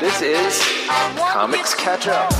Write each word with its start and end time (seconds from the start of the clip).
This 0.00 0.22
is 0.22 0.62
Comics 1.32 1.74
Catch 1.74 2.08
Up. 2.08 2.32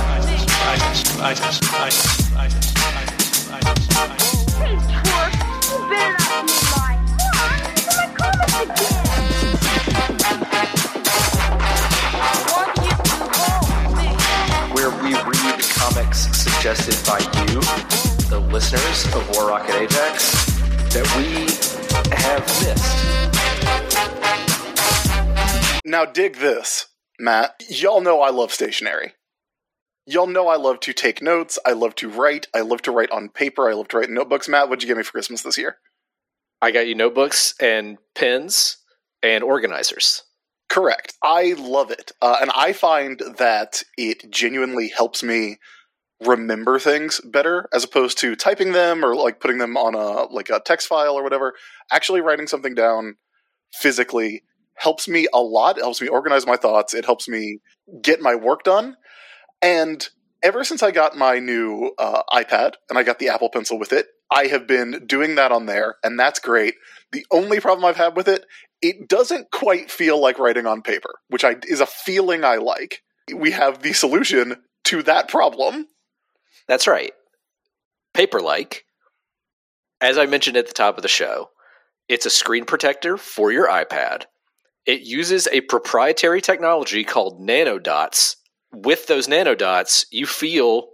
Where 14.73 14.91
we 15.03 15.13
read 15.13 15.61
comics 15.75 16.21
suggested 16.39 16.97
by 17.07 17.19
you, 17.19 17.61
the 18.31 18.41
listeners 18.51 19.05
of 19.15 19.29
War 19.35 19.49
Rocket 19.49 19.75
Ajax, 19.75 20.33
that 20.95 21.07
we 21.19 21.78
have 21.91 22.45
missed. 22.63 23.09
Now, 25.85 26.05
dig 26.05 26.37
this, 26.37 26.89
Matt. 27.19 27.63
Y'all 27.69 28.01
know 28.01 28.21
I 28.21 28.31
love 28.31 28.53
stationery. 28.53 29.15
Y'all 30.07 30.27
know 30.27 30.49
I 30.49 30.57
love 30.57 30.81
to 30.81 30.93
take 30.93 31.21
notes. 31.21 31.59
I 31.67 31.73
love 31.73 31.95
to 31.97 32.09
write. 32.09 32.47
I 32.55 32.61
love 32.61 32.83
to 32.83 32.91
write 32.91 33.11
on 33.11 33.29
paper. 33.29 33.69
I 33.69 33.75
love 33.75 33.89
to 33.89 33.99
write 33.99 34.09
in 34.09 34.15
notebooks. 34.15 34.49
Matt, 34.49 34.69
what'd 34.69 34.83
you 34.83 34.87
get 34.87 34.97
me 34.97 35.03
for 35.03 35.13
Christmas 35.13 35.43
this 35.43 35.59
year? 35.59 35.77
I 36.61 36.71
got 36.71 36.87
you 36.87 36.95
notebooks 36.95 37.55
and 37.61 37.99
pens 38.15 38.79
and 39.23 39.45
organizers. 39.45 40.23
Correct. 40.69 41.15
I 41.23 41.55
love 41.59 41.91
it. 41.91 42.13
Uh, 42.21 42.37
and 42.41 42.51
I 42.55 42.73
find 42.73 43.21
that 43.39 43.83
it 43.97 44.31
genuinely 44.31 44.89
helps 44.89 45.23
me 45.23 45.59
remember 46.25 46.79
things 46.79 47.21
better 47.25 47.69
as 47.73 47.85
opposed 47.85 48.19
to 48.19 48.35
typing 48.35 48.73
them 48.73 49.05
or 49.05 49.15
like 49.15 49.41
putting 49.41 49.59
them 49.59 49.77
on 49.77 49.95
a 49.95 50.33
like 50.33 50.51
a 50.51 50.61
text 50.61 50.89
file 50.89 51.15
or 51.15 51.23
whatever. 51.23 51.55
Actually 51.93 52.21
writing 52.21 52.47
something 52.47 52.75
down 52.75 53.17
physically 53.73 54.43
helps 54.75 55.09
me 55.09 55.27
a 55.33 55.41
lot. 55.41 55.79
It 55.79 55.83
helps 55.83 56.01
me 56.01 56.09
organize 56.09 56.47
my 56.47 56.57
thoughts. 56.57 56.95
It 56.95 57.05
helps 57.05 57.29
me 57.29 57.61
get 58.03 58.21
my 58.21 58.35
work 58.35 58.63
done. 58.63 58.97
And 59.61 60.09
ever 60.43 60.65
since 60.65 60.83
I 60.83 60.91
got 60.91 61.17
my 61.17 61.39
new 61.39 61.93
uh, 61.99 62.23
iPad 62.33 62.75
and 62.89 62.99
I 62.99 63.03
got 63.03 63.19
the 63.19 63.29
Apple 63.29 63.51
Pencil 63.51 63.79
with 63.79 63.93
it, 63.93 64.07
I 64.31 64.47
have 64.47 64.67
been 64.67 65.07
doing 65.07 65.37
that 65.37 65.53
on 65.53 65.67
there, 65.67 65.97
and 66.05 66.19
that's 66.19 66.39
great. 66.39 66.75
The 67.13 67.25
only 67.31 67.61
problem 67.61 67.85
I've 67.85 67.97
had 67.97 68.15
with 68.15 68.29
it, 68.29 68.45
it 68.83 69.09
doesn't 69.09 69.51
quite 69.51 69.91
feel 69.91 70.21
like 70.21 70.39
writing 70.39 70.67
on 70.67 70.83
paper, 70.83 71.15
which 71.29 71.45
I, 71.45 71.57
is 71.67 71.81
a 71.81 71.87
feeling 71.87 72.45
I 72.45 72.57
like. 72.57 73.03
We 73.35 73.53
have 73.53 73.83
the 73.83 73.95
solution 73.95 74.57
to 74.85 75.03
that 75.05 75.29
problem. 75.29 75.87
That's 76.69 76.87
right. 76.87 77.13
Paperlike, 78.15 78.83
as 80.01 80.19
I 80.19 80.27
mentioned 80.27 80.57
at 80.57 80.67
the 80.67 80.75
top 80.75 80.97
of 80.97 81.03
the 81.03 81.09
show, 81.09 81.51
it's 82.09 82.27
a 82.27 82.31
screen 82.31 82.65
protector 82.65 83.17
for 83.17 83.51
your 83.51 83.69
iPad. 83.69 84.25
It 84.87 85.03
uses 85.03 85.49
a 85.49 85.63
proprietary 85.63 86.41
technology 86.41 87.05
called 87.05 87.41
nanodots. 87.41 88.37
With 88.73 89.07
those 89.07 89.29
nanodots, 89.29 90.07
you 90.11 90.27
feel 90.27 90.89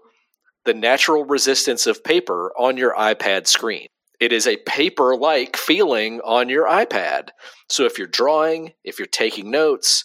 the 0.64 0.74
natural 0.74 1.24
resistance 1.24 1.86
of 1.86 2.02
paper 2.02 2.52
on 2.58 2.76
your 2.76 2.94
iPad 2.94 3.46
screen. 3.46 3.88
It 4.20 4.32
is 4.32 4.46
a 4.46 4.56
paper 4.56 5.16
like 5.16 5.56
feeling 5.56 6.20
on 6.24 6.48
your 6.48 6.66
iPad. 6.66 7.30
So 7.68 7.84
if 7.84 7.98
you're 7.98 8.06
drawing, 8.06 8.72
if 8.84 8.98
you're 8.98 9.06
taking 9.06 9.50
notes, 9.50 10.04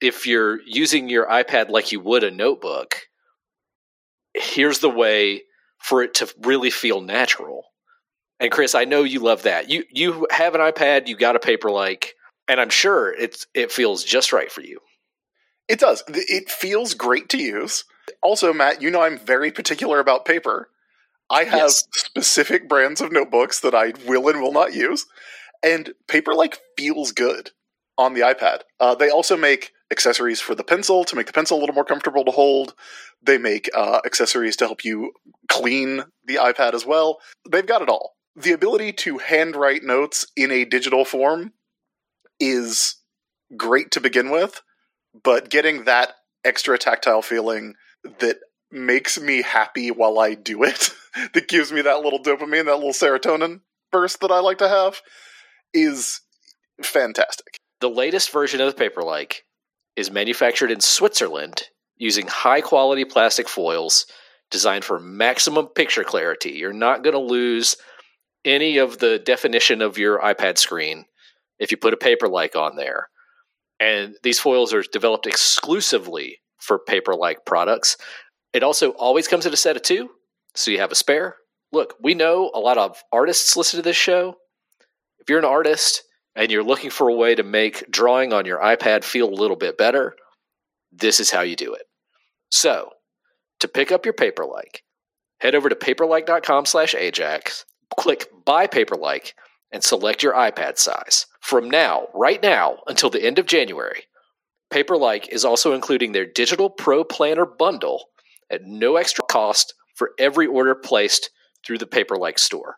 if 0.00 0.26
you're 0.26 0.60
using 0.66 1.08
your 1.08 1.26
iPad 1.26 1.68
like 1.68 1.92
you 1.92 2.00
would 2.00 2.24
a 2.24 2.30
notebook, 2.30 2.96
here's 4.34 4.80
the 4.80 4.90
way 4.90 5.42
for 5.78 6.02
it 6.02 6.14
to 6.14 6.32
really 6.42 6.70
feel 6.70 7.00
natural. 7.00 7.64
And 8.40 8.50
Chris, 8.50 8.74
I 8.74 8.84
know 8.84 9.02
you 9.04 9.20
love 9.20 9.42
that. 9.44 9.70
You 9.70 9.84
you 9.90 10.26
have 10.30 10.54
an 10.54 10.60
iPad, 10.60 11.06
you 11.06 11.16
got 11.16 11.36
a 11.36 11.38
Paperlike, 11.38 12.08
and 12.48 12.60
I'm 12.60 12.70
sure 12.70 13.12
it's 13.12 13.46
it 13.54 13.70
feels 13.72 14.04
just 14.04 14.32
right 14.32 14.50
for 14.50 14.62
you. 14.62 14.80
It 15.68 15.78
does. 15.78 16.02
It 16.08 16.50
feels 16.50 16.94
great 16.94 17.28
to 17.30 17.38
use. 17.38 17.84
Also, 18.20 18.52
Matt, 18.52 18.82
you 18.82 18.90
know 18.90 19.02
I'm 19.02 19.18
very 19.18 19.52
particular 19.52 20.00
about 20.00 20.24
paper. 20.24 20.68
I 21.30 21.44
have 21.44 21.58
Yes. 21.60 21.84
specific 21.94 22.68
brands 22.68 23.00
of 23.00 23.12
notebooks 23.12 23.60
that 23.60 23.74
I 23.74 23.92
will 24.06 24.28
and 24.28 24.42
will 24.42 24.52
not 24.52 24.74
use, 24.74 25.06
and 25.62 25.94
Paperlike 26.08 26.58
feels 26.76 27.12
good 27.12 27.50
on 27.96 28.14
the 28.14 28.20
iPad. 28.22 28.62
Uh, 28.80 28.94
they 28.94 29.08
also 29.08 29.36
make 29.36 29.72
accessories 29.92 30.40
for 30.40 30.56
the 30.56 30.64
pencil 30.64 31.04
to 31.04 31.14
make 31.14 31.26
the 31.26 31.32
pencil 31.32 31.58
a 31.58 31.60
little 31.60 31.74
more 31.74 31.84
comfortable 31.84 32.24
to 32.24 32.32
hold. 32.32 32.74
They 33.22 33.38
make 33.38 33.70
uh, 33.74 34.00
accessories 34.04 34.56
to 34.56 34.66
help 34.66 34.84
you 34.84 35.12
clean 35.48 36.04
the 36.24 36.36
iPad 36.36 36.74
as 36.74 36.84
well. 36.84 37.20
They've 37.48 37.66
got 37.66 37.82
it 37.82 37.88
all. 37.88 38.16
The 38.34 38.52
ability 38.52 38.94
to 38.94 39.18
handwrite 39.18 39.84
notes 39.84 40.26
in 40.36 40.50
a 40.50 40.64
digital 40.64 41.04
form 41.04 41.52
is 42.40 42.96
great 43.56 43.90
to 43.92 44.00
begin 44.00 44.30
with, 44.30 44.62
but 45.22 45.50
getting 45.50 45.84
that 45.84 46.14
extra 46.44 46.78
tactile 46.78 47.22
feeling 47.22 47.74
that 48.18 48.38
makes 48.70 49.20
me 49.20 49.42
happy 49.42 49.90
while 49.90 50.18
I 50.18 50.34
do 50.34 50.64
it, 50.64 50.90
that 51.34 51.48
gives 51.48 51.70
me 51.70 51.82
that 51.82 52.00
little 52.00 52.22
dopamine, 52.22 52.64
that 52.64 52.76
little 52.76 52.90
serotonin 52.90 53.60
burst 53.92 54.20
that 54.20 54.30
I 54.30 54.40
like 54.40 54.58
to 54.58 54.68
have, 54.68 55.02
is 55.74 56.22
fantastic. 56.82 57.58
The 57.80 57.90
latest 57.90 58.32
version 58.32 58.60
of 58.60 58.74
the 58.74 58.82
Paperlike 58.82 59.42
is 59.96 60.10
manufactured 60.10 60.70
in 60.70 60.80
Switzerland 60.80 61.64
using 61.96 62.26
high 62.26 62.60
quality 62.60 63.04
plastic 63.04 63.48
foils 63.48 64.06
designed 64.50 64.84
for 64.84 64.98
maximum 64.98 65.66
picture 65.68 66.04
clarity. 66.04 66.50
You're 66.50 66.72
not 66.72 67.02
going 67.02 67.14
to 67.14 67.20
lose 67.20 67.76
any 68.44 68.78
of 68.78 68.98
the 68.98 69.18
definition 69.18 69.82
of 69.82 69.98
your 69.98 70.18
iPad 70.20 70.58
screen 70.58 71.04
if 71.58 71.70
you 71.70 71.76
put 71.76 71.94
a 71.94 71.96
Paperlike 71.96 72.56
on 72.56 72.76
there. 72.76 73.08
And 73.80 74.14
these 74.22 74.38
foils 74.38 74.72
are 74.72 74.82
developed 74.82 75.26
exclusively 75.26 76.40
for 76.58 76.80
Paperlike 76.88 77.44
products. 77.46 77.96
It 78.52 78.62
also 78.62 78.90
always 78.90 79.28
comes 79.28 79.46
in 79.46 79.52
a 79.52 79.56
set 79.56 79.76
of 79.76 79.82
two, 79.82 80.10
so 80.54 80.70
you 80.70 80.78
have 80.78 80.92
a 80.92 80.96
spare. 80.96 81.36
Look, 81.72 81.94
we 82.02 82.14
know 82.14 82.50
a 82.54 82.60
lot 82.60 82.78
of 82.78 83.02
artists 83.12 83.56
listen 83.56 83.78
to 83.78 83.82
this 83.82 83.96
show. 83.96 84.36
If 85.18 85.30
you're 85.30 85.38
an 85.38 85.44
artist 85.44 86.02
and 86.34 86.50
you're 86.50 86.64
looking 86.64 86.90
for 86.90 87.08
a 87.08 87.14
way 87.14 87.34
to 87.34 87.42
make 87.42 87.90
drawing 87.90 88.32
on 88.32 88.46
your 88.46 88.58
iPad 88.58 89.04
feel 89.04 89.28
a 89.28 89.34
little 89.34 89.56
bit 89.56 89.76
better, 89.76 90.14
this 90.90 91.20
is 91.20 91.30
how 91.30 91.42
you 91.42 91.56
do 91.56 91.74
it. 91.74 91.82
So, 92.50 92.90
to 93.60 93.68
pick 93.68 93.92
up 93.92 94.04
your 94.04 94.14
Paperlike, 94.14 94.82
head 95.40 95.54
over 95.54 95.68
to 95.68 95.74
paperlike.com 95.74 96.66
slash 96.66 96.94
Ajax, 96.94 97.64
click 97.98 98.28
Buy 98.44 98.66
Paperlike, 98.66 99.32
and 99.70 99.82
select 99.82 100.22
your 100.22 100.34
iPad 100.34 100.78
size. 100.78 101.26
From 101.40 101.70
now, 101.70 102.08
right 102.14 102.42
now, 102.42 102.78
until 102.86 103.10
the 103.10 103.24
end 103.24 103.38
of 103.38 103.46
January, 103.46 104.04
Paperlike 104.72 105.28
is 105.28 105.44
also 105.44 105.74
including 105.74 106.12
their 106.12 106.26
Digital 106.26 106.70
Pro 106.70 107.04
Planner 107.04 107.46
bundle 107.46 108.06
at 108.50 108.64
no 108.64 108.96
extra 108.96 109.24
cost 109.30 109.74
for 109.94 110.12
every 110.18 110.46
order 110.46 110.74
placed 110.74 111.30
through 111.64 111.78
the 111.78 111.86
Paperlike 111.86 112.38
store. 112.38 112.76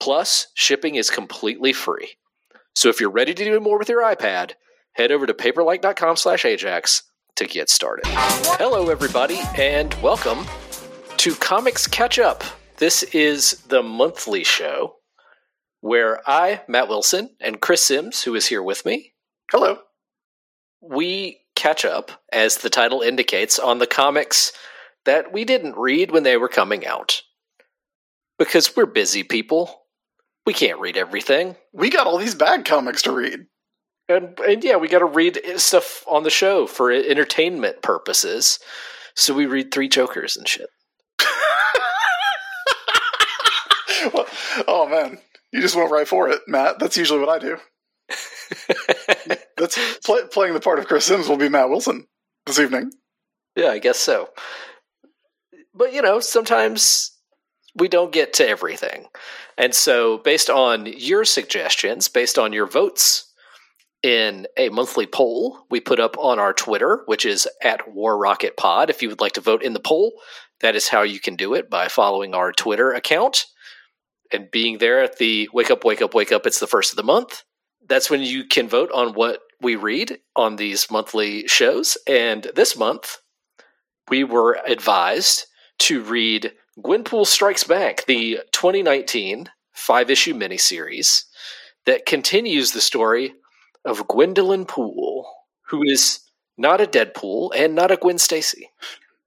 Plus, 0.00 0.48
shipping 0.54 0.96
is 0.96 1.10
completely 1.10 1.72
free. 1.72 2.16
So 2.74 2.88
if 2.88 3.00
you're 3.00 3.10
ready 3.10 3.34
to 3.34 3.44
do 3.44 3.60
more 3.60 3.78
with 3.78 3.88
your 3.88 4.02
iPad, 4.02 4.52
head 4.92 5.12
over 5.12 5.26
to 5.26 5.34
paperlike.com 5.34 6.16
slash 6.16 6.44
Ajax 6.44 7.02
to 7.36 7.46
get 7.46 7.68
started. 7.68 8.04
Hello, 8.06 8.88
everybody, 8.88 9.40
and 9.56 9.92
welcome 10.02 10.46
to 11.18 11.34
Comics 11.34 11.86
Catch 11.86 12.18
Up. 12.18 12.42
This 12.78 13.02
is 13.04 13.58
the 13.68 13.82
monthly 13.82 14.42
show 14.42 14.96
where 15.80 16.20
I, 16.28 16.62
Matt 16.66 16.88
Wilson, 16.88 17.30
and 17.40 17.60
Chris 17.60 17.84
Sims, 17.84 18.22
who 18.22 18.34
is 18.34 18.46
here 18.46 18.62
with 18.62 18.86
me, 18.86 19.12
Hello. 19.50 19.78
we 20.80 21.40
catch 21.54 21.84
up, 21.84 22.10
as 22.32 22.58
the 22.58 22.70
title 22.70 23.02
indicates, 23.02 23.58
on 23.58 23.78
the 23.78 23.86
comics 23.86 24.52
that 25.04 25.32
we 25.32 25.44
didn't 25.44 25.76
read 25.76 26.10
when 26.10 26.22
they 26.22 26.36
were 26.36 26.48
coming 26.48 26.86
out. 26.86 27.20
Because 28.38 28.74
we're 28.74 28.86
busy 28.86 29.22
people. 29.22 29.81
We 30.44 30.52
can't 30.52 30.80
read 30.80 30.96
everything. 30.96 31.56
We 31.72 31.90
got 31.90 32.06
all 32.06 32.18
these 32.18 32.34
bad 32.34 32.64
comics 32.64 33.02
to 33.02 33.12
read. 33.12 33.46
And, 34.08 34.38
and 34.40 34.64
yeah, 34.64 34.76
we 34.76 34.88
got 34.88 34.98
to 34.98 35.04
read 35.04 35.40
stuff 35.56 36.04
on 36.08 36.24
the 36.24 36.30
show 36.30 36.66
for 36.66 36.90
entertainment 36.90 37.82
purposes. 37.82 38.58
So 39.14 39.34
we 39.34 39.46
read 39.46 39.72
Three 39.72 39.88
Jokers 39.88 40.36
and 40.36 40.48
shit. 40.48 40.68
well, 44.12 44.26
oh 44.66 44.88
man, 44.88 45.18
you 45.52 45.60
just 45.60 45.76
went 45.76 45.90
right 45.90 46.08
for 46.08 46.28
it, 46.28 46.40
Matt. 46.48 46.78
That's 46.78 46.96
usually 46.96 47.20
what 47.20 47.28
I 47.28 47.38
do. 47.38 47.58
That's 49.56 49.98
pl- 50.04 50.26
playing 50.32 50.54
the 50.54 50.60
part 50.60 50.78
of 50.78 50.86
Chris 50.86 51.04
Sims 51.04 51.28
will 51.28 51.36
be 51.36 51.48
Matt 51.48 51.68
Wilson 51.68 52.06
this 52.46 52.58
evening. 52.58 52.90
Yeah, 53.54 53.68
I 53.68 53.78
guess 53.78 53.98
so. 53.98 54.30
But 55.74 55.92
you 55.92 56.02
know, 56.02 56.20
sometimes 56.20 57.11
we 57.74 57.88
don't 57.88 58.12
get 58.12 58.34
to 58.34 58.48
everything. 58.48 59.06
And 59.56 59.74
so, 59.74 60.18
based 60.18 60.50
on 60.50 60.86
your 60.86 61.24
suggestions, 61.24 62.08
based 62.08 62.38
on 62.38 62.52
your 62.52 62.66
votes 62.66 63.32
in 64.02 64.46
a 64.56 64.68
monthly 64.68 65.06
poll 65.06 65.64
we 65.70 65.80
put 65.80 66.00
up 66.00 66.16
on 66.18 66.38
our 66.38 66.52
Twitter, 66.52 67.02
which 67.06 67.24
is 67.24 67.48
at 67.62 67.92
War 67.92 68.18
Rocket 68.18 68.56
Pod. 68.56 68.90
If 68.90 69.00
you 69.00 69.08
would 69.08 69.20
like 69.20 69.32
to 69.32 69.40
vote 69.40 69.62
in 69.62 69.74
the 69.74 69.80
poll, 69.80 70.12
that 70.60 70.74
is 70.74 70.88
how 70.88 71.02
you 71.02 71.20
can 71.20 71.36
do 71.36 71.54
it 71.54 71.70
by 71.70 71.88
following 71.88 72.34
our 72.34 72.52
Twitter 72.52 72.92
account 72.92 73.46
and 74.32 74.50
being 74.50 74.78
there 74.78 75.02
at 75.02 75.18
the 75.18 75.48
wake 75.52 75.70
up, 75.70 75.84
wake 75.84 76.02
up, 76.02 76.14
wake 76.14 76.32
up. 76.32 76.46
It's 76.46 76.60
the 76.60 76.66
first 76.66 76.92
of 76.92 76.96
the 76.96 77.02
month. 77.02 77.44
that's 77.86 78.10
when 78.10 78.22
you 78.22 78.44
can 78.44 78.68
vote 78.68 78.90
on 78.92 79.12
what 79.14 79.40
we 79.60 79.76
read 79.76 80.18
on 80.36 80.56
these 80.56 80.90
monthly 80.90 81.46
shows. 81.48 81.98
And 82.06 82.50
this 82.54 82.76
month, 82.76 83.18
we 84.08 84.24
were 84.24 84.58
advised 84.66 85.46
to 85.80 86.02
read 86.02 86.52
Gwenpool 86.78 87.26
Strikes 87.26 87.64
Back, 87.64 88.06
the 88.06 88.40
2019 88.52 89.50
five 89.72 90.10
issue 90.10 90.34
miniseries 90.34 91.24
that 91.86 92.06
continues 92.06 92.72
the 92.72 92.80
story 92.80 93.34
of 93.84 94.06
Gwendolyn 94.08 94.64
Poole, 94.64 95.26
who 95.68 95.82
is 95.82 96.20
not 96.56 96.80
a 96.80 96.86
Deadpool 96.86 97.50
and 97.54 97.74
not 97.74 97.90
a 97.90 97.96
Gwen 97.96 98.18
Stacy. 98.18 98.70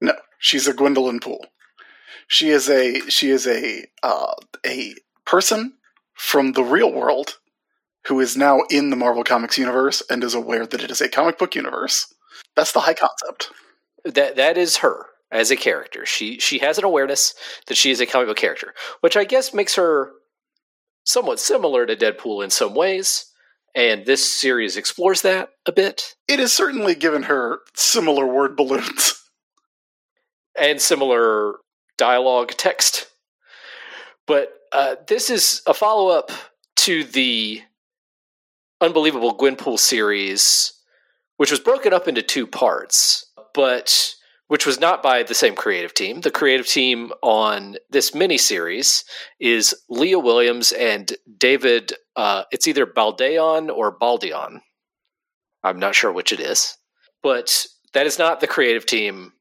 No, 0.00 0.14
she's 0.38 0.66
a 0.66 0.72
Gwendolyn 0.72 1.20
Poole. 1.20 1.46
She 2.26 2.48
is 2.48 2.68
a 2.68 3.00
she 3.08 3.30
is 3.30 3.46
a 3.46 3.86
uh, 4.02 4.34
a 4.64 4.94
person 5.24 5.74
from 6.14 6.52
the 6.52 6.64
real 6.64 6.92
world 6.92 7.38
who 8.06 8.18
is 8.20 8.36
now 8.36 8.62
in 8.70 8.90
the 8.90 8.96
Marvel 8.96 9.24
Comics 9.24 9.58
universe 9.58 10.02
and 10.08 10.24
is 10.24 10.34
aware 10.34 10.66
that 10.66 10.82
it 10.82 10.90
is 10.90 11.00
a 11.00 11.08
comic 11.08 11.38
book 11.38 11.54
universe. 11.54 12.12
That's 12.54 12.72
the 12.72 12.80
high 12.80 12.94
concept. 12.94 13.50
That 14.04 14.36
that 14.36 14.56
is 14.56 14.78
her 14.78 15.06
as 15.36 15.50
a 15.50 15.56
character. 15.56 16.06
She 16.06 16.38
she 16.38 16.58
has 16.58 16.78
an 16.78 16.84
awareness 16.84 17.34
that 17.66 17.76
she 17.76 17.90
is 17.90 18.00
a 18.00 18.06
comic 18.06 18.28
book 18.28 18.36
character, 18.36 18.74
which 19.00 19.16
I 19.16 19.24
guess 19.24 19.54
makes 19.54 19.74
her 19.74 20.12
somewhat 21.04 21.38
similar 21.38 21.86
to 21.86 21.94
Deadpool 21.96 22.42
in 22.42 22.50
some 22.50 22.74
ways. 22.74 23.26
And 23.74 24.06
this 24.06 24.32
series 24.32 24.78
explores 24.78 25.20
that 25.22 25.50
a 25.66 25.72
bit. 25.72 26.14
It 26.26 26.38
has 26.38 26.52
certainly 26.52 26.94
given 26.94 27.24
her 27.24 27.58
similar 27.74 28.26
word 28.26 28.56
balloons. 28.56 29.22
and 30.58 30.80
similar 30.80 31.56
dialogue 31.98 32.52
text. 32.56 33.08
But 34.26 34.52
uh, 34.72 34.96
this 35.06 35.30
is 35.30 35.62
a 35.66 35.74
follow 35.74 36.08
up 36.08 36.30
to 36.76 37.04
the 37.04 37.62
Unbelievable 38.80 39.36
Gwenpool 39.36 39.78
series, 39.78 40.72
which 41.36 41.50
was 41.50 41.60
broken 41.60 41.92
up 41.92 42.08
into 42.08 42.22
two 42.22 42.46
parts, 42.46 43.26
but 43.54 44.15
which 44.48 44.64
was 44.66 44.78
not 44.80 45.02
by 45.02 45.22
the 45.22 45.34
same 45.34 45.54
creative 45.54 45.92
team. 45.94 46.20
The 46.20 46.30
creative 46.30 46.66
team 46.66 47.12
on 47.22 47.76
this 47.90 48.12
miniseries 48.12 49.04
is 49.40 49.74
Leah 49.88 50.18
Williams 50.20 50.72
and 50.72 51.12
David. 51.38 51.92
Uh, 52.14 52.44
it's 52.52 52.66
either 52.68 52.86
Baldeon 52.86 53.68
or 53.74 53.96
Baldeon. 53.98 54.60
I'm 55.64 55.78
not 55.80 55.94
sure 55.94 56.12
which 56.12 56.32
it 56.32 56.40
is, 56.40 56.76
but 57.22 57.66
that 57.92 58.06
is 58.06 58.18
not 58.18 58.40
the 58.40 58.46
creative 58.46 58.86
team 58.86 59.32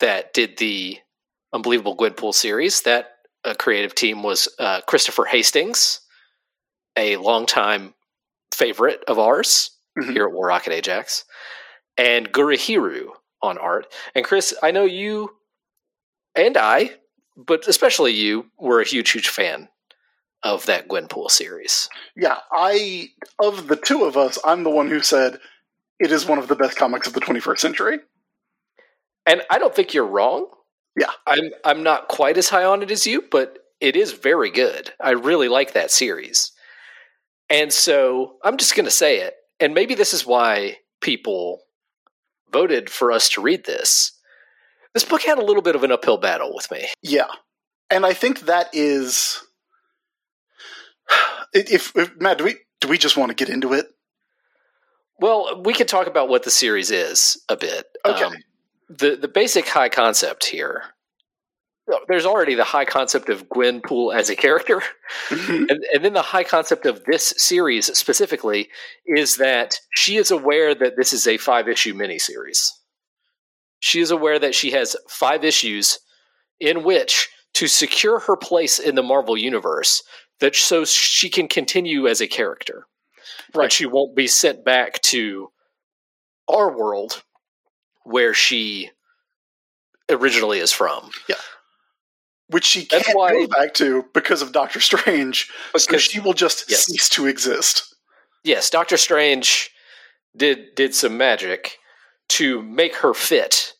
that 0.00 0.34
did 0.34 0.58
the 0.58 0.98
Unbelievable 1.52 1.96
Gwenpool 1.96 2.34
series. 2.34 2.82
That 2.82 3.12
uh, 3.44 3.54
creative 3.54 3.94
team 3.94 4.22
was 4.22 4.48
uh, 4.58 4.82
Christopher 4.86 5.24
Hastings, 5.24 6.00
a 6.98 7.16
longtime 7.16 7.94
favorite 8.52 9.02
of 9.08 9.18
ours 9.18 9.70
Mhm. 9.98 10.12
here 10.12 10.26
at 10.26 10.32
War 10.32 10.48
Rocket 10.48 10.74
Ajax, 10.74 11.24
and 11.96 12.30
Gurihiru 12.30 13.12
on 13.46 13.58
art. 13.58 13.92
And 14.14 14.24
Chris, 14.24 14.54
I 14.62 14.70
know 14.70 14.84
you 14.84 15.30
and 16.34 16.56
I, 16.56 16.92
but 17.36 17.66
especially 17.68 18.12
you, 18.12 18.46
were 18.58 18.80
a 18.80 18.86
huge, 18.86 19.10
huge 19.10 19.28
fan 19.28 19.68
of 20.42 20.66
that 20.66 20.88
Gwenpool 20.88 21.30
series. 21.30 21.88
Yeah, 22.14 22.38
I 22.52 23.08
of 23.42 23.68
the 23.68 23.76
two 23.76 24.04
of 24.04 24.16
us, 24.16 24.38
I'm 24.44 24.62
the 24.62 24.70
one 24.70 24.88
who 24.88 25.00
said 25.00 25.38
it 25.98 26.12
is 26.12 26.26
one 26.26 26.38
of 26.38 26.48
the 26.48 26.56
best 26.56 26.76
comics 26.76 27.06
of 27.06 27.14
the 27.14 27.20
21st 27.20 27.58
century. 27.58 27.98
And 29.24 29.42
I 29.50 29.58
don't 29.58 29.74
think 29.74 29.94
you're 29.94 30.06
wrong. 30.06 30.46
Yeah. 30.96 31.10
I'm 31.26 31.50
I'm 31.64 31.82
not 31.82 32.08
quite 32.08 32.38
as 32.38 32.48
high 32.48 32.64
on 32.64 32.82
it 32.82 32.90
as 32.90 33.06
you, 33.06 33.24
but 33.30 33.58
it 33.80 33.96
is 33.96 34.12
very 34.12 34.50
good. 34.50 34.92
I 35.00 35.10
really 35.10 35.48
like 35.48 35.72
that 35.72 35.90
series. 35.90 36.52
And 37.50 37.72
so 37.72 38.36
I'm 38.42 38.56
just 38.56 38.74
going 38.74 38.86
to 38.86 38.90
say 38.90 39.20
it. 39.20 39.34
And 39.60 39.74
maybe 39.74 39.94
this 39.94 40.14
is 40.14 40.26
why 40.26 40.78
people 41.00 41.60
voted 42.52 42.90
for 42.90 43.12
us 43.12 43.28
to 43.30 43.40
read 43.42 43.64
this. 43.64 44.12
This 44.94 45.04
book 45.04 45.22
had 45.22 45.38
a 45.38 45.44
little 45.44 45.62
bit 45.62 45.76
of 45.76 45.84
an 45.84 45.92
uphill 45.92 46.16
battle 46.18 46.52
with 46.54 46.70
me. 46.70 46.88
Yeah, 47.02 47.26
and 47.90 48.06
I 48.06 48.12
think 48.14 48.40
that 48.40 48.68
is 48.72 49.42
if, 51.52 51.92
if 51.96 52.16
Matt, 52.20 52.38
do 52.38 52.44
we 52.44 52.56
do 52.80 52.88
we 52.88 52.98
just 52.98 53.16
want 53.16 53.30
to 53.30 53.34
get 53.34 53.52
into 53.52 53.72
it? 53.72 53.86
Well, 55.18 55.62
we 55.62 55.72
could 55.72 55.88
talk 55.88 56.06
about 56.06 56.28
what 56.28 56.42
the 56.42 56.50
series 56.50 56.90
is 56.90 57.42
a 57.48 57.56
bit. 57.56 57.86
Um, 58.04 58.14
Okay. 58.14 58.36
the 58.88 59.16
the 59.16 59.28
basic 59.28 59.66
high 59.68 59.88
concept 59.88 60.44
here. 60.46 60.82
There's 62.08 62.26
already 62.26 62.54
the 62.54 62.64
high 62.64 62.84
concept 62.84 63.28
of 63.28 63.48
Gwen 63.48 63.80
Poole 63.80 64.12
as 64.12 64.28
a 64.28 64.36
character, 64.36 64.82
mm-hmm. 65.28 65.66
and, 65.68 65.84
and 65.92 66.04
then 66.04 66.14
the 66.14 66.22
high 66.22 66.42
concept 66.42 66.84
of 66.84 67.04
this 67.04 67.32
series 67.36 67.86
specifically 67.96 68.68
is 69.06 69.36
that 69.36 69.78
she 69.94 70.16
is 70.16 70.32
aware 70.32 70.74
that 70.74 70.96
this 70.96 71.12
is 71.12 71.28
a 71.28 71.36
five 71.36 71.68
issue 71.68 71.94
miniseries. 71.94 72.70
She 73.78 74.00
is 74.00 74.10
aware 74.10 74.38
that 74.38 74.54
she 74.54 74.72
has 74.72 74.96
five 75.08 75.44
issues 75.44 76.00
in 76.58 76.82
which 76.82 77.28
to 77.54 77.68
secure 77.68 78.18
her 78.18 78.36
place 78.36 78.78
in 78.78 78.96
the 78.96 79.02
Marvel 79.02 79.36
universe, 79.36 80.02
that 80.40 80.56
so 80.56 80.84
she 80.84 81.30
can 81.30 81.48
continue 81.48 82.06
as 82.06 82.20
a 82.20 82.26
character. 82.26 82.86
Right. 83.54 83.64
And 83.64 83.72
she 83.72 83.86
won't 83.86 84.16
be 84.16 84.26
sent 84.26 84.64
back 84.64 85.00
to 85.02 85.50
our 86.48 86.76
world 86.76 87.22
where 88.02 88.34
she 88.34 88.90
originally 90.10 90.58
is 90.58 90.72
from. 90.72 91.10
Which 92.48 92.64
she 92.64 92.86
That's 92.90 93.06
can't 93.06 93.18
why- 93.18 93.32
go 93.32 93.46
back 93.48 93.74
to 93.74 94.04
because 94.14 94.40
of 94.42 94.52
Doctor 94.52 94.80
Strange, 94.80 95.50
so 95.76 95.86
Because- 95.86 96.02
she 96.04 96.20
will 96.20 96.32
just 96.32 96.70
Yes. 96.70 96.84
cease 96.84 97.08
to 97.10 97.26
exist. 97.26 97.94
yes, 98.44 98.70
Doctor 98.70 98.96
Strange 98.96 99.70
did 100.36 100.74
did 100.74 100.94
some 100.94 101.16
magic 101.16 101.78
to 102.28 102.62
make 102.62 102.96
her 102.96 103.14
fit 103.14 103.72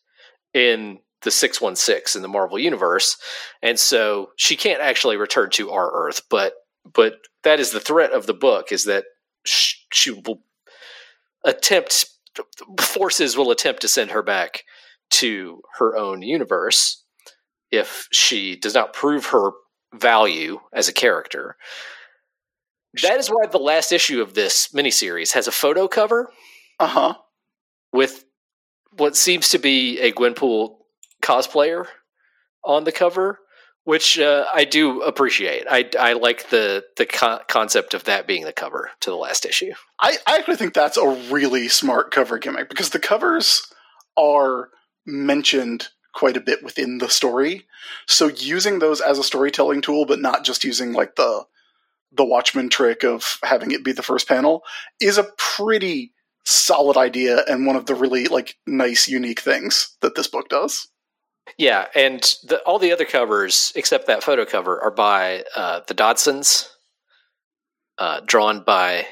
in 0.54 1.00
the 1.22 1.30
616 1.30 2.16
in 2.16 2.22
the 2.22 2.28
Marvel 2.28 2.58
universe. 2.58 3.16
And 3.62 3.78
so 3.78 4.32
she 4.36 4.56
can't 4.56 4.80
actually 4.80 5.16
return 5.16 5.50
to 5.50 5.70
our 5.72 5.90
Earth, 5.92 6.22
but 6.30 6.54
but 6.84 7.18
that 7.42 7.58
is 7.60 7.70
the 7.72 7.80
threat 7.80 8.12
of 8.12 8.26
the 8.26 8.34
book 8.34 8.70
is 8.72 8.84
that 8.84 9.04
sh- 9.44 9.74
she 9.92 10.10
will 10.12 10.42
attempt 11.44 12.06
forces 12.80 13.36
will 13.36 13.50
attempt 13.50 13.80
to 13.82 13.88
send 13.88 14.10
her 14.10 14.22
back 14.22 14.64
to 15.10 15.62
her 15.78 15.96
own 15.96 16.22
universe 16.22 17.02
if 17.76 18.08
she 18.12 18.56
does 18.56 18.74
not 18.74 18.92
prove 18.92 19.26
her 19.26 19.50
value 19.94 20.60
as 20.72 20.88
a 20.88 20.92
character. 20.92 21.56
That 23.02 23.18
is 23.18 23.28
why 23.28 23.46
the 23.46 23.58
last 23.58 23.92
issue 23.92 24.22
of 24.22 24.34
this 24.34 24.68
miniseries 24.74 25.32
has 25.32 25.46
a 25.48 25.52
photo 25.52 25.86
cover 25.88 26.30
Uh 26.78 26.86
huh. 26.86 27.14
with 27.92 28.24
what 28.96 29.16
seems 29.16 29.50
to 29.50 29.58
be 29.58 30.00
a 30.00 30.12
Gwenpool 30.12 30.76
cosplayer 31.22 31.86
on 32.64 32.84
the 32.84 32.92
cover, 32.92 33.38
which 33.84 34.18
uh, 34.18 34.46
I 34.52 34.64
do 34.64 35.02
appreciate. 35.02 35.64
I, 35.70 35.88
I 35.98 36.14
like 36.14 36.48
the 36.48 36.84
the 36.96 37.04
co- 37.06 37.40
concept 37.48 37.92
of 37.94 38.04
that 38.04 38.26
being 38.26 38.44
the 38.44 38.52
cover 38.52 38.90
to 39.00 39.10
the 39.10 39.16
last 39.16 39.44
issue. 39.44 39.72
I, 40.00 40.16
I 40.26 40.38
actually 40.38 40.56
think 40.56 40.72
that's 40.74 40.96
a 40.96 41.08
really 41.30 41.68
smart 41.68 42.10
cover 42.12 42.38
gimmick 42.38 42.68
because 42.70 42.90
the 42.90 42.98
covers 42.98 43.62
are 44.16 44.70
mentioned 45.06 45.88
quite 46.16 46.36
a 46.36 46.40
bit 46.40 46.64
within 46.64 46.96
the 46.96 47.10
story. 47.10 47.66
So 48.06 48.28
using 48.28 48.78
those 48.78 49.02
as 49.02 49.18
a 49.18 49.22
storytelling 49.22 49.82
tool, 49.82 50.06
but 50.06 50.18
not 50.18 50.44
just 50.44 50.64
using 50.64 50.94
like 50.94 51.16
the 51.16 51.44
the 52.10 52.24
Watchmen 52.24 52.70
trick 52.70 53.04
of 53.04 53.38
having 53.42 53.72
it 53.72 53.84
be 53.84 53.92
the 53.92 54.02
first 54.02 54.26
panel, 54.26 54.62
is 54.98 55.18
a 55.18 55.28
pretty 55.36 56.14
solid 56.44 56.96
idea 56.96 57.44
and 57.46 57.66
one 57.66 57.76
of 57.76 57.84
the 57.84 57.94
really 57.94 58.26
like 58.28 58.56
nice, 58.66 59.06
unique 59.06 59.40
things 59.40 59.94
that 60.00 60.14
this 60.14 60.26
book 60.26 60.48
does. 60.48 60.88
Yeah, 61.58 61.86
and 61.94 62.22
the, 62.44 62.60
all 62.64 62.78
the 62.78 62.92
other 62.92 63.04
covers 63.04 63.72
except 63.76 64.06
that 64.06 64.22
photo 64.22 64.46
cover 64.46 64.80
are 64.82 64.90
by 64.90 65.44
uh, 65.54 65.80
the 65.86 65.94
Dodsons, 65.94 66.68
uh, 67.98 68.20
drawn 68.24 68.64
by 68.64 69.06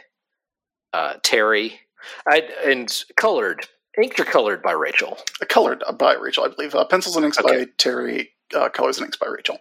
uh, 0.95 1.15
Terry, 1.23 1.81
I, 2.27 2.49
and 2.65 3.05
colored, 3.17 3.69
inked 4.03 4.19
or 4.21 4.25
colored 4.25 4.63
by 4.63 4.73
Rachel. 4.73 5.19
Uh, 5.41 5.47
Colored 5.49 5.83
by 5.99 6.15
Rachel, 6.15 6.45
I 6.45 6.49
believe. 6.49 6.75
Uh, 6.75 6.85
pencils 6.85 7.17
and 7.17 7.25
inks 7.25 7.39
Okay. 7.39 7.65
by 7.65 7.71
Terry. 7.79 8.31
Uh, 8.55 8.69
colors 8.69 8.99
and 8.99 9.07
inks 9.07 9.17
by 9.17 9.27
Rachel. 9.27 9.59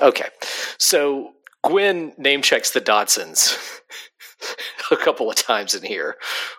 Okay, 0.00 0.28
so 0.78 1.32
Gwen 1.64 2.12
name 2.18 2.42
checks 2.42 2.70
the 2.70 2.80
Dodsons 2.82 3.56
a 4.90 4.96
couple 4.96 5.30
of 5.30 5.36
times 5.36 5.74
in 5.74 5.82
here, 5.82 6.16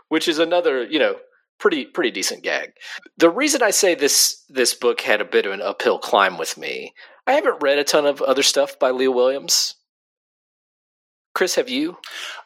which 0.10 0.28
is 0.28 0.40
another, 0.40 0.84
you 0.84 0.98
know, 0.98 1.18
pretty 1.60 1.86
pretty 1.86 2.10
decent 2.12 2.44
gag. 2.44 2.72
The 3.18 3.30
reason 3.30 3.62
I 3.62 3.70
say 3.70 3.94
this 3.94 4.44
this 4.50 4.74
book 4.74 5.02
had 5.02 5.22
a 5.22 5.26
bit 5.26 5.46
of 5.46 5.52
an 5.52 5.62
uphill 5.62 6.00
climb 6.00 6.38
with 6.40 6.58
me, 6.58 6.94
I 7.28 7.34
haven't 7.34 7.62
read 7.62 7.78
a 7.78 7.84
ton 7.84 8.06
of 8.08 8.22
other 8.24 8.44
stuff 8.44 8.80
by 8.80 8.90
Leah 8.90 9.12
Williams. 9.12 9.76
Chris, 11.36 11.56
have 11.56 11.70
you? 11.70 11.98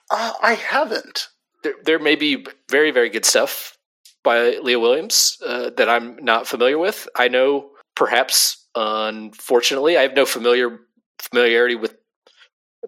Uh, 0.09 0.33
I 0.41 0.53
haven't. 0.55 1.29
There, 1.63 1.75
there 1.85 1.99
may 1.99 2.15
be 2.15 2.45
very 2.69 2.91
very 2.91 3.09
good 3.09 3.25
stuff 3.25 3.77
by 4.23 4.57
Leah 4.61 4.79
Williams 4.79 5.37
uh, 5.45 5.71
that 5.77 5.89
I'm 5.89 6.17
not 6.23 6.47
familiar 6.47 6.77
with. 6.77 7.07
I 7.15 7.27
know, 7.27 7.71
perhaps, 7.95 8.67
unfortunately, 8.75 9.97
I 9.97 10.03
have 10.03 10.15
no 10.15 10.25
familiar 10.25 10.79
familiarity 11.19 11.75
with 11.75 11.95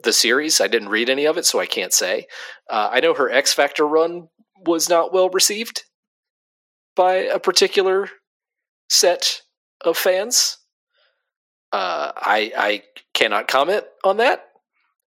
the 0.03 0.13
series. 0.13 0.59
I 0.59 0.67
didn't 0.67 0.89
read 0.89 1.09
any 1.09 1.25
of 1.25 1.37
it, 1.37 1.45
so 1.45 1.59
I 1.59 1.65
can't 1.65 1.93
say. 1.93 2.27
Uh, 2.69 2.89
I 2.91 2.99
know 2.99 3.13
her 3.13 3.29
X 3.29 3.53
Factor 3.53 3.87
run 3.87 4.27
was 4.65 4.89
not 4.89 5.13
well 5.13 5.29
received 5.29 5.83
by 6.95 7.15
a 7.15 7.39
particular 7.39 8.09
set 8.89 9.41
of 9.81 9.97
fans. 9.97 10.57
Uh, 11.71 12.11
I 12.15 12.51
I 12.55 12.83
cannot 13.13 13.47
comment 13.47 13.85
on 14.03 14.17
that, 14.17 14.45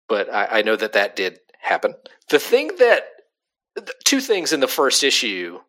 but 0.09 0.33
I, 0.33 0.47
I 0.59 0.63
know 0.63 0.77
that 0.77 0.95
that 0.95 1.17
did 1.17 1.39
happen. 1.61 1.95
The 2.31 2.39
thing 2.39 2.71
that 2.79 3.05
two 4.05 4.21
things 4.21 4.53
in 4.53 4.61
the 4.61 4.69
first 4.69 5.03
issue 5.03 5.61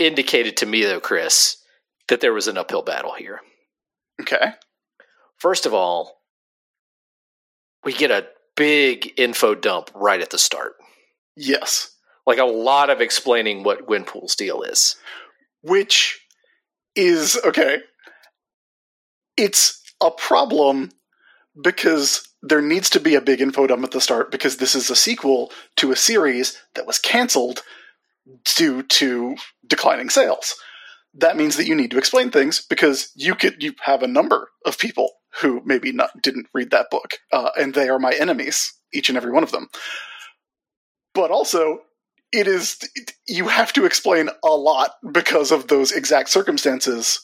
indicated 0.00 0.56
to 0.56 0.66
me, 0.66 0.82
though, 0.82 1.00
Chris, 1.00 1.58
that 2.08 2.20
there 2.20 2.32
was 2.32 2.48
an 2.48 2.58
uphill 2.58 2.82
battle 2.82 3.14
here. 3.14 3.40
Okay. 4.20 4.52
First 5.36 5.66
of 5.66 5.74
all, 5.74 6.20
we 7.84 7.92
get 7.92 8.10
a 8.10 8.26
big 8.56 9.12
info 9.16 9.54
dump 9.54 9.90
right 9.94 10.20
at 10.20 10.30
the 10.30 10.38
start. 10.38 10.72
Yes. 11.36 11.96
Like 12.26 12.38
a 12.38 12.44
lot 12.44 12.90
of 12.90 13.00
explaining 13.00 13.62
what 13.62 13.86
Gwenpool's 13.86 14.36
deal 14.36 14.62
is. 14.62 14.96
Which 15.62 16.20
is 16.94 17.38
okay. 17.44 17.78
It's 19.36 19.82
a 20.02 20.10
problem 20.10 20.90
because 21.62 22.28
there 22.42 22.62
needs 22.62 22.90
to 22.90 23.00
be 23.00 23.14
a 23.14 23.20
big 23.20 23.40
info 23.40 23.66
dump 23.66 23.84
at 23.84 23.90
the 23.90 24.00
start 24.00 24.30
because 24.30 24.56
this 24.56 24.74
is 24.74 24.90
a 24.90 24.96
sequel 24.96 25.50
to 25.76 25.92
a 25.92 25.96
series 25.96 26.58
that 26.74 26.86
was 26.86 26.98
canceled 26.98 27.62
due 28.56 28.82
to 28.82 29.36
declining 29.66 30.10
sales. 30.10 30.54
That 31.14 31.36
means 31.36 31.56
that 31.56 31.66
you 31.66 31.74
need 31.74 31.90
to 31.90 31.98
explain 31.98 32.30
things 32.30 32.64
because 32.68 33.10
you 33.14 33.34
could 33.34 33.62
you 33.62 33.74
have 33.82 34.02
a 34.02 34.08
number 34.08 34.50
of 34.64 34.78
people 34.78 35.10
who 35.40 35.60
maybe 35.64 35.92
not 35.92 36.10
didn't 36.22 36.46
read 36.54 36.70
that 36.70 36.90
book, 36.90 37.18
uh, 37.32 37.50
and 37.58 37.74
they 37.74 37.88
are 37.88 37.98
my 37.98 38.12
enemies, 38.12 38.72
each 38.92 39.08
and 39.08 39.16
every 39.16 39.30
one 39.30 39.42
of 39.42 39.52
them. 39.52 39.68
But 41.14 41.30
also, 41.30 41.80
it 42.32 42.46
is 42.46 42.78
you 43.26 43.48
have 43.48 43.72
to 43.72 43.84
explain 43.84 44.30
a 44.44 44.48
lot 44.48 44.92
because 45.12 45.50
of 45.50 45.68
those 45.68 45.92
exact 45.92 46.28
circumstances, 46.28 47.20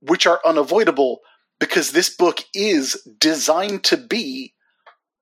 which 0.00 0.26
are 0.26 0.40
unavoidable 0.44 1.20
because 1.58 1.92
this 1.92 2.14
book 2.14 2.40
is 2.54 3.06
designed 3.18 3.84
to 3.84 3.96
be 3.98 4.54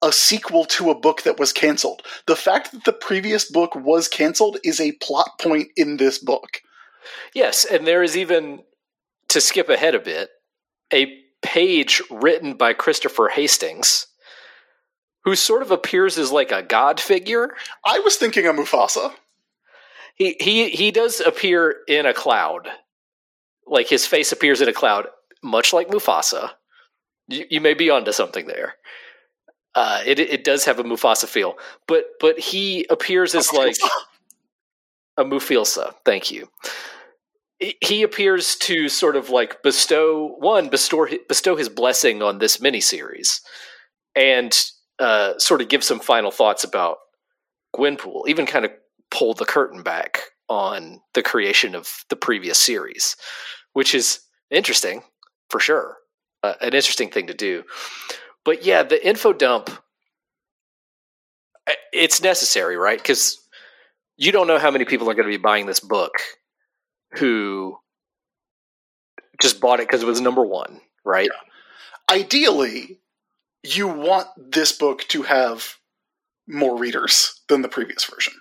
a 0.03 0.13
sequel 0.13 0.65
to 0.65 0.91
a 0.91 0.99
book 0.99 1.23
that 1.23 1.39
was 1.39 1.53
canceled. 1.53 2.03
The 2.27 2.37
fact 2.37 2.73
that 2.73 2.85
the 2.85 2.93
previous 2.93 3.51
book 3.51 3.75
was 3.75 4.09
canceled 4.09 4.59
is 4.63 4.81
a 4.81 4.93
plot 4.93 5.39
point 5.41 5.69
in 5.77 5.97
this 5.97 6.19
book. 6.19 6.63
Yes, 7.35 7.65
and 7.65 7.87
there 7.87 8.03
is 8.03 8.17
even 8.17 8.61
to 9.29 9.41
skip 9.41 9.69
ahead 9.69 9.95
a 9.95 10.01
bit, 10.01 10.31
a 10.93 11.19
page 11.43 12.03
written 12.11 12.55
by 12.55 12.73
Christopher 12.73 13.29
Hastings, 13.29 14.07
who 15.25 15.35
sort 15.35 15.63
of 15.63 15.71
appears 15.71 16.19
as 16.19 16.33
like 16.33 16.53
a 16.53 16.63
god 16.63 17.01
figure. 17.01 17.51
I 17.85 17.99
was 18.01 18.17
thinking 18.17 18.47
of 18.47 18.57
Mufasa. 18.57 19.13
He 20.15 20.37
he 20.41 20.71
he 20.71 20.91
does 20.91 21.21
appear 21.21 21.77
in 21.87 22.07
a 22.07 22.15
cloud, 22.15 22.69
like 23.67 23.89
his 23.89 24.07
face 24.07 24.33
appears 24.33 24.61
in 24.61 24.69
a 24.69 24.73
cloud, 24.73 25.07
much 25.43 25.73
like 25.73 25.89
Mufasa. 25.89 26.53
You, 27.29 27.45
you 27.51 27.61
may 27.61 27.75
be 27.75 27.91
onto 27.91 28.13
something 28.13 28.47
there. 28.47 28.75
Uh, 29.79 30.03
it 30.05 30.19
it 30.19 30.43
does 30.43 30.65
have 30.65 30.81
a 30.81 30.83
Mufasa 30.83 31.29
feel, 31.29 31.57
but 31.87 32.07
but 32.19 32.37
he 32.37 32.85
appears 32.91 33.33
as 33.33 33.53
like 33.53 33.77
a 35.17 35.25
Mufilsa. 35.25 35.95
Thank 36.05 36.33
you. 36.33 36.49
He 37.61 38.03
appears 38.03 38.57
to 38.57 38.89
sort 38.89 39.15
of 39.15 39.31
like 39.31 39.63
bestow 39.63 40.35
one 40.41 40.69
bestow 40.69 41.07
bestow 41.29 41.55
his 41.55 41.69
blessing 41.69 42.25
on 42.25 42.41
this 42.41 42.57
miniseries, 42.57 43.41
and 44.17 44.53
uh, 44.99 45.39
sort 45.39 45.61
of 45.61 45.69
give 45.69 45.85
some 45.85 46.01
final 46.01 46.33
thoughts 46.33 46.65
about 46.65 46.97
Gwenpool. 47.77 48.27
Even 48.27 48.47
kind 48.47 48.65
of 48.65 48.73
pull 49.13 49.33
the 49.33 49.45
curtain 49.45 49.85
back 49.85 50.23
on 50.49 51.01
the 51.15 51.23
creation 51.23 51.77
of 51.77 52.05
the 52.11 52.17
previous 52.17 52.59
series, 52.59 53.15
which 53.75 53.95
is 53.95 54.23
interesting 54.51 55.05
for 55.51 55.61
sure. 55.61 55.99
Uh, 56.43 56.55
an 56.63 56.75
interesting 56.75 57.11
thing 57.11 57.29
to 57.29 57.35
do. 57.35 57.63
But 58.49 58.65
yeah, 58.65 58.83
the 58.83 59.07
info 59.07 59.35
dump, 59.35 59.69
eh, 61.67 61.75
it's 61.93 62.23
necessary, 62.23 62.79
right? 62.79 62.97
Because 62.97 63.37
you 64.17 64.33
don't 64.33 64.47
know 64.47 64.59
how 64.59 64.71
many 64.71 64.87
people 64.87 65.11
are 65.11 65.13
going 65.13 65.27
to 65.27 65.31
be 65.31 65.37
buying 65.37 65.67
this 65.67 65.81
book 65.81 66.13
who 67.19 67.77
just 69.39 69.61
bought 69.61 69.81
it 69.81 69.87
because 69.87 70.03
it 70.03 70.07
was 70.07 70.23
number 70.23 70.43
one, 70.43 70.81
right? 71.05 71.29
Yeah. 71.31 72.17
Ideally, 72.17 73.01
you 73.63 73.87
want 73.87 74.29
this 74.39 74.73
book 74.73 75.07
to 75.09 75.25
have 75.25 75.77
more 76.47 76.79
readers 76.79 77.43
than 77.51 77.61
the 77.61 77.69
previous 77.69 78.07
version. 78.07 78.33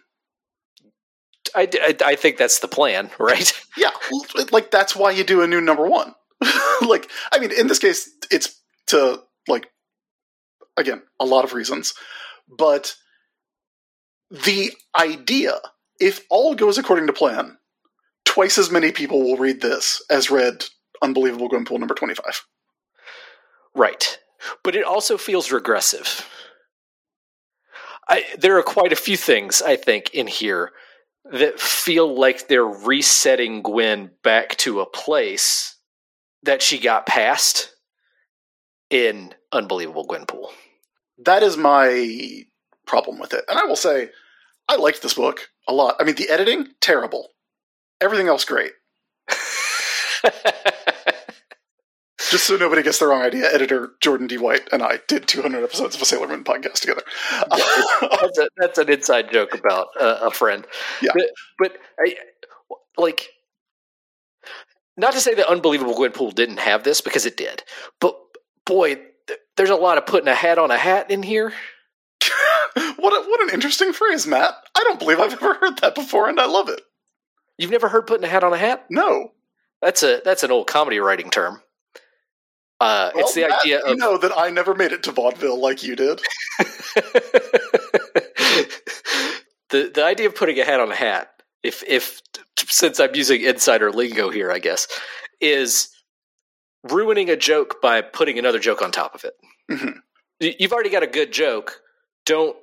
I, 1.54 1.68
I, 1.82 1.96
I 2.06 2.16
think 2.16 2.38
that's 2.38 2.60
the 2.60 2.70
plan, 2.70 3.10
right? 3.20 3.52
Yeah, 3.76 3.92
like 4.54 4.72
that's 4.72 4.96
why 4.96 5.12
you 5.12 5.26
do 5.26 5.42
a 5.42 5.48
new 5.48 5.60
number 5.60 5.86
one. 5.86 6.16
like, 6.88 7.12
I 7.34 7.40
mean, 7.40 7.52
in 7.52 7.68
this 7.68 7.80
case, 7.80 8.10
it's 8.32 8.58
to 8.86 9.22
like 9.50 9.70
again 10.78 11.02
a 11.20 11.26
lot 11.26 11.44
of 11.44 11.54
reasons, 11.54 11.94
but 12.48 12.96
the 14.30 14.72
idea, 14.98 15.60
if 16.00 16.22
all 16.30 16.54
goes 16.54 16.78
according 16.78 17.08
to 17.08 17.14
plan, 17.14 17.58
twice 18.26 18.58
as 18.58 18.70
many 18.70 18.92
people 18.92 19.22
will 19.24 19.38
read 19.38 19.62
this 19.62 20.02
as 20.10 20.30
read 20.30 20.66
Unbelievable 21.02 21.50
Gwenpool 21.50 21.80
number 21.80 21.96
twenty-five. 21.96 22.44
Right, 23.76 24.20
but 24.64 24.76
it 24.76 24.84
also 24.84 25.18
feels 25.18 25.52
regressive. 25.52 26.28
I, 28.10 28.24
there 28.38 28.58
are 28.58 28.64
quite 28.64 28.94
a 28.94 28.98
few 28.98 29.18
things 29.18 29.62
I 29.62 29.76
think 29.76 30.14
in 30.14 30.28
here 30.28 30.72
that 31.32 31.60
feel 31.60 32.18
like 32.18 32.48
they're 32.48 32.66
resetting 32.66 33.62
Gwen 33.62 34.12
back 34.24 34.56
to 34.58 34.80
a 34.80 34.90
place 34.90 35.76
that 36.44 36.62
she 36.62 36.80
got 36.80 37.06
past 37.06 37.74
in 38.90 39.34
Unbelievable 39.52 40.08
Gwenpool. 40.08 40.50
That 41.20 41.44
is 41.44 41.58
my 41.58 42.46
problem 42.86 43.20
with 43.20 43.34
it. 43.34 43.44
And 43.50 43.60
I 43.60 43.66
will 43.66 43.76
say, 43.76 44.10
I 44.68 44.76
liked 44.76 45.02
this 45.02 45.14
book 45.14 45.50
a 45.68 45.74
lot. 45.74 45.96
I 46.00 46.04
mean, 46.04 46.16
the 46.16 46.30
editing, 46.30 46.68
terrible. 46.82 47.30
Everything 48.02 48.28
else, 48.28 48.46
great. 48.46 48.72
Just 52.30 52.46
so 52.46 52.58
nobody 52.58 52.84
gets 52.84 53.00
the 53.00 53.08
wrong 53.08 53.22
idea, 53.22 53.50
editor 53.54 53.92
Jordan 54.02 54.28
D. 54.28 54.38
White 54.38 54.68
and 54.74 54.84
I 54.84 55.00
did 55.08 55.30
200 55.30 55.64
episodes 55.64 55.96
of 55.96 56.02
a 56.02 56.06
Sailor 56.06 56.28
Moon 56.28 56.44
podcast 56.44 56.82
together. 56.82 57.04
that's, 57.50 58.38
a, 58.38 58.50
that's, 58.58 58.78
an 58.78 58.90
inside 58.92 59.32
joke 59.32 59.56
about 59.56 59.88
uh, 60.00 60.20
a 60.24 60.32
friend. 60.32 60.68
Yeah. 61.02 61.12
But, 61.14 61.26
but 61.58 61.78
I, 62.00 62.16
like, 62.98 63.30
not 64.98 65.14
to 65.14 65.22
say 65.22 65.36
that 65.36 65.48
Unbelievable 65.48 65.96
Gwenpool 65.96 66.36
didn't 66.36 66.58
have 66.58 66.84
this 66.84 67.00
because 67.00 67.26
it 67.26 67.38
did, 67.38 67.64
but 68.02 68.18
boy, 68.68 68.96
th- 68.96 69.40
there's 69.56 69.72
a 69.72 69.76
lot 69.76 69.98
of 69.98 70.06
putting 70.06 70.28
a 70.28 70.36
hat 70.36 70.60
on 70.60 70.70
a 70.70 70.78
hat 70.78 71.10
in 71.10 71.24
here. 71.24 71.52
what 72.98 73.14
a, 73.14 73.28
what 73.28 73.42
an 73.42 73.50
interesting 73.54 73.94
phrase, 73.94 74.28
Matt. 74.28 74.54
I 74.76 74.84
don't 74.84 75.00
believe 75.00 75.20
I've 75.20 75.34
ever 75.34 75.56
heard 75.56 75.80
that 75.80 75.96
before, 75.96 76.30
and 76.30 76.40
I 76.40 76.46
love 76.46 76.70
it. 76.70 76.82
You've 77.58 77.72
never 77.72 77.90
heard 77.90 78.06
putting 78.06 78.26
a 78.26 78.28
hat 78.28 78.44
on 78.44 78.54
a 78.54 78.58
hat? 78.58 78.86
No. 78.92 79.32
That's 79.82 80.04
a 80.04 80.22
that's 80.24 80.44
an 80.44 80.52
old 80.52 80.68
comedy 80.68 81.00
writing 81.00 81.30
term. 81.30 81.62
Uh, 82.80 83.10
well, 83.14 83.26
it's 83.26 83.34
the 83.34 83.42
Matt, 83.42 83.62
idea 83.62 83.80
of 83.80 83.90
you 83.90 83.96
know 83.96 84.18
that 84.18 84.32
I 84.36 84.50
never 84.50 84.76
made 84.76 84.92
it 84.92 85.04
to 85.04 85.12
vaudeville 85.12 85.60
like 85.60 85.84
you 85.84 85.96
did. 85.96 86.20
the 89.70 89.92
the 89.94 90.04
idea 90.04 90.28
of 90.28 90.36
putting 90.36 90.60
a 90.60 90.66
hat 90.66 90.80
on 90.80 90.92
a 90.92 90.96
hat, 90.96 91.30
if 91.64 91.84
if 91.88 92.22
since 92.58 93.00
I'm 93.00 93.16
using 93.16 93.42
insider 93.42 93.92
lingo 93.92 94.30
here, 94.30 94.52
I 94.52 94.60
guess, 94.60 94.88
is 95.42 95.90
ruining 96.92 97.30
a 97.30 97.36
joke 97.36 97.82
by 97.82 98.02
putting 98.02 98.38
another 98.40 98.60
joke 98.60 98.82
on 98.82 98.92
top 98.92 99.16
of 99.16 99.24
it. 99.24 99.34
Mm-hmm. 99.70 100.00
You've 100.40 100.74
already 100.74 100.90
got 100.90 101.04
a 101.04 101.08
good 101.08 101.32
joke. 101.32 101.82
Don't 102.26 102.56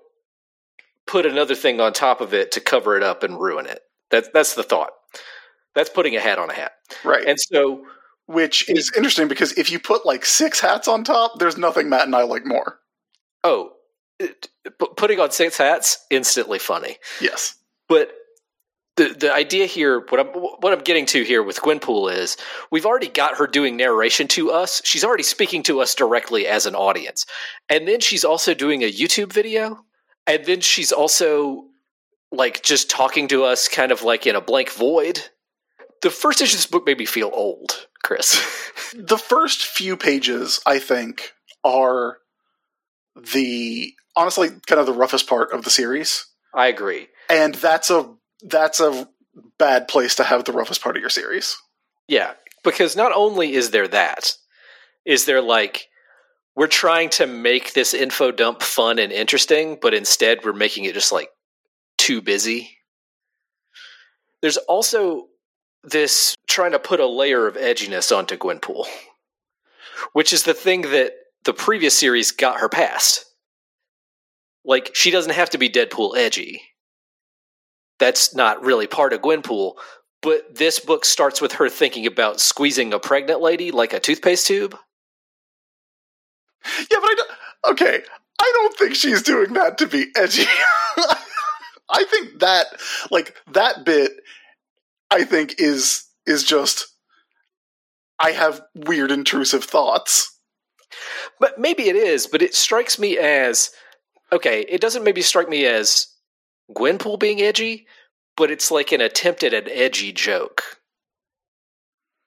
put 1.07 1.27
another 1.27 1.55
thing 1.55 1.81
on 1.81 1.93
top 1.93 2.21
of 2.21 2.33
it 2.33 2.53
to 2.53 2.61
cover 2.61 2.97
it 2.97 3.03
up 3.03 3.23
and 3.23 3.39
ruin 3.39 3.67
it. 3.67 3.81
That's 4.11 4.29
that's 4.33 4.55
the 4.55 4.63
thought. 4.63 4.93
That's 5.75 5.91
putting 5.91 6.15
a 6.17 6.21
hat 6.21 6.39
on 6.39 6.51
a 6.51 6.55
hat. 6.55 6.73
Right. 7.05 7.27
And 7.27 7.39
so 7.39 7.85
which 8.27 8.69
is 8.71 8.91
interesting 8.97 9.29
because 9.29 9.53
if 9.53 9.71
you 9.71 9.79
put 9.79 10.07
like 10.07 10.25
six 10.25 10.61
hats 10.61 10.89
on 10.89 11.05
top, 11.05 11.39
there's 11.39 11.59
nothing 11.59 11.89
Matt 11.89 12.07
and 12.07 12.17
I 12.17 12.23
like 12.23 12.47
more. 12.47 12.79
Oh, 13.43 13.73
it, 14.19 14.49
putting 14.97 15.21
on 15.21 15.31
six 15.31 15.59
hats 15.59 16.05
instantly 16.11 16.59
funny. 16.59 16.99
Yes. 17.21 17.57
But 17.89 18.13
the 18.97 19.09
the 19.09 19.33
idea 19.33 19.67
here, 19.67 20.01
what 20.09 20.21
I'm 20.21 20.27
what 20.29 20.73
I'm 20.73 20.85
getting 20.85 21.07
to 21.07 21.23
here 21.25 21.43
with 21.43 21.61
Gwenpool 21.61 22.13
is 22.13 22.37
we've 22.71 22.87
already 22.87 23.09
got 23.09 23.39
her 23.39 23.47
doing 23.47 23.77
narration 23.77 24.29
to 24.29 24.53
us. 24.53 24.81
She's 24.85 25.05
already 25.05 25.25
speaking 25.25 25.63
to 25.65 25.81
us 25.81 25.95
directly 25.95 26.47
as 26.47 26.67
an 26.67 26.75
audience, 26.75 27.27
and 27.69 27.89
then 27.89 28.01
she's 28.01 28.25
also 28.25 28.55
doing 28.55 28.83
a 28.83 28.93
YouTube 28.93 29.33
video, 29.33 29.85
and 30.27 30.45
then 30.45 30.61
she's 30.61 30.93
also 30.93 31.65
like 32.31 32.63
just 32.63 32.91
talking 32.91 33.29
to 33.29 33.45
us, 33.45 33.69
kind 33.69 33.91
of 33.91 34.03
like 34.03 34.27
in 34.27 34.37
a 34.37 34.41
blank 34.41 34.71
void. 34.71 35.21
The 36.03 36.11
first 36.11 36.41
issue 36.41 36.55
of 36.55 36.59
this 36.59 36.67
book 36.67 36.87
made 36.87 36.99
me 36.99 37.07
feel 37.07 37.31
old, 37.33 37.89
Chris. 38.03 38.41
the 38.95 39.19
first 39.19 39.65
few 39.65 39.97
pages, 39.97 40.61
I 40.67 40.79
think, 40.79 41.33
are 41.65 42.19
the 43.17 43.93
honestly 44.15 44.51
kind 44.67 44.81
of 44.81 44.87
the 44.87 44.93
roughest 44.93 45.29
part 45.29 45.53
of 45.53 45.65
the 45.65 45.71
series, 45.71 46.27
I 46.53 46.69
agree. 46.69 47.09
and 47.29 47.55
that's 47.55 47.91
a 47.91 48.15
that's 48.45 48.81
a 48.81 49.09
bad 49.59 49.89
place 49.89 50.15
to 50.17 50.25
have 50.25 50.45
the 50.45 50.53
roughest 50.53 50.83
part 50.83 50.97
of 50.97 51.01
your 51.01 51.11
series. 51.11 51.57
Yeah, 52.07 52.33
because 52.63 52.97
not 52.97 53.13
only 53.13 53.55
is 53.55 53.71
there 53.71 53.89
that, 53.89 54.37
is 55.05 55.25
there 55.25 55.43
like 55.43 55.89
we're 56.57 56.67
trying 56.67 57.11
to 57.11 57.27
make 57.27 57.73
this 57.73 57.95
info 57.95 58.31
dump 58.31 58.63
fun 58.63 58.99
and 58.99 59.13
interesting, 59.13 59.79
but 59.81 59.95
instead 59.95 60.45
we're 60.45 60.53
making 60.53 60.85
it 60.85 60.95
just 60.95 61.13
like 61.13 61.29
too 61.99 62.23
busy. 62.23 62.79
There's 64.41 64.57
also 64.57 65.27
this 65.83 66.35
trying 66.47 66.73
to 66.73 66.79
put 66.79 67.01
a 67.01 67.07
layer 67.07 67.47
of 67.47 67.57
edginess 67.57 68.17
onto 68.17 68.37
Gwenpool, 68.37 68.87
which 70.13 70.33
is 70.33 70.45
the 70.45 70.55
thing 70.55 70.83
that 70.83 71.13
the 71.45 71.55
previous 71.55 71.97
series 71.97 72.31
got 72.31 72.61
her 72.61 72.69
past. 72.69 73.25
Like, 74.65 74.95
she 74.95 75.11
doesn't 75.11 75.33
have 75.33 75.51
to 75.51 75.59
be 75.59 75.69
Deadpool 75.69 76.17
edgy. 76.17 76.63
That's 77.99 78.35
not 78.35 78.65
really 78.65 78.87
part 78.87 79.13
of 79.13 79.21
Gwenpool, 79.21 79.75
but 80.21 80.55
this 80.55 80.81
book 80.81 81.05
starts 81.05 81.41
with 81.41 81.53
her 81.53 81.69
thinking 81.69 82.07
about 82.07 82.41
squeezing 82.41 82.93
a 82.93 82.99
pregnant 82.99 83.41
lady 83.41 83.71
like 83.71 83.93
a 83.93 84.01
toothpaste 84.01 84.47
tube. 84.47 84.77
Yeah, 86.65 86.99
but 87.01 87.11
I 87.11 87.15
don't, 87.17 87.31
okay, 87.73 88.03
I 88.41 88.51
don't 88.55 88.77
think 88.77 88.95
she's 88.95 89.23
doing 89.23 89.53
that 89.53 89.79
to 89.79 89.87
be 89.87 90.07
edgy. 90.17 90.47
I 91.91 92.05
think 92.05 92.41
that 92.41 92.67
like 93.11 93.37
that 93.53 93.85
bit 93.85 94.13
I 95.11 95.25
think 95.25 95.57
is 95.59 96.07
is 96.27 96.43
just 96.43 96.87
I 98.19 98.31
have 98.31 98.63
weird 98.75 99.11
intrusive 99.11 99.65
thoughts. 99.65 100.31
But 101.41 101.59
maybe 101.59 101.89
it 101.89 101.97
is, 101.97 102.27
but 102.27 102.43
it 102.43 102.55
strikes 102.55 102.99
me 102.99 103.19
as 103.19 103.71
okay, 104.33 104.65
it 104.69 104.81
doesn't 104.81 105.05
maybe 105.05 105.23
strike 105.23 105.49
me 105.49 105.67
as 105.67 106.09
Gwenpool 106.73 107.19
being 107.19 107.41
edgy, 107.41 107.87
but 108.37 108.51
it's 108.51 108.71
like 108.71 108.93
an 108.93 109.01
attempt 109.01 109.43
at 109.43 109.55
an 109.55 109.69
edgy 109.71 110.13
joke. 110.13 110.63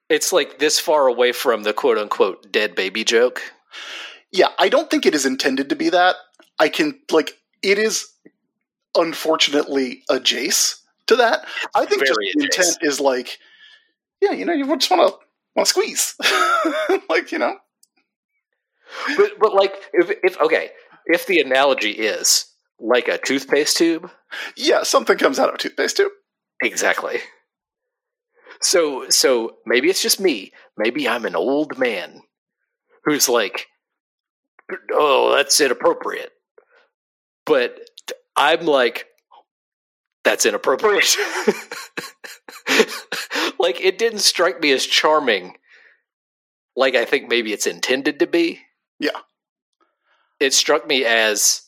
It's 0.08 0.32
like 0.32 0.58
this 0.58 0.78
far 0.78 1.06
away 1.06 1.32
from 1.32 1.64
the 1.64 1.72
quote 1.72 1.98
unquote 1.98 2.50
dead 2.50 2.74
baby 2.74 3.04
joke. 3.04 3.42
Yeah, 4.32 4.48
I 4.58 4.68
don't 4.68 4.90
think 4.90 5.06
it 5.06 5.14
is 5.14 5.26
intended 5.26 5.68
to 5.70 5.76
be 5.76 5.90
that. 5.90 6.16
I 6.58 6.68
can 6.68 6.98
like 7.10 7.38
it 7.62 7.78
is 7.78 8.08
unfortunately 8.96 10.02
a 10.08 10.14
Jace 10.14 10.80
to 11.06 11.16
that. 11.16 11.46
I 11.74 11.84
think 11.86 12.06
just 12.06 12.18
the 12.18 12.42
intent 12.42 12.78
is 12.82 13.00
like, 13.00 13.38
yeah, 14.20 14.32
you 14.32 14.44
know, 14.44 14.52
you 14.52 14.64
just 14.76 14.90
want 14.90 15.08
to 15.08 15.18
want 15.54 15.66
to 15.66 15.70
squeeze, 15.70 16.14
like 17.10 17.32
you 17.32 17.38
know, 17.38 17.56
But 19.16 19.32
but 19.38 19.54
like 19.54 19.74
if 19.92 20.10
if 20.22 20.40
okay, 20.40 20.70
if 21.06 21.26
the 21.26 21.40
analogy 21.40 21.90
is 21.90 22.46
like 22.78 23.08
a 23.08 23.18
toothpaste 23.18 23.76
tube, 23.76 24.10
yeah, 24.56 24.82
something 24.82 25.18
comes 25.18 25.38
out 25.38 25.48
of 25.48 25.54
a 25.54 25.58
toothpaste 25.58 25.96
tube. 25.96 26.12
Exactly. 26.62 27.20
So 28.60 29.08
so 29.08 29.56
maybe 29.66 29.88
it's 29.88 30.02
just 30.02 30.20
me. 30.20 30.52
Maybe 30.76 31.08
I'm 31.08 31.24
an 31.24 31.36
old 31.36 31.78
man 31.78 32.22
who's 33.04 33.28
like, 33.28 33.66
oh, 34.92 35.34
that's 35.36 35.60
inappropriate. 35.60 36.32
But 37.46 37.78
I'm 38.36 38.66
like, 38.66 39.06
that's 40.24 40.44
inappropriate. 40.44 41.16
like 43.58 43.80
it 43.80 43.98
didn't 43.98 44.18
strike 44.20 44.60
me 44.60 44.72
as 44.72 44.84
charming. 44.84 45.56
Like 46.76 46.94
I 46.94 47.04
think 47.04 47.28
maybe 47.28 47.52
it's 47.52 47.66
intended 47.66 48.18
to 48.20 48.26
be. 48.26 48.60
Yeah. 48.98 49.18
It 50.40 50.52
struck 50.52 50.86
me 50.86 51.04
as 51.04 51.62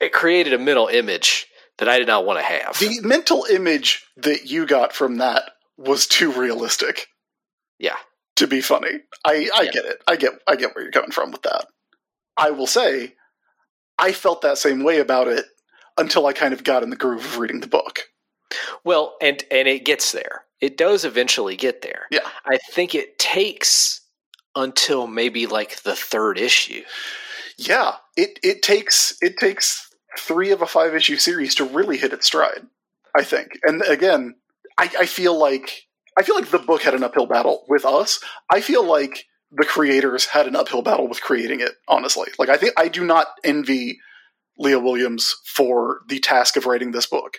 it 0.00 0.12
created 0.12 0.52
a 0.52 0.58
mental 0.58 0.88
image 0.88 1.46
that 1.78 1.88
I 1.88 1.98
did 1.98 2.06
not 2.06 2.24
want 2.24 2.38
to 2.38 2.44
have. 2.44 2.78
The 2.78 3.00
mental 3.02 3.46
image 3.50 4.04
that 4.16 4.46
you 4.50 4.66
got 4.66 4.92
from 4.92 5.16
that 5.16 5.50
was 5.76 6.06
too 6.06 6.30
realistic 6.32 7.08
yeah. 7.78 7.96
to 8.36 8.46
be 8.46 8.60
funny. 8.60 9.00
I, 9.24 9.48
I 9.54 9.62
Yeah. 9.62 9.70
get 9.72 9.84
it. 9.84 10.02
I 10.06 10.16
get 10.16 10.32
I 10.46 10.56
get 10.56 10.74
where 10.74 10.84
you're 10.84 10.92
coming 10.92 11.10
from 11.10 11.30
with 11.32 11.42
that. 11.42 11.66
I 12.36 12.50
will 12.50 12.66
say, 12.66 13.14
I 13.98 14.12
felt 14.12 14.42
that 14.42 14.58
same 14.58 14.82
way 14.84 14.98
about 15.00 15.28
it 15.28 15.44
until 15.96 16.26
I 16.26 16.32
kind 16.32 16.52
of 16.52 16.64
got 16.64 16.82
in 16.82 16.90
the 16.90 16.96
groove 16.96 17.24
of 17.24 17.38
reading 17.38 17.60
the 17.60 17.66
book. 17.68 18.02
Well, 18.84 19.16
and 19.20 19.42
and 19.50 19.66
it 19.68 19.84
gets 19.84 20.12
there. 20.12 20.44
It 20.60 20.76
does 20.76 21.04
eventually 21.04 21.56
get 21.56 21.82
there. 21.82 22.06
Yeah. 22.10 22.28
I 22.46 22.58
think 22.72 22.94
it 22.94 23.18
takes 23.18 24.00
until 24.56 25.06
maybe 25.06 25.46
like 25.46 25.82
the 25.82 25.96
third 25.96 26.38
issue. 26.38 26.82
Yeah, 27.58 27.96
it 28.16 28.38
it 28.42 28.62
takes 28.62 29.16
it 29.20 29.36
takes 29.38 29.88
three 30.18 30.50
of 30.50 30.62
a 30.62 30.66
five 30.66 30.94
issue 30.94 31.16
series 31.16 31.54
to 31.56 31.64
really 31.64 31.96
hit 31.96 32.12
its 32.12 32.26
stride. 32.26 32.66
I 33.16 33.22
think, 33.22 33.58
and 33.62 33.82
again, 33.82 34.34
I, 34.76 34.90
I 35.00 35.06
feel 35.06 35.38
like 35.38 35.86
I 36.18 36.22
feel 36.22 36.34
like 36.34 36.50
the 36.50 36.58
book 36.58 36.82
had 36.82 36.94
an 36.94 37.04
uphill 37.04 37.26
battle 37.26 37.64
with 37.68 37.84
us. 37.84 38.20
I 38.50 38.60
feel 38.60 38.84
like 38.84 39.26
the 39.52 39.64
creators 39.64 40.26
had 40.26 40.46
an 40.46 40.56
uphill 40.56 40.82
battle 40.82 41.08
with 41.08 41.20
creating 41.20 41.60
it. 41.60 41.72
Honestly, 41.88 42.28
like 42.38 42.48
I 42.48 42.56
think 42.56 42.74
I 42.76 42.88
do 42.88 43.04
not 43.04 43.28
envy 43.44 43.98
Leah 44.58 44.80
Williams 44.80 45.36
for 45.44 46.00
the 46.08 46.18
task 46.18 46.56
of 46.56 46.66
writing 46.66 46.92
this 46.92 47.06
book, 47.06 47.38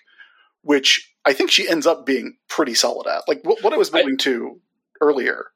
which 0.61 1.13
I 1.25 1.33
think 1.33 1.51
she 1.51 1.67
ends 1.67 1.85
up 1.85 2.05
being 2.05 2.37
pretty 2.47 2.73
solid 2.73 3.07
at. 3.07 3.27
Like 3.27 3.41
what, 3.43 3.63
what 3.63 3.73
I 3.73 3.77
was 3.77 3.93
I- 3.93 4.03
to 4.03 4.61
earlier. 5.01 5.47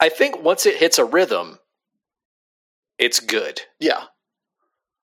I 0.00 0.08
think 0.08 0.42
once 0.42 0.66
it 0.66 0.76
hits 0.76 0.98
a 0.98 1.04
rhythm, 1.04 1.58
it's 2.98 3.20
good. 3.20 3.62
Yeah, 3.78 4.04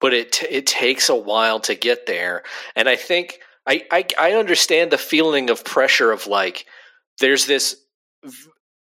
But 0.01 0.13
it 0.13 0.31
t- 0.33 0.47
it 0.49 0.67
takes 0.67 1.09
a 1.09 1.15
while 1.15 1.59
to 1.61 1.75
get 1.75 2.07
there, 2.07 2.43
and 2.75 2.89
I 2.89 2.95
think 2.95 3.39
I, 3.67 3.85
I 3.91 4.05
I 4.19 4.31
understand 4.33 4.91
the 4.91 4.97
feeling 4.97 5.49
of 5.49 5.63
pressure 5.63 6.11
of 6.11 6.27
like 6.27 6.65
there's 7.19 7.45
this 7.45 7.77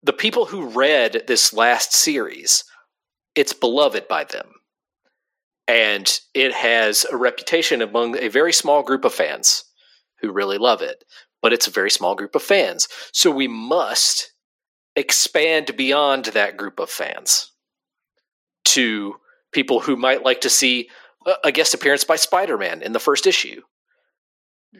the 0.04 0.12
people 0.12 0.44
who 0.44 0.68
read 0.68 1.24
this 1.26 1.52
last 1.52 1.94
series, 1.94 2.64
it's 3.34 3.54
beloved 3.54 4.06
by 4.06 4.24
them. 4.24 4.52
And 5.66 6.20
it 6.34 6.52
has 6.52 7.06
a 7.10 7.16
reputation 7.16 7.80
among 7.80 8.18
a 8.18 8.28
very 8.28 8.52
small 8.52 8.82
group 8.82 9.06
of 9.06 9.14
fans 9.14 9.64
who 10.20 10.30
really 10.30 10.58
love 10.58 10.82
it, 10.82 11.04
but 11.40 11.54
it's 11.54 11.66
a 11.66 11.72
very 11.72 11.90
small 11.90 12.14
group 12.14 12.34
of 12.34 12.42
fans. 12.42 12.86
So 13.12 13.30
we 13.30 13.48
must 13.48 14.32
expand 14.94 15.74
beyond 15.76 16.26
that 16.26 16.58
group 16.58 16.78
of 16.78 16.90
fans 16.90 17.50
to 18.66 19.14
people 19.52 19.80
who 19.80 19.96
might 19.96 20.22
like 20.22 20.42
to 20.42 20.50
see 20.50 20.90
a- 21.26 21.48
a 21.48 21.52
guest 21.52 21.74
appearance 21.74 22.04
by 22.04 22.16
Spider-Man 22.16 22.82
in 22.82 22.92
the 22.92 23.00
first 23.00 23.26
issue, 23.26 23.62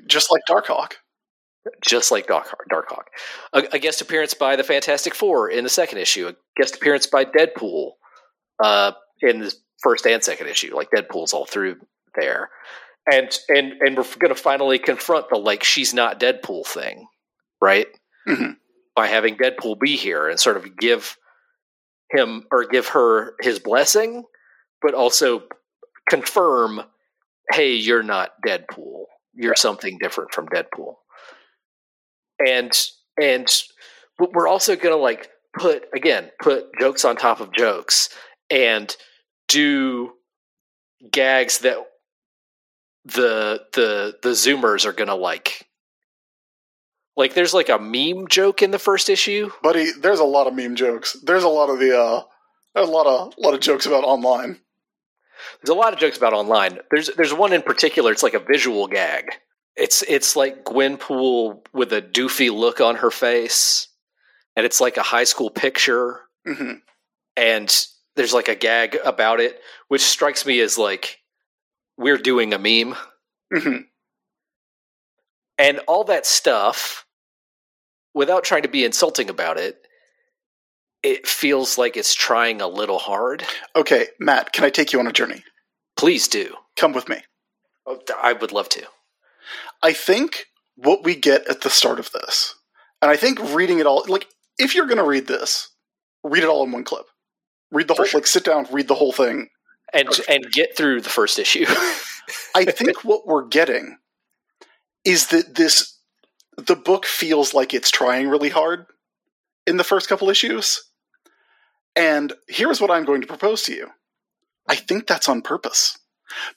just 0.06 0.30
like 0.30 0.42
Darkhawk. 0.48 0.94
just 1.82 2.10
like 2.10 2.26
Dark 2.26 2.46
Darkhawk. 2.70 3.04
A, 3.54 3.62
a 3.72 3.78
guest 3.78 4.02
appearance 4.02 4.34
by 4.34 4.54
the 4.54 4.62
Fantastic 4.64 5.14
Four 5.14 5.48
in 5.48 5.64
the 5.64 5.70
second 5.70 5.96
issue. 5.96 6.28
A 6.28 6.34
guest 6.60 6.76
appearance 6.76 7.06
by 7.06 7.24
Deadpool 7.24 7.92
uh, 8.62 8.92
in 9.22 9.40
the 9.40 9.54
first 9.82 10.06
and 10.06 10.22
second 10.22 10.48
issue. 10.48 10.76
Like 10.76 10.90
Deadpool's 10.90 11.32
all 11.32 11.46
through 11.46 11.76
there, 12.16 12.50
and 13.10 13.30
and 13.48 13.72
and 13.80 13.96
we're 13.96 14.02
going 14.02 14.28
to 14.28 14.34
finally 14.34 14.78
confront 14.78 15.30
the 15.30 15.38
like 15.38 15.64
she's 15.64 15.94
not 15.94 16.20
Deadpool 16.20 16.66
thing, 16.66 17.06
right? 17.62 17.86
Mhm. 18.28 18.56
By 18.94 19.06
having 19.06 19.36
Deadpool 19.38 19.80
be 19.80 19.96
here 19.96 20.28
and 20.28 20.38
sort 20.38 20.58
of 20.58 20.76
give 20.76 21.16
him 22.10 22.46
or 22.52 22.66
give 22.66 22.88
her 22.88 23.36
his 23.40 23.58
blessing, 23.58 24.24
but 24.82 24.92
also 24.92 25.44
confirm, 26.08 26.82
hey, 27.52 27.74
you're 27.74 28.02
not 28.02 28.32
Deadpool. 28.46 29.04
You're 29.34 29.56
something 29.56 29.98
different 29.98 30.32
from 30.32 30.48
Deadpool. 30.48 30.94
And 32.46 32.72
and 33.20 33.46
but 34.18 34.32
we're 34.32 34.48
also 34.48 34.76
gonna 34.76 34.96
like 34.96 35.30
put 35.56 35.84
again 35.94 36.30
put 36.42 36.66
jokes 36.78 37.04
on 37.04 37.16
top 37.16 37.40
of 37.40 37.52
jokes 37.52 38.08
and 38.50 38.94
do 39.48 40.12
gags 41.10 41.58
that 41.58 41.78
the 43.04 43.62
the 43.72 44.16
the 44.22 44.30
zoomers 44.30 44.84
are 44.86 44.92
gonna 44.92 45.14
like. 45.14 45.68
Like 47.16 47.34
there's 47.34 47.54
like 47.54 47.68
a 47.68 47.78
meme 47.78 48.26
joke 48.28 48.62
in 48.62 48.72
the 48.72 48.78
first 48.78 49.08
issue. 49.08 49.50
Buddy 49.62 49.90
there's 49.92 50.20
a 50.20 50.24
lot 50.24 50.46
of 50.46 50.54
meme 50.54 50.74
jokes. 50.74 51.16
There's 51.22 51.44
a 51.44 51.48
lot 51.48 51.70
of 51.70 51.78
the 51.78 51.98
uh 51.98 52.22
there's 52.74 52.88
a 52.88 52.92
lot 52.92 53.06
of 53.06 53.34
a 53.36 53.40
lot 53.40 53.54
of 53.54 53.60
jokes 53.60 53.86
about 53.86 54.04
online 54.04 54.58
There's 55.60 55.74
a 55.74 55.78
lot 55.78 55.92
of 55.92 55.98
jokes 55.98 56.16
about 56.16 56.32
online. 56.32 56.78
There's 56.90 57.10
there's 57.16 57.34
one 57.34 57.52
in 57.52 57.62
particular. 57.62 58.12
It's 58.12 58.22
like 58.22 58.34
a 58.34 58.38
visual 58.40 58.86
gag. 58.86 59.30
It's 59.76 60.02
it's 60.02 60.36
like 60.36 60.64
Gwenpool 60.64 61.66
with 61.72 61.92
a 61.92 62.02
doofy 62.02 62.52
look 62.52 62.80
on 62.80 62.96
her 62.96 63.10
face, 63.10 63.88
and 64.56 64.64
it's 64.64 64.80
like 64.80 64.96
a 64.96 65.02
high 65.02 65.24
school 65.24 65.50
picture. 65.50 66.20
hmm 66.46 66.74
And 67.36 67.86
there's 68.16 68.34
like 68.34 68.48
a 68.48 68.54
gag 68.54 68.96
about 69.04 69.40
it, 69.40 69.60
which 69.88 70.02
strikes 70.02 70.46
me 70.46 70.60
as 70.60 70.78
like 70.78 71.18
we're 71.96 72.18
doing 72.18 72.52
a 72.54 72.58
meme, 72.58 72.96
hmm 73.52 73.78
and 75.58 75.78
all 75.86 76.04
that 76.04 76.26
stuff. 76.26 77.06
Without 78.14 78.44
trying 78.44 78.62
to 78.62 78.68
be 78.68 78.84
insulting 78.84 79.28
about 79.28 79.58
it, 79.58 79.83
it 81.04 81.26
feels 81.26 81.78
like 81.78 81.96
it's 81.96 82.14
trying 82.14 82.60
a 82.60 82.66
little 82.66 82.98
hard. 82.98 83.44
okay 83.76 84.08
matt 84.18 84.52
can 84.52 84.64
i 84.64 84.70
take 84.70 84.92
you 84.92 84.98
on 84.98 85.06
a 85.06 85.12
journey 85.12 85.44
Please 85.96 86.28
do. 86.28 86.54
Come 86.76 86.92
with 86.92 87.08
me. 87.08 87.18
Oh, 87.86 88.00
I 88.20 88.32
would 88.32 88.52
love 88.52 88.68
to. 88.70 88.84
I 89.82 89.92
think 89.92 90.46
what 90.76 91.04
we 91.04 91.14
get 91.14 91.48
at 91.48 91.60
the 91.60 91.70
start 91.70 91.98
of 91.98 92.10
this, 92.12 92.54
and 93.00 93.10
I 93.10 93.16
think 93.16 93.38
reading 93.54 93.78
it 93.78 93.86
all, 93.86 94.04
like 94.08 94.26
if 94.58 94.74
you're 94.74 94.86
going 94.86 94.98
to 94.98 95.04
read 95.04 95.26
this, 95.26 95.68
read 96.22 96.42
it 96.42 96.48
all 96.48 96.64
in 96.64 96.72
one 96.72 96.84
clip. 96.84 97.06
Read 97.70 97.88
the 97.88 97.94
For 97.94 98.02
whole, 98.02 98.06
sure. 98.06 98.20
like 98.20 98.26
sit 98.26 98.44
down, 98.44 98.66
read 98.70 98.88
the 98.88 98.94
whole 98.94 99.12
thing. 99.12 99.48
And 99.92 100.08
and 100.28 100.50
get 100.50 100.76
through 100.76 101.02
the 101.02 101.10
first 101.10 101.38
issue. 101.38 101.66
I 102.54 102.64
think 102.64 103.04
what 103.04 103.26
we're 103.26 103.46
getting 103.46 103.98
is 105.04 105.28
that 105.28 105.54
this 105.54 105.98
the 106.56 106.76
book 106.76 107.04
feels 107.04 107.52
like 107.54 107.74
it's 107.74 107.90
trying 107.90 108.28
really 108.28 108.48
hard 108.48 108.86
in 109.66 109.76
the 109.76 109.84
first 109.84 110.08
couple 110.08 110.30
issues. 110.30 110.82
And 111.96 112.32
here's 112.48 112.80
what 112.80 112.90
I'm 112.90 113.04
going 113.04 113.20
to 113.20 113.26
propose 113.26 113.62
to 113.64 113.74
you. 113.74 113.90
I 114.68 114.74
think 114.76 115.06
that's 115.06 115.28
on 115.28 115.42
purpose. 115.42 115.98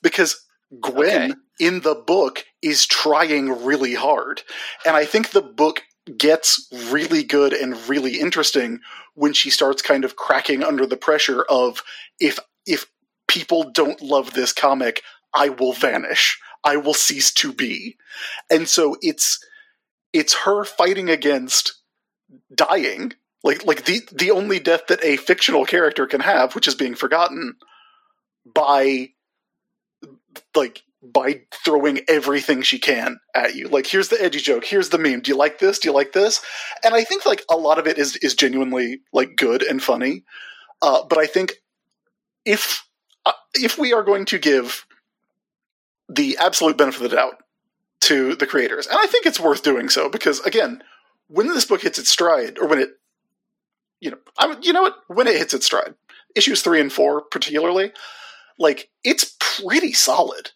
Because 0.02 0.44
Gwen 0.82 1.32
Okay. 1.32 1.34
in 1.60 1.82
the 1.82 1.96
book 1.96 2.46
is 2.62 2.86
trying 2.86 3.64
really 3.66 3.94
hard. 3.94 4.42
And 4.86 4.96
I 4.96 5.06
think 5.06 5.30
the 5.30 5.42
book 5.42 5.84
gets 6.18 6.68
really 6.90 7.24
good 7.24 7.54
and 7.54 7.76
really 7.90 8.20
interesting 8.20 8.80
when 9.14 9.34
she 9.34 9.50
starts 9.50 9.82
kind 9.82 10.06
of 10.06 10.16
cracking 10.16 10.64
under 10.64 10.86
the 10.86 10.98
pressure 10.98 11.44
of 11.50 11.84
if 12.20 12.40
if 12.66 12.86
people 13.28 13.72
don't 13.72 14.02
love 14.02 14.34
this 14.34 14.54
comic, 14.54 15.02
I 15.34 15.50
will 15.50 15.74
vanish. 15.74 16.40
I 16.64 16.78
will 16.78 16.94
cease 16.94 17.32
to 17.34 17.52
be. 17.54 17.98
And 18.50 18.68
so 18.68 18.98
it's 19.02 19.40
it's 20.14 20.34
her 20.46 20.64
fighting 20.64 21.10
against 21.10 21.76
dying. 22.54 23.14
Like 23.48 23.66
like 23.66 23.86
the 23.86 24.02
the 24.12 24.32
only 24.32 24.60
death 24.60 24.88
that 24.90 25.02
a 25.06 25.16
fictional 25.16 25.66
character 25.66 26.06
can 26.06 26.20
have, 26.20 26.54
which 26.54 26.68
is 26.68 26.76
being 26.76 26.96
forgotten 26.96 27.56
by 28.46 29.12
like 30.54 30.84
by 31.02 31.44
throwing 31.64 32.02
everything 32.10 32.62
she 32.62 32.78
can 32.78 33.22
at 33.34 33.56
you. 33.56 33.70
Like 33.70 33.88
here's 33.88 34.10
the 34.10 34.22
edgy 34.22 34.40
joke, 34.40 34.66
here's 34.66 34.90
the 34.90 34.98
meme. 34.98 35.22
Do 35.22 35.32
you 35.32 35.38
like 35.38 35.60
this? 35.60 35.80
Do 35.80 35.88
you 35.88 35.94
like 35.94 36.12
this? 36.12 36.42
And 36.84 36.94
I 36.94 37.06
think 37.06 37.26
like 37.26 37.46
a 37.50 37.56
lot 37.56 37.80
of 37.80 37.88
it 37.88 37.98
is 37.98 38.18
is 38.18 38.36
genuinely 38.36 39.00
like 39.14 39.38
good 39.38 39.64
and 39.64 39.82
funny. 39.82 40.26
Uh, 40.82 41.06
but 41.06 41.18
I 41.18 41.26
think 41.26 41.54
if 42.44 42.86
uh, 43.26 43.32
if 43.54 43.78
we 43.78 43.94
are 43.94 44.04
going 44.04 44.26
to 44.26 44.40
give 44.40 44.86
the 46.10 46.38
absolute 46.38 46.78
benefit 46.78 47.02
of 47.02 47.12
the 47.12 47.16
doubt 47.16 47.36
to 48.02 48.36
the 48.36 48.46
creators, 48.46 48.88
and 48.88 48.98
I 49.00 49.06
think 49.06 49.26
it's 49.26 49.40
worth 49.40 49.64
doing 49.64 49.88
so 49.88 50.10
because 50.10 50.42
again, 50.42 50.84
when 51.30 51.48
this 51.48 51.64
book 51.64 51.84
hits 51.84 51.98
its 51.98 52.10
stride, 52.10 52.60
or 52.60 52.68
when 52.68 52.80
it, 52.80 52.90
you 54.00 54.12
know, 54.12 54.18
I 54.38 54.48
would, 54.48 54.66
you 54.66 54.74
know 54.74 54.84
what, 54.84 54.96
when 55.08 55.28
it 55.28 55.38
hits 55.38 55.54
its 55.54 55.66
stride, 55.66 55.96
issues 56.36 56.62
three 56.62 56.80
and 56.82 56.92
four 56.92 57.22
particularly, 57.22 57.92
like 58.60 58.90
it's 59.04 59.36
pretty 59.40 59.94
solid, 59.94 60.52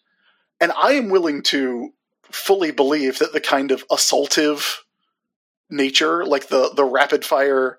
and 0.60 0.72
I 0.72 0.92
am 0.92 1.08
willing 1.10 1.42
to 1.44 1.92
fully 2.24 2.70
believe 2.70 3.18
that 3.18 3.32
the 3.32 3.40
kind 3.40 3.70
of 3.70 3.86
assaultive 3.88 4.78
nature, 5.70 6.24
like 6.24 6.48
the 6.48 6.70
the 6.74 6.84
rapid 6.84 7.24
fire 7.24 7.78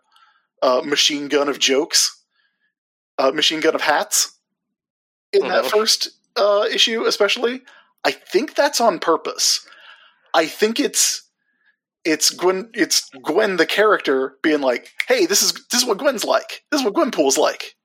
uh, 0.61 0.81
machine 0.83 1.27
gun 1.27 1.49
of 1.49 1.59
jokes, 1.59 2.23
uh, 3.17 3.31
machine 3.31 3.59
gun 3.59 3.75
of 3.75 3.81
hats, 3.81 4.37
in 5.31 5.47
that 5.47 5.65
Mhm. 5.65 5.71
first 5.71 6.09
uh, 6.35 6.65
issue, 6.71 7.05
especially, 7.05 7.61
I 8.03 8.11
think 8.11 8.55
that's 8.55 8.81
on 8.81 8.99
purpose. 8.99 9.65
I 10.33 10.45
think 10.47 10.79
it's 10.79 11.22
it's 12.05 12.29
Gwen 12.29 12.69
it's 12.73 13.09
Gwen 13.21 13.57
the 13.57 13.65
character 13.65 14.37
being 14.41 14.61
like, 14.61 14.91
"Hey, 15.07 15.25
this 15.25 15.41
is 15.41 15.53
this 15.71 15.81
is 15.81 15.87
what 15.87 15.97
Gwen's 15.97 16.25
like. 16.25 16.63
This 16.71 16.81
is 16.81 16.85
what 16.85 16.93
Gwenpool's 16.93 17.37
like. 17.37 17.75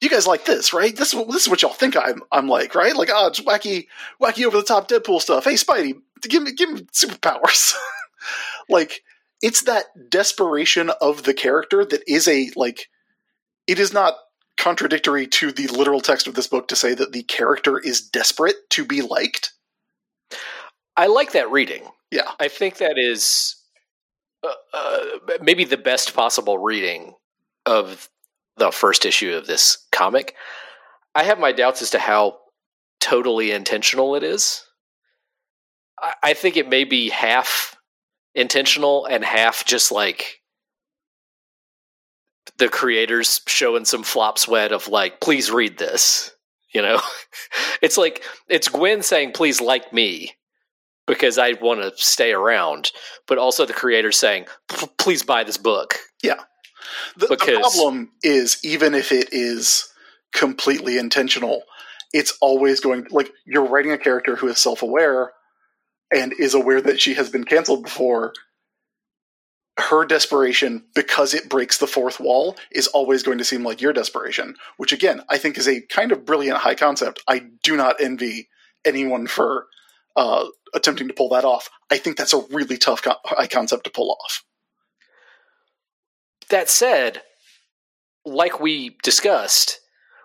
You 0.00 0.10
guys 0.10 0.26
like 0.26 0.44
this, 0.44 0.72
right? 0.72 0.94
This 0.94 1.08
is 1.08 1.14
what 1.14 1.28
this 1.28 1.42
is 1.42 1.48
what 1.48 1.62
y'all 1.62 1.72
think 1.72 1.96
I'm 1.96 2.22
I'm 2.32 2.48
like, 2.48 2.74
right? 2.74 2.96
Like, 2.96 3.10
ah, 3.12 3.28
it's 3.28 3.40
wacky 3.40 3.86
wacky 4.20 4.44
over 4.44 4.56
the 4.56 4.62
top 4.62 4.88
Deadpool 4.88 5.20
stuff. 5.20 5.44
Hey, 5.44 5.54
Spidey, 5.54 5.94
give 6.22 6.42
me 6.42 6.52
give 6.52 6.70
me 6.70 6.82
superpowers." 6.92 7.74
like 8.68 9.02
it's 9.42 9.62
that 9.62 10.10
desperation 10.10 10.90
of 11.00 11.24
the 11.24 11.34
character 11.34 11.84
that 11.84 12.02
is 12.06 12.28
a 12.28 12.50
like 12.56 12.88
it 13.66 13.78
is 13.78 13.92
not 13.92 14.14
contradictory 14.56 15.26
to 15.26 15.52
the 15.52 15.66
literal 15.68 16.00
text 16.00 16.26
of 16.26 16.34
this 16.34 16.46
book 16.46 16.68
to 16.68 16.76
say 16.76 16.94
that 16.94 17.12
the 17.12 17.22
character 17.24 17.78
is 17.78 18.00
desperate 18.00 18.56
to 18.70 18.84
be 18.84 19.02
liked. 19.02 19.52
I 20.96 21.06
like 21.06 21.32
that 21.32 21.50
reading. 21.50 21.82
Yeah. 22.10 22.30
I 22.40 22.48
think 22.48 22.78
that 22.78 22.98
is 22.98 23.56
uh, 24.42 24.52
uh, 24.72 25.04
maybe 25.42 25.64
the 25.64 25.76
best 25.76 26.14
possible 26.14 26.58
reading 26.58 27.14
of 27.64 28.08
the 28.56 28.70
first 28.70 29.04
issue 29.04 29.34
of 29.34 29.46
this 29.46 29.86
comic. 29.92 30.34
I 31.14 31.24
have 31.24 31.38
my 31.38 31.52
doubts 31.52 31.82
as 31.82 31.90
to 31.90 31.98
how 31.98 32.38
totally 33.00 33.50
intentional 33.50 34.14
it 34.14 34.22
is. 34.22 34.64
I, 36.00 36.14
I 36.22 36.34
think 36.34 36.56
it 36.56 36.68
may 36.68 36.84
be 36.84 37.08
half 37.10 37.76
intentional 38.34 39.06
and 39.06 39.24
half 39.24 39.64
just 39.64 39.90
like 39.90 40.40
the 42.58 42.68
creators 42.68 43.40
showing 43.46 43.84
some 43.84 44.02
flop 44.02 44.38
sweat 44.38 44.72
of 44.72 44.88
like, 44.88 45.20
please 45.20 45.50
read 45.50 45.78
this. 45.78 46.30
You 46.72 46.82
know, 46.82 47.00
it's 47.82 47.96
like 47.96 48.22
it's 48.48 48.68
Gwen 48.68 49.02
saying, 49.02 49.32
"Please 49.32 49.60
like 49.62 49.92
me," 49.92 50.32
because 51.06 51.38
I 51.38 51.52
want 51.54 51.80
to 51.82 51.92
stay 51.96 52.32
around, 52.32 52.90
but 53.26 53.38
also 53.38 53.64
the 53.64 53.72
creator 53.72 54.12
saying, 54.12 54.46
"Please 54.98 55.22
buy 55.22 55.44
this 55.44 55.56
book." 55.58 55.98
Yeah. 56.22 56.42
the 57.16 57.26
Because- 57.28 57.58
problem 57.58 58.12
is, 58.22 58.58
even 58.62 58.94
if 58.94 59.10
it 59.10 59.28
is 59.32 59.88
completely 60.32 60.98
intentional, 60.98 61.64
it's 62.12 62.36
always 62.40 62.78
going 62.80 63.06
like 63.10 63.32
you're 63.44 63.64
writing 63.66 63.90
a 63.92 63.98
character 63.98 64.36
who 64.36 64.48
is 64.48 64.58
self 64.60 64.82
aware 64.82 65.32
and 66.14 66.32
is 66.38 66.54
aware 66.54 66.80
that 66.80 67.00
she 67.00 67.14
has 67.14 67.28
been 67.30 67.44
canceled 67.44 67.82
before. 67.82 68.32
Her 69.78 70.06
desperation, 70.06 70.86
because 70.94 71.34
it 71.34 71.50
breaks 71.50 71.76
the 71.76 71.86
fourth 71.86 72.18
wall, 72.18 72.56
is 72.70 72.86
always 72.86 73.22
going 73.22 73.36
to 73.38 73.44
seem 73.44 73.62
like 73.62 73.82
your 73.82 73.92
desperation, 73.92 74.56
which 74.78 74.92
again, 74.92 75.22
I 75.28 75.36
think 75.36 75.58
is 75.58 75.68
a 75.68 75.82
kind 75.82 76.12
of 76.12 76.24
brilliant 76.24 76.58
high 76.58 76.74
concept. 76.76 77.20
I 77.28 77.40
do 77.62 77.76
not 77.76 78.00
envy 78.00 78.48
anyone 78.86 79.26
for 79.26 79.66
uh, 80.16 80.46
attempting 80.74 81.08
to 81.08 81.14
pull 81.14 81.28
that 81.30 81.44
off. 81.44 81.68
I 81.90 81.98
think 81.98 82.16
that's 82.16 82.32
a 82.34 82.42
really 82.50 82.76
tough 82.78 83.02
co- 83.02 83.14
concept 83.50 83.84
to 83.84 83.90
pull 83.90 84.10
off. 84.24 84.44
That 86.48 86.68
said, 86.70 87.22
like 88.24 88.60
we 88.60 88.96
discussed, 89.02 89.80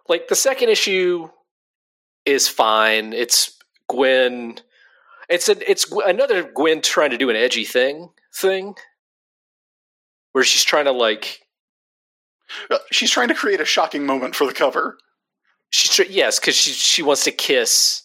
like 0.07 0.27
the 0.27 0.35
second 0.35 0.69
issue 0.69 1.29
is 2.25 2.47
fine. 2.47 3.13
It's 3.13 3.57
Gwen. 3.89 4.59
It's 5.29 5.49
an 5.49 5.61
it's 5.67 5.91
another 6.05 6.43
Gwen 6.43 6.81
trying 6.81 7.09
to 7.11 7.17
do 7.17 7.29
an 7.29 7.35
edgy 7.35 7.65
thing 7.65 8.09
thing, 8.35 8.75
where 10.33 10.43
she's 10.43 10.63
trying 10.63 10.85
to 10.85 10.91
like 10.91 11.39
Uh, 12.69 12.77
She's 12.91 13.09
trying 13.11 13.29
to 13.29 13.33
create 13.33 13.61
a 13.61 13.65
shocking 13.65 14.05
moment 14.05 14.35
for 14.35 14.45
the 14.45 14.53
cover. 14.53 14.97
she's 15.69 16.07
yes 16.09 16.39
because 16.39 16.55
she 16.55 16.71
she 16.71 17.01
wants 17.01 17.23
to 17.23 17.31
kiss 17.31 18.03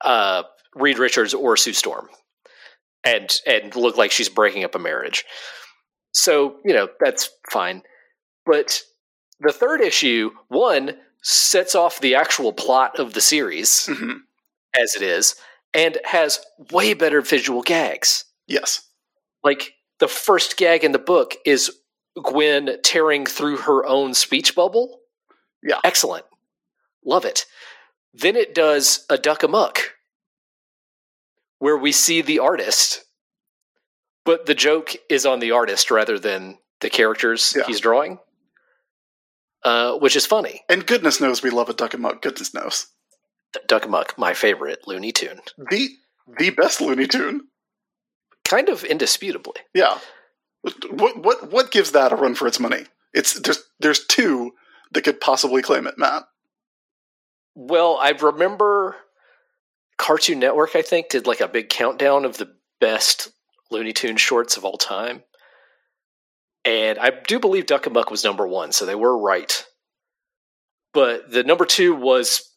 uh, 0.00 0.42
Reed 0.74 0.98
Richards 0.98 1.34
or 1.34 1.56
Sue 1.56 1.72
Storm, 1.72 2.08
and 3.04 3.34
and 3.46 3.74
look 3.76 3.96
like 3.96 4.10
she's 4.12 4.28
breaking 4.28 4.64
up 4.64 4.74
a 4.74 4.78
marriage. 4.78 5.24
So 6.12 6.56
you 6.64 6.72
know 6.74 6.88
that's 7.00 7.30
fine, 7.50 7.82
but 8.46 8.82
the 9.40 9.52
third 9.52 9.80
issue 9.80 10.30
one 10.48 10.96
sets 11.22 11.74
off 11.74 12.00
the 12.00 12.14
actual 12.14 12.52
plot 12.52 12.98
of 12.98 13.14
the 13.14 13.20
series 13.20 13.86
Mhm. 13.88 14.20
as 14.78 14.94
it 14.96 15.02
is, 15.02 15.36
and 15.72 15.98
has 16.04 16.44
way 16.70 16.94
better 16.94 17.20
visual 17.20 17.62
gags. 17.62 18.24
Yes. 18.46 18.82
Like 19.44 19.74
the 20.00 20.08
first 20.08 20.56
gag 20.56 20.84
in 20.84 20.92
the 20.92 20.98
book 20.98 21.36
is 21.44 21.78
Gwen 22.22 22.78
tearing 22.82 23.24
through 23.24 23.58
her 23.58 23.86
own 23.86 24.14
speech 24.14 24.54
bubble. 24.54 25.00
Yeah. 25.62 25.80
Excellent. 25.84 26.26
Love 27.04 27.24
it. 27.24 27.46
Then 28.12 28.36
it 28.36 28.54
does 28.54 29.06
a 29.08 29.16
duck 29.16 29.42
amuck 29.42 29.94
where 31.62 31.76
we 31.76 31.92
see 31.92 32.22
the 32.22 32.40
artist, 32.40 33.04
but 34.24 34.46
the 34.46 34.54
joke 34.54 34.96
is 35.08 35.24
on 35.24 35.38
the 35.38 35.52
artist 35.52 35.92
rather 35.92 36.18
than 36.18 36.58
the 36.80 36.90
characters 36.90 37.54
Yeah. 37.56 37.62
he's 37.68 37.78
drawing, 37.78 38.18
uh, 39.62 39.92
which 39.98 40.16
is 40.16 40.26
funny. 40.26 40.64
And 40.68 40.84
goodness 40.84 41.20
knows 41.20 41.40
we 41.40 41.50
love 41.50 41.68
a 41.68 41.72
duck 41.72 41.94
amuck. 41.94 42.20
Goodness 42.20 42.52
knows. 42.52 42.88
Duck 43.68 43.84
amuck, 43.84 44.18
my 44.18 44.34
favorite 44.34 44.80
Looney 44.88 45.12
Tune. 45.12 45.40
The 45.70 45.88
the 46.36 46.50
best 46.50 46.80
Looney 46.80 47.06
Tune. 47.06 47.42
Kind 48.44 48.68
of 48.68 48.82
indisputably. 48.82 49.60
Yeah. 49.72 50.00
What 50.62 51.16
what 51.18 51.52
what 51.52 51.70
gives 51.70 51.92
that 51.92 52.10
a 52.10 52.16
run 52.16 52.34
for 52.34 52.48
its 52.48 52.58
money? 52.58 52.86
It's 53.14 53.38
there's 53.38 53.62
there's 53.78 54.04
two 54.04 54.50
that 54.90 55.02
could 55.04 55.20
possibly 55.20 55.62
claim 55.62 55.86
it, 55.86 55.96
Matt. 55.96 56.24
Well, 57.54 57.98
I 58.02 58.10
remember 58.10 58.96
Cartoon 60.02 60.40
Network, 60.40 60.74
I 60.74 60.82
think, 60.82 61.10
did 61.10 61.28
like 61.28 61.40
a 61.40 61.46
big 61.46 61.68
countdown 61.68 62.24
of 62.24 62.36
the 62.36 62.52
best 62.80 63.30
Looney 63.70 63.92
Tune 63.92 64.16
shorts 64.16 64.56
of 64.56 64.64
all 64.64 64.76
time. 64.76 65.22
And 66.64 66.98
I 66.98 67.10
do 67.10 67.38
believe 67.38 67.66
Duck 67.66 67.86
Amuck 67.86 68.10
was 68.10 68.24
number 68.24 68.44
one, 68.44 68.72
so 68.72 68.84
they 68.84 68.96
were 68.96 69.16
right. 69.16 69.64
But 70.92 71.30
the 71.30 71.44
number 71.44 71.64
two 71.64 71.94
was 71.94 72.50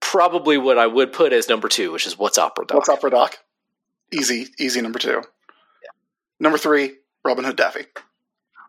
probably 0.00 0.56
what 0.56 0.78
I 0.78 0.86
would 0.86 1.12
put 1.12 1.34
as 1.34 1.46
number 1.46 1.68
two, 1.68 1.92
which 1.92 2.06
is 2.06 2.18
what's 2.18 2.38
opera 2.38 2.64
doc. 2.66 2.76
What's 2.76 2.88
Opera 2.88 3.10
Doc? 3.10 3.38
Easy, 4.10 4.46
easy 4.58 4.80
number 4.80 4.98
two. 4.98 5.22
Number 6.40 6.56
three, 6.56 6.94
Robin 7.22 7.44
Hood 7.44 7.56
Daffy. 7.56 7.84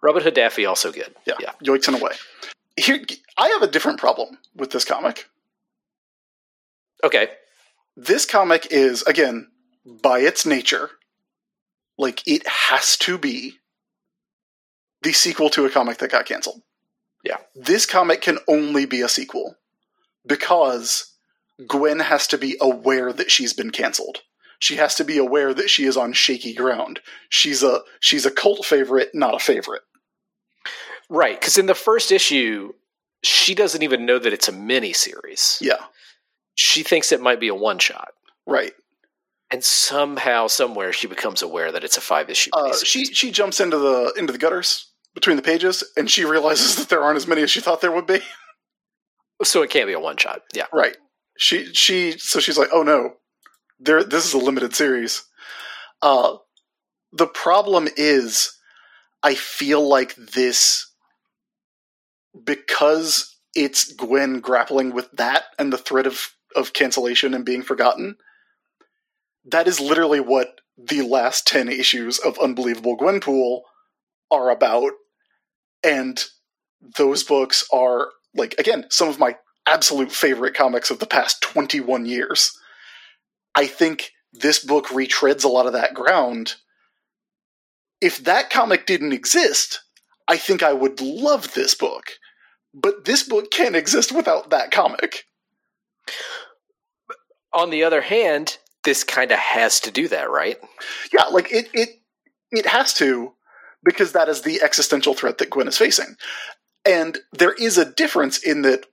Robin 0.04 0.22
Hood 0.24 0.34
Daffy 0.34 0.66
also 0.66 0.92
good. 0.92 1.16
Yeah, 1.26 1.36
Yeah. 1.40 1.54
yoicks 1.64 1.88
and 1.88 2.02
away. 2.02 2.12
Here, 2.76 3.00
I 3.38 3.48
have 3.48 3.62
a 3.62 3.68
different 3.68 3.98
problem 3.98 4.40
with 4.56 4.72
this 4.72 4.84
comic. 4.84 5.30
Okay. 7.02 7.30
This 8.02 8.26
comic 8.26 8.68
is, 8.72 9.02
again, 9.04 9.50
by 9.86 10.20
its 10.20 10.46
nature, 10.46 10.92
like 11.98 12.26
it 12.26 12.48
has 12.48 12.96
to 13.00 13.18
be 13.18 13.56
the 15.02 15.12
sequel 15.12 15.50
to 15.50 15.66
a 15.66 15.70
comic 15.70 15.98
that 15.98 16.12
got 16.12 16.26
canceled. 16.26 16.62
Yeah. 17.26 17.38
This 17.56 17.86
comic 17.86 18.22
can 18.22 18.40
only 18.48 18.86
be 18.86 19.02
a 19.02 19.10
sequel 19.10 19.58
because 20.26 21.14
Gwen 21.68 22.00
has 22.00 22.26
to 22.28 22.38
be 22.38 22.56
aware 22.62 23.12
that 23.12 23.32
she's 23.32 23.52
been 23.52 23.72
canceled. 23.72 24.20
She 24.60 24.78
has 24.78 24.96
to 24.96 25.04
be 25.04 25.18
aware 25.18 25.54
that 25.54 25.70
she 25.70 25.84
is 25.84 25.98
on 25.98 26.14
shaky 26.14 26.54
ground. 26.54 27.02
She's 27.28 27.64
a 27.64 27.82
she's 28.00 28.26
a 28.26 28.32
cult 28.32 28.64
favorite, 28.64 29.10
not 29.14 29.36
a 29.36 29.40
favorite. 29.40 29.82
Right. 31.10 31.38
Because 31.38 31.58
in 31.58 31.66
the 31.66 31.76
first 31.76 32.14
issue, 32.14 32.72
she 33.24 33.54
doesn't 33.56 33.84
even 33.84 34.06
know 34.06 34.20
that 34.20 34.32
it's 34.32 34.48
a 34.48 34.54
mini 34.54 34.94
series. 34.94 35.58
Yeah, 35.62 35.84
She 36.62 36.84
thinks 36.84 37.14
it 37.14 37.22
might 37.22 37.40
be 37.40 37.48
a 37.48 37.56
one 37.56 37.80
shot. 37.80 38.10
right. 38.46 38.74
And 39.52 39.64
somehow, 39.64 40.46
somewhere, 40.46 40.94
she 40.94 41.08
becomes 41.08 41.42
aware 41.42 41.72
that 41.72 41.84
it's 41.84 41.98
a 41.98 42.02
five 42.02 42.30
issue. 42.30 42.52
Uh, 42.54 42.76
she 42.84 43.06
she 43.06 43.32
jumps 43.32 43.60
into 43.60 43.78
the 43.80 44.14
into 44.16 44.32
the 44.32 44.38
gutters 44.38 44.92
between 45.16 45.38
the 45.38 45.42
pages, 45.42 45.84
and 45.98 46.08
she 46.12 46.24
realizes 46.24 46.76
that 46.78 46.90
there 46.90 47.02
aren't 47.02 47.18
as 47.18 47.26
many 47.28 47.42
as 47.42 47.50
she 47.50 47.60
thought 47.62 47.82
there 47.82 47.92
would 47.92 48.06
be. 48.06 48.20
so 49.44 49.64
it 49.64 49.72
can't 49.72 49.88
be 49.88 49.94
a 49.94 50.00
one 50.00 50.18
shot. 50.18 50.42
Yeah. 50.54 50.68
Right. 50.72 50.98
She 51.38 51.74
she 51.74 52.12
so 52.20 52.40
she's 52.40 52.58
like, 52.60 52.70
oh 52.74 52.84
no, 52.84 53.14
there 53.80 54.04
this 54.04 54.26
is 54.26 54.34
a 54.34 54.38
limited 54.38 54.76
series. 54.76 55.24
Uh 56.02 56.36
the 57.14 57.26
problem 57.28 57.88
is 57.98 58.52
I 59.24 59.34
feel 59.34 59.88
like 59.88 60.14
this 60.16 60.92
because 62.44 63.36
it's 63.56 63.92
Gwen 63.94 64.42
grappling 64.42 64.94
with 64.94 65.10
that 65.14 65.46
and 65.58 65.74
the 65.74 65.78
threat 65.78 66.06
of 66.06 66.34
of 66.56 66.74
cancellation 66.74 67.34
and 67.34 67.46
being 67.46 67.62
forgotten. 67.62 68.16
That 69.46 69.68
is 69.68 69.80
literally 69.80 70.20
what 70.20 70.62
the 70.78 71.02
last 71.02 71.48
10 71.48 71.70
issues 71.70 72.20
of 72.20 72.40
Unbelievable 72.40 72.98
Gwenpool 72.98 73.62
are 74.32 74.50
about. 74.50 74.92
And 75.84 76.24
those 76.98 77.24
books 77.24 77.68
are 77.74 78.10
like 78.36 78.56
again 78.58 78.86
some 78.90 79.10
of 79.10 79.20
my 79.20 79.36
absolute 79.68 80.12
favorite 80.12 80.54
comics 80.56 80.90
of 80.90 81.00
the 81.00 81.06
past 81.06 81.42
21 81.42 82.06
years. 82.06 82.52
I 83.56 83.68
think 83.68 84.12
this 84.32 84.64
book 84.64 84.88
retreads 84.88 85.44
a 85.44 85.50
lot 85.50 85.68
of 85.68 85.74
that 85.74 85.94
ground. 85.94 86.56
If 88.02 88.24
that 88.24 88.50
comic 88.50 88.86
didn't 88.86 89.14
exist, 89.14 89.82
I 90.28 90.38
think 90.38 90.64
I 90.64 90.74
would 90.74 91.02
love 91.02 91.54
this 91.54 91.74
book. 91.74 92.12
But 92.74 93.06
this 93.06 93.24
book 93.24 93.52
can't 93.52 93.76
exist 93.76 94.12
without 94.12 94.52
that 94.52 94.72
comic. 94.72 95.26
On 97.54 97.70
the 97.70 97.84
other 97.84 98.02
hand, 98.02 98.58
this 98.84 99.04
kind 99.04 99.32
of 99.32 99.40
has 99.40 99.80
to 99.82 99.92
do 99.92 100.08
that, 100.08 100.30
right? 100.30 100.58
Yeah, 101.12 101.26
like 101.26 101.52
it 101.52 101.70
it 101.74 101.90
it 102.52 102.66
has 102.66 102.94
to 102.96 103.34
because 103.84 104.12
that 104.12 104.30
is 104.30 104.42
the 104.42 104.62
existential 104.62 105.14
threat 105.14 105.38
that 105.38 105.50
Gwen 105.50 105.68
is 105.68 105.78
facing. 105.78 106.16
And 106.86 107.18
there 107.34 107.54
is 107.54 107.78
a 107.78 107.86
difference 107.86 108.38
in 108.40 108.62
that 108.64 108.86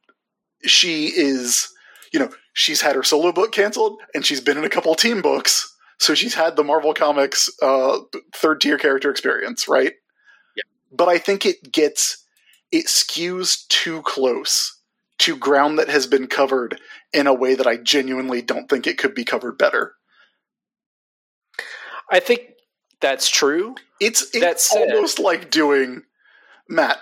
she 0.64 1.06
is, 1.06 1.68
you 2.12 2.20
know, 2.20 2.30
she's 2.52 2.80
had 2.80 2.96
her 2.96 3.02
solo 3.02 3.32
book 3.32 3.52
canceled 3.52 4.00
and 4.14 4.24
she's 4.24 4.40
been 4.40 4.58
in 4.58 4.64
a 4.64 4.70
couple 4.70 4.94
team 4.94 5.22
books. 5.22 5.72
So 5.98 6.14
she's 6.14 6.34
had 6.34 6.56
the 6.56 6.64
Marvel 6.64 6.94
Comics 6.94 7.48
uh, 7.62 7.98
third 8.34 8.60
tier 8.60 8.78
character 8.78 9.10
experience, 9.10 9.66
right? 9.66 9.94
Yeah. 10.56 10.62
But 10.92 11.08
I 11.08 11.18
think 11.18 11.46
it 11.46 11.72
gets, 11.72 12.24
it 12.70 12.86
skews 12.86 13.66
too 13.68 14.02
close 14.02 14.75
to 15.18 15.36
ground 15.36 15.78
that 15.78 15.88
has 15.88 16.06
been 16.06 16.26
covered 16.26 16.80
in 17.12 17.26
a 17.26 17.34
way 17.34 17.54
that 17.54 17.66
I 17.66 17.76
genuinely 17.76 18.42
don't 18.42 18.68
think 18.68 18.86
it 18.86 18.98
could 18.98 19.14
be 19.14 19.24
covered 19.24 19.56
better. 19.58 19.94
I 22.10 22.20
think 22.20 22.42
that's 23.00 23.28
true. 23.28 23.74
It's, 24.00 24.28
it's 24.34 24.74
almost 24.74 25.18
like 25.18 25.50
doing 25.50 26.02
Matt. 26.68 26.98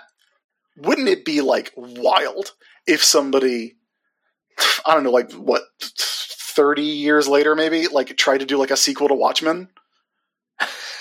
Wouldn't 0.77 1.07
it 1.07 1.25
be 1.25 1.41
like 1.41 1.71
wild 1.75 2.51
if 2.87 3.03
somebody, 3.03 3.75
I 4.85 4.93
don't 4.93 5.03
know, 5.03 5.11
like 5.11 5.31
what, 5.33 5.63
thirty 5.79 6.83
years 6.83 7.27
later, 7.27 7.55
maybe 7.55 7.87
like 7.87 8.15
tried 8.17 8.39
to 8.39 8.45
do 8.45 8.57
like 8.57 8.71
a 8.71 8.77
sequel 8.77 9.09
to 9.09 9.13
Watchmen, 9.13 9.69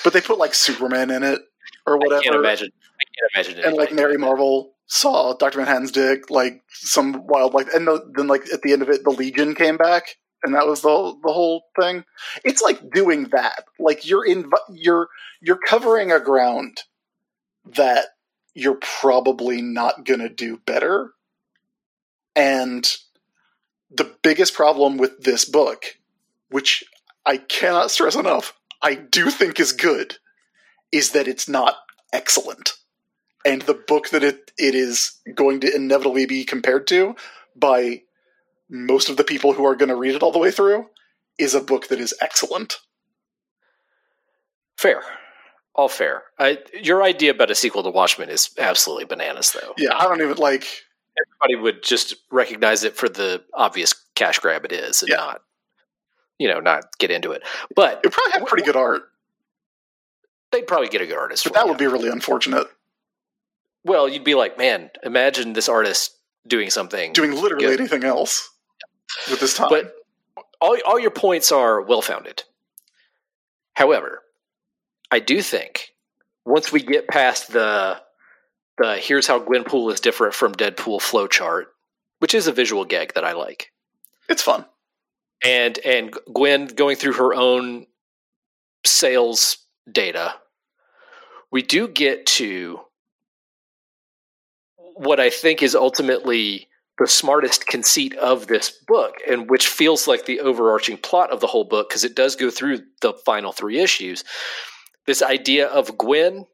but 0.03 0.12
they 0.12 0.20
put 0.20 0.38
like 0.38 0.55
Superman 0.55 1.11
in 1.11 1.22
it 1.22 1.40
or 1.87 1.94
I 1.94 1.98
can't 1.98 2.24
whatever, 2.27 2.38
imagine. 2.38 2.70
I 3.00 3.05
can't 3.05 3.31
imagine. 3.35 3.59
It. 3.59 3.64
And 3.66 3.77
like 3.77 3.92
Mary. 3.92 4.16
Marvel 4.16 4.73
saw 4.86 5.34
Doctor 5.34 5.58
Manhattan's 5.58 5.92
dick, 5.92 6.30
like 6.30 6.62
some 6.68 7.26
wild 7.26 7.54
like, 7.54 7.68
and 7.74 7.86
the, 7.86 8.04
then 8.14 8.26
like 8.26 8.42
at 8.52 8.62
the 8.62 8.72
end 8.72 8.82
of 8.82 8.90
it, 8.90 9.04
the 9.04 9.10
Legion 9.10 9.54
came 9.54 9.76
back, 9.76 10.16
and 10.42 10.54
that 10.54 10.66
was 10.66 10.82
the 10.82 10.88
the 11.22 11.32
whole 11.32 11.64
thing. 11.80 12.04
It's 12.44 12.62
like 12.62 12.90
doing 12.90 13.24
that. 13.32 13.64
Like 13.78 14.06
you're 14.08 14.24
in, 14.24 14.50
you're 14.70 15.08
you're 15.40 15.58
covering 15.58 16.12
a 16.12 16.20
ground 16.20 16.78
that 17.64 18.06
you're 18.54 18.78
probably 18.80 19.62
not 19.62 20.04
gonna 20.04 20.28
do 20.28 20.58
better. 20.58 21.12
And 22.36 22.84
the 23.90 24.12
biggest 24.22 24.54
problem 24.54 24.98
with 24.98 25.22
this 25.22 25.44
book, 25.44 25.96
which 26.50 26.84
I 27.24 27.36
cannot 27.38 27.90
stress 27.90 28.16
enough, 28.16 28.58
I 28.82 28.96
do 28.96 29.30
think 29.30 29.60
is 29.60 29.72
good, 29.72 30.16
is 30.92 31.12
that 31.12 31.28
it's 31.28 31.48
not 31.48 31.76
excellent 32.12 32.74
and 33.44 33.62
the 33.62 33.74
book 33.74 34.11
that 34.11 34.22
it, 34.24 34.52
it 34.59 34.74
is 34.74 35.20
going 35.35 35.61
to 35.61 35.74
inevitably 35.74 36.26
be 36.26 36.44
compared 36.44 36.87
to 36.88 37.14
by 37.57 38.02
most 38.68 39.09
of 39.09 39.16
the 39.16 39.24
people 39.24 39.52
who 39.52 39.64
are 39.66 39.76
going 39.76 39.88
to 39.90 39.96
read 39.96 40.14
it 40.14 40.22
all 40.22 40.33
the 40.33 40.38
way 40.38 40.50
through 40.50 40.87
is 41.38 41.54
a 41.54 41.61
book 41.61 41.88
that 41.88 42.00
is 42.00 42.14
excellent. 42.20 42.78
Fair. 44.78 45.02
All 45.74 45.88
fair. 45.88 46.22
I, 46.38 46.59
your 46.83 47.02
idea 47.02 47.33
about 47.33 47.50
a 47.50 47.54
sequel 47.54 47.83
to 47.83 47.90
Watchmen 47.90 48.28
is 48.30 48.50
absolutely 48.59 49.04
bananas, 49.07 49.52
though. 49.52 49.72
Yeah, 49.76 49.94
I 49.96 50.04
don't 50.04 50.22
even 50.22 50.37
like. 50.37 50.66
Everybody 51.46 51.62
would 51.62 51.83
just 51.85 52.14
recognize 52.30 52.83
it 52.85 52.96
for 52.96 53.09
the 53.09 53.42
obvious 53.54 53.94
cash 54.14 54.38
grab 54.40 54.64
it 54.64 54.72
is 54.72 55.02
and 55.02 55.11
Yeah. 55.11 55.16
not, 55.16 55.42
you 56.38 56.48
know, 56.48 56.59
not 56.61 56.96
get 56.98 57.11
into 57.12 57.30
it. 57.33 57.42
But 57.74 58.00
It 58.04 58.12
probably 58.12 58.33
had 58.33 58.46
pretty 58.46 58.64
good 58.64 58.74
art, 58.76 59.02
they'd 60.50 60.66
probably 60.66 60.88
get 60.88 61.02
a 61.02 61.07
good 61.07 61.18
artist. 61.18 61.44
but 61.44 61.54
that 61.54 61.68
would 61.68 61.78
be 61.78 61.87
really 61.87 62.09
unfortunate. 62.09 62.66
Well, 63.84 64.08
you'd 64.08 64.24
be 64.24 64.34
like, 64.34 64.56
man, 64.58 64.90
imagine 65.02 65.52
this 65.52 65.68
artist 65.68 66.16
doing 66.46 66.70
something. 66.70 67.12
Doing 67.12 67.32
literally 67.32 67.66
Good. 67.66 67.80
anything 67.80 68.04
else 68.04 68.50
with 69.30 69.40
this 69.40 69.56
time. 69.56 69.68
But 69.68 69.94
all, 70.60 70.76
all 70.86 70.98
your 70.98 71.10
points 71.10 71.52
are 71.52 71.80
well 71.82 72.02
founded. 72.02 72.42
However, 73.74 74.22
I 75.10 75.18
do 75.18 75.42
think 75.42 75.90
once 76.44 76.72
we 76.72 76.82
get 76.82 77.08
past 77.08 77.52
the 77.52 78.00
the 78.78 78.96
here's 78.96 79.26
how 79.26 79.38
Gwenpool 79.38 79.92
is 79.92 80.00
different 80.00 80.34
from 80.34 80.52
Deadpool 80.52 81.00
flowchart, 81.00 81.64
which 82.18 82.34
is 82.34 82.46
a 82.46 82.52
visual 82.52 82.84
gag 82.84 83.14
that 83.14 83.24
I 83.24 83.32
like, 83.32 83.70
it's 84.28 84.42
fun. 84.42 84.64
and 85.44 85.78
and 85.84 86.12
Gwen 86.32 86.66
going 86.66 86.96
through 86.96 87.14
her 87.14 87.34
own 87.34 87.86
sales 88.84 89.58
data, 89.90 90.34
we 91.52 91.62
do 91.62 91.86
get 91.86 92.26
to 92.26 92.80
what 94.94 95.20
I 95.20 95.30
think 95.30 95.62
is 95.62 95.74
ultimately 95.74 96.68
the 96.98 97.09
smartest 97.09 97.66
conceit 97.66 98.14
of 98.16 98.46
this 98.46 98.70
book, 98.70 99.16
and 99.28 99.50
which 99.50 99.66
feels 99.66 100.07
like 100.07 100.26
the 100.26 100.40
overarching 100.40 100.96
plot 100.96 101.30
of 101.30 101.40
the 101.40 101.46
whole 101.46 101.64
book 101.64 101.88
because 101.88 102.04
it 102.04 102.14
does 102.14 102.37
go 102.37 102.50
through 102.50 102.80
the 103.00 103.12
final 103.12 103.52
three 103.52 103.80
issues. 103.80 104.24
This 105.07 105.22
idea 105.22 105.66
of 105.66 105.98
Gwen 105.98 106.46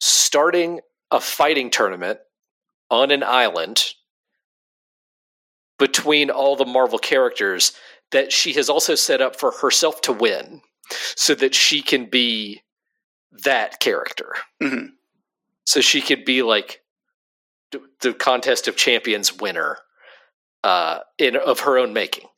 starting 0.00 0.80
a 1.10 1.20
fighting 1.20 1.70
tournament 1.70 2.18
on 2.90 3.10
an 3.10 3.22
island 3.22 3.94
between 5.78 6.30
all 6.30 6.56
the 6.56 6.66
Marvel 6.66 6.98
characters 6.98 7.72
that 8.10 8.32
she 8.32 8.52
has 8.54 8.68
also 8.68 8.94
set 8.94 9.20
up 9.20 9.36
for 9.36 9.50
herself 9.50 10.00
to 10.02 10.12
win 10.12 10.60
so 11.16 11.34
that 11.34 11.54
she 11.54 11.82
can 11.82 12.06
be 12.06 12.62
that 13.44 13.80
character. 13.80 14.34
Mhm. 14.62 14.90
So 15.64 15.80
she 15.80 16.00
could 16.00 16.24
be 16.24 16.42
like 16.42 16.83
the 18.00 18.14
contest 18.14 18.68
of 18.68 18.76
champions 18.76 19.32
winner 19.36 19.78
uh, 20.62 21.00
in 21.18 21.36
of 21.36 21.60
her 21.60 21.78
own 21.78 21.92
making, 21.92 22.28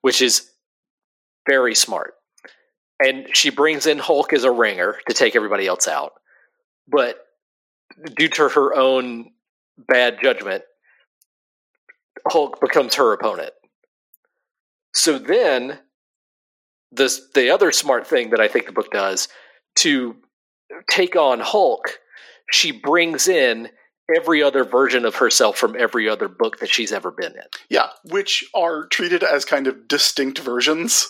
which 0.00 0.22
is 0.22 0.50
very 1.48 1.74
smart. 1.74 2.14
And 3.00 3.26
she 3.36 3.50
brings 3.50 3.86
in 3.86 3.98
Hulk 3.98 4.32
as 4.32 4.44
a 4.44 4.50
ringer 4.50 4.98
to 5.08 5.14
take 5.14 5.36
everybody 5.36 5.66
else 5.66 5.88
out. 5.88 6.12
But 6.88 7.16
due 8.16 8.28
to 8.28 8.48
her 8.48 8.74
own 8.74 9.32
bad 9.78 10.18
judgment, 10.22 10.64
Hulk 12.28 12.60
becomes 12.60 12.94
her 12.94 13.12
opponent 13.12 13.52
So 14.94 15.18
then, 15.18 15.80
the 16.92 17.12
the 17.34 17.50
other 17.50 17.72
smart 17.72 18.06
thing 18.06 18.30
that 18.30 18.40
I 18.40 18.48
think 18.48 18.66
the 18.66 18.72
book 18.72 18.90
does 18.92 19.28
to 19.76 20.16
take 20.90 21.16
on 21.16 21.40
Hulk, 21.40 21.98
she 22.50 22.72
brings 22.72 23.28
in 23.28 23.68
every 24.14 24.42
other 24.42 24.64
version 24.64 25.04
of 25.04 25.16
herself 25.16 25.56
from 25.56 25.76
every 25.78 26.08
other 26.08 26.28
book 26.28 26.58
that 26.58 26.70
she's 26.70 26.92
ever 26.92 27.10
been 27.10 27.32
in. 27.32 27.48
Yeah, 27.68 27.88
which 28.04 28.44
are 28.54 28.86
treated 28.86 29.22
as 29.22 29.44
kind 29.44 29.66
of 29.66 29.88
distinct 29.88 30.38
versions. 30.38 31.08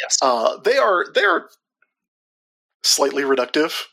Yes. 0.00 0.18
Uh, 0.20 0.58
they 0.58 0.76
are 0.76 1.06
they 1.14 1.24
are 1.24 1.48
slightly 2.82 3.22
reductive 3.22 3.84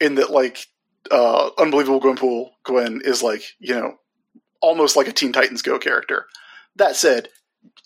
in 0.00 0.14
that 0.16 0.30
like 0.30 0.66
uh, 1.10 1.50
unbelievable 1.58 2.00
Gwenpool 2.00 2.50
Gwen 2.64 3.02
is 3.04 3.22
like 3.22 3.42
you 3.58 3.74
know 3.74 3.96
almost 4.60 4.96
like 4.96 5.08
a 5.08 5.12
Teen 5.12 5.32
Titans 5.32 5.62
Go 5.62 5.78
character. 5.78 6.26
That 6.76 6.96
said, 6.96 7.28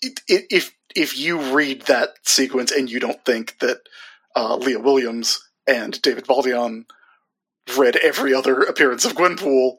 it, 0.01 0.21
it, 0.27 0.45
if 0.49 0.73
if 0.95 1.17
you 1.17 1.53
read 1.53 1.83
that 1.83 2.09
sequence 2.23 2.71
and 2.71 2.89
you 2.89 2.99
don't 2.99 3.23
think 3.25 3.59
that 3.59 3.79
uh, 4.35 4.55
Leah 4.55 4.79
Williams 4.79 5.47
and 5.67 6.01
David 6.01 6.25
Baldeon 6.25 6.85
read 7.77 7.95
every 7.97 8.33
other 8.33 8.61
appearance 8.61 9.05
of 9.05 9.13
Gwenpool 9.13 9.77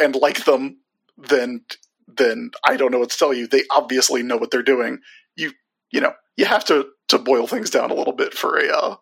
and 0.00 0.14
like 0.16 0.44
them, 0.44 0.78
then 1.16 1.64
then 2.08 2.50
I 2.66 2.76
don't 2.76 2.90
know 2.90 2.98
what 2.98 3.10
to 3.10 3.18
tell 3.18 3.32
you. 3.32 3.46
They 3.46 3.62
obviously 3.70 4.22
know 4.22 4.36
what 4.36 4.50
they're 4.50 4.62
doing. 4.62 4.98
You 5.36 5.52
you 5.90 6.00
know 6.00 6.14
you 6.36 6.44
have 6.44 6.64
to 6.66 6.88
to 7.08 7.18
boil 7.18 7.46
things 7.46 7.70
down 7.70 7.90
a 7.90 7.94
little 7.94 8.14
bit 8.14 8.34
for 8.34 8.58
a 8.58 8.68
uh, 8.68 8.96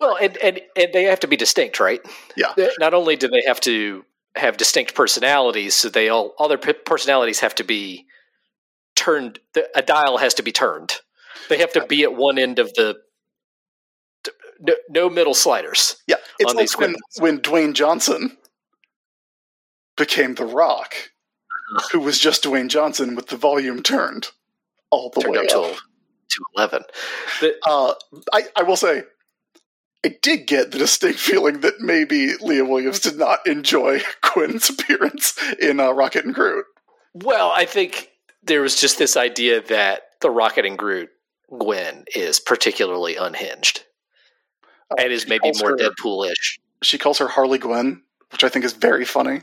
Well, 0.00 0.16
and, 0.20 0.36
and 0.38 0.60
and 0.76 0.92
they 0.92 1.04
have 1.04 1.20
to 1.20 1.26
be 1.26 1.36
distinct, 1.36 1.80
right? 1.80 2.00
yeah 2.36 2.52
Not 2.78 2.94
only 2.94 3.16
do 3.16 3.28
they 3.28 3.42
have 3.46 3.60
to 3.62 4.04
have 4.36 4.56
distinct 4.56 4.94
personalities, 4.94 5.74
so 5.74 5.88
they 5.88 6.08
all 6.08 6.34
all 6.38 6.48
their 6.48 6.58
personalities 6.58 7.40
have 7.40 7.54
to 7.56 7.64
be 7.64 8.06
turned. 8.94 9.38
A 9.74 9.82
dial 9.82 10.18
has 10.18 10.34
to 10.34 10.42
be 10.42 10.52
turned. 10.52 11.00
They 11.48 11.58
have 11.58 11.72
to 11.72 11.86
be 11.86 12.02
at 12.04 12.14
one 12.14 12.38
end 12.38 12.58
of 12.58 12.72
the. 12.74 12.96
No, 14.60 14.74
no 14.90 15.10
middle 15.10 15.34
sliders. 15.34 15.96
yeah. 16.06 16.16
It's 16.38 16.54
like 16.54 16.78
when 16.78 16.94
when 17.18 17.40
Dwayne 17.40 17.74
Johnson 17.74 18.36
became 20.06 20.34
The 20.34 20.44
Rock, 20.44 20.94
who 21.92 22.00
was 22.00 22.18
just 22.18 22.42
Dwayne 22.44 22.68
Johnson 22.68 23.14
with 23.14 23.28
the 23.28 23.36
volume 23.36 23.82
turned 23.82 24.28
all 24.90 25.10
the 25.10 25.20
Turned 25.20 25.34
way 25.36 25.40
up 25.42 25.48
to 25.48 25.60
up. 25.60 25.76
to 26.30 26.44
eleven. 26.56 26.82
The- 27.40 27.54
Uh, 27.66 27.94
I, 28.32 28.42
I 28.56 28.62
will 28.64 28.76
say, 28.76 29.04
I 30.04 30.16
did 30.20 30.46
get 30.48 30.72
the 30.72 30.78
distinct 30.78 31.18
feeling 31.30 31.60
that 31.60 31.80
maybe 31.80 32.34
Leah 32.40 32.64
Williams 32.64 32.98
did 33.00 33.16
not 33.16 33.46
enjoy 33.46 34.00
Quinn's 34.22 34.68
appearance 34.70 35.38
in 35.60 35.78
uh, 35.80 35.92
Rocket 35.92 36.24
and 36.24 36.34
Groot. 36.34 36.64
Well, 37.14 37.52
I 37.54 37.64
think 37.64 38.08
there 38.42 38.60
was 38.62 38.80
just 38.80 38.98
this 38.98 39.16
idea 39.16 39.60
that 39.62 40.02
the 40.20 40.30
Rocket 40.30 40.66
and 40.66 40.76
Groot 40.78 41.10
Gwen 41.56 42.04
is 42.14 42.40
particularly 42.40 43.14
unhinged 43.16 43.84
Uh, 44.90 44.94
and 44.98 45.12
is 45.12 45.28
maybe 45.28 45.52
more 45.60 45.70
her- 45.70 45.76
Deadpool-ish. 45.76 46.58
She 46.82 46.98
calls 46.98 47.18
her 47.18 47.28
Harley 47.28 47.58
Gwen, 47.58 48.02
which 48.32 48.42
I 48.42 48.48
think 48.48 48.64
is 48.64 48.72
very 48.72 49.04
funny. 49.04 49.42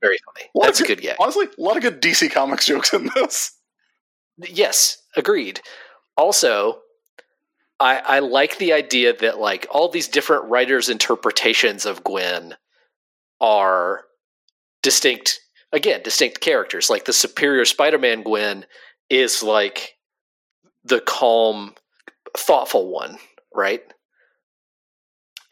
Very 0.00 0.18
funny. 0.24 0.48
That's 0.54 0.80
a 0.80 0.84
good 0.84 1.00
gag. 1.00 1.16
Honestly, 1.18 1.46
a 1.46 1.60
lot 1.60 1.76
of 1.76 1.82
good 1.82 2.00
DC 2.00 2.30
Comics 2.30 2.66
jokes 2.66 2.92
in 2.92 3.10
this. 3.14 3.52
Yes, 4.38 4.98
agreed. 5.16 5.60
Also, 6.16 6.80
I, 7.80 7.98
I 7.98 8.18
like 8.20 8.58
the 8.58 8.72
idea 8.72 9.16
that 9.16 9.38
like 9.38 9.66
all 9.70 9.88
these 9.88 10.08
different 10.08 10.44
writers' 10.44 10.88
interpretations 10.88 11.86
of 11.86 12.04
Gwen 12.04 12.54
are 13.40 14.04
distinct. 14.82 15.40
Again, 15.72 16.02
distinct 16.02 16.40
characters. 16.40 16.88
Like 16.88 17.04
the 17.04 17.12
superior 17.12 17.64
Spider-Man 17.64 18.22
Gwen 18.22 18.64
is 19.10 19.42
like 19.42 19.96
the 20.84 21.00
calm, 21.00 21.74
thoughtful 22.36 22.90
one, 22.90 23.18
right? 23.54 23.82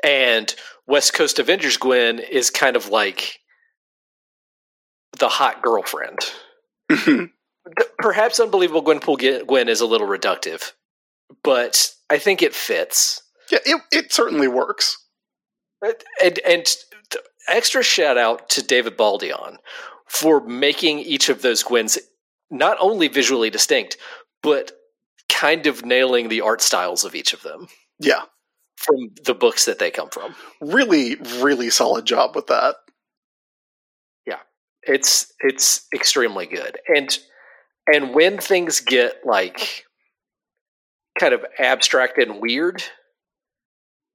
And 0.03 0.55
West 0.87 1.15
Coast 1.15 1.39
Avengers 1.39 1.77
Gwen 1.77 2.19
is 2.19 2.51
kind 2.51 2.77
of 2.77 2.89
like 2.89 3.41
the 5.19 5.29
hot 5.29 5.63
girlfriend 5.63 6.19
perhaps 7.99 8.39
unbelievable 8.41 8.83
Gwenpool 8.83 9.47
Gwen 9.47 9.69
is 9.69 9.81
a 9.81 9.87
little 9.87 10.07
reductive, 10.07 10.73
but 11.43 11.93
I 12.11 12.19
think 12.19 12.43
it 12.43 12.55
fits. 12.55 13.23
yeah, 13.51 13.59
it, 13.65 13.81
it 13.93 14.13
certainly 14.13 14.49
works. 14.49 14.97
And 16.23 16.39
and 16.47 16.67
extra 17.49 17.83
shout 17.83 18.17
out 18.19 18.49
to 18.51 18.63
David 18.63 18.97
Baldeon 18.97 19.57
for 20.07 20.41
making 20.47 21.01
each 21.01 21.29
of 21.29 21.43
those 21.43 21.63
Gwens 21.65 21.99
not 22.51 22.77
only 22.81 23.09
visually 23.09 23.51
distinct, 23.51 23.97
but 24.43 24.73
kind 25.29 25.67
of 25.67 25.85
nailing 25.85 26.29
the 26.29 26.41
art 26.41 26.63
styles 26.63 27.05
of 27.05 27.15
each 27.15 27.33
of 27.33 27.43
them 27.43 27.67
Yeah, 27.99 28.23
from 28.77 29.11
the 29.25 29.35
books 29.35 29.65
that 29.65 29.79
they 29.81 29.91
come 29.91 30.09
from. 30.11 30.35
really, 30.61 31.17
really 31.41 31.71
solid 31.71 32.05
job 32.07 32.37
with 32.37 32.47
that. 32.47 32.77
It's 34.87 35.33
it's 35.41 35.87
extremely 35.95 36.47
good. 36.47 36.79
And 36.95 37.17
and 37.93 38.15
when 38.15 38.39
things 38.39 38.81
get 38.81 39.21
like 39.25 39.85
kind 41.19 41.33
of 41.33 41.45
abstract 41.59 42.19
and 42.19 42.41
weird 42.41 42.83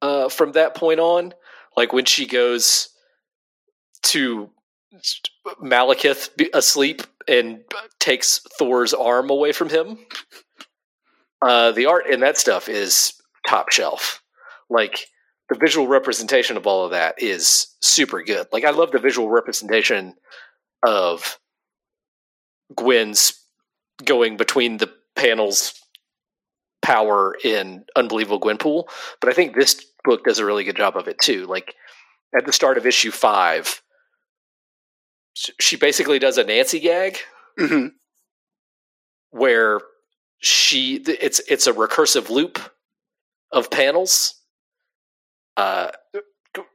uh, 0.01 0.29
from 0.29 0.53
that 0.53 0.75
point 0.75 0.99
on, 0.99 1.34
like 1.75 1.93
when 1.93 2.05
she 2.05 2.25
goes 2.25 2.89
to 4.03 4.49
Malekith 5.63 6.29
asleep 6.53 7.01
and 7.27 7.62
takes 7.99 8.41
Thor's 8.57 8.93
arm 8.93 9.29
away 9.29 9.51
from 9.51 9.69
him, 9.69 9.97
uh, 11.41 11.71
the 11.71 11.86
art 11.86 12.07
in 12.07 12.19
that 12.21 12.38
stuff 12.38 12.67
is 12.67 13.13
top 13.47 13.71
shelf. 13.71 14.21
Like 14.69 15.07
the 15.49 15.57
visual 15.57 15.88
representation 15.88 16.57
of 16.57 16.67
all 16.67 16.86
of 16.86 16.91
that 16.91 17.15
is 17.17 17.67
super 17.81 18.23
good. 18.23 18.47
Like 18.51 18.65
I 18.65 18.71
love 18.71 18.91
the 18.91 18.99
visual 18.99 19.29
representation 19.29 20.15
of 20.83 21.39
Gwen's 22.75 23.33
going 24.03 24.37
between 24.37 24.77
the 24.77 24.91
panels 25.15 25.73
power 26.81 27.35
in 27.43 27.85
Unbelievable 27.95 28.39
Gwenpool, 28.39 28.85
but 29.19 29.29
I 29.29 29.33
think 29.33 29.55
this 29.55 29.85
book 30.03 30.23
does 30.23 30.39
a 30.39 30.45
really 30.45 30.63
good 30.63 30.77
job 30.77 30.97
of 30.97 31.07
it 31.07 31.19
too. 31.19 31.45
Like 31.45 31.75
at 32.35 32.45
the 32.45 32.53
start 32.53 32.77
of 32.77 32.85
issue 32.85 33.11
five, 33.11 33.81
she 35.33 35.75
basically 35.75 36.19
does 36.19 36.37
a 36.37 36.43
Nancy 36.43 36.79
gag 36.79 37.17
hmm 37.57 37.87
where 39.31 39.79
she 40.39 40.95
it's 40.95 41.39
it's 41.47 41.67
a 41.67 41.73
recursive 41.73 42.29
loop 42.29 42.59
of 43.51 43.69
panels 43.69 44.35
uh, 45.57 45.91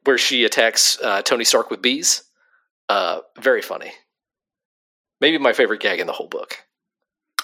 where 0.05 0.19
she 0.19 0.45
attacks 0.45 0.99
uh, 1.03 1.23
Tony 1.23 1.45
Stark 1.45 1.71
with 1.71 1.83
bees. 1.83 2.23
Uh, 2.89 3.21
very 3.41 3.63
funny. 3.63 3.93
Maybe 5.21 5.39
my 5.39 5.53
favorite 5.53 5.81
gag 5.81 5.99
in 6.01 6.07
the 6.07 6.13
whole 6.13 6.29
book 6.29 6.59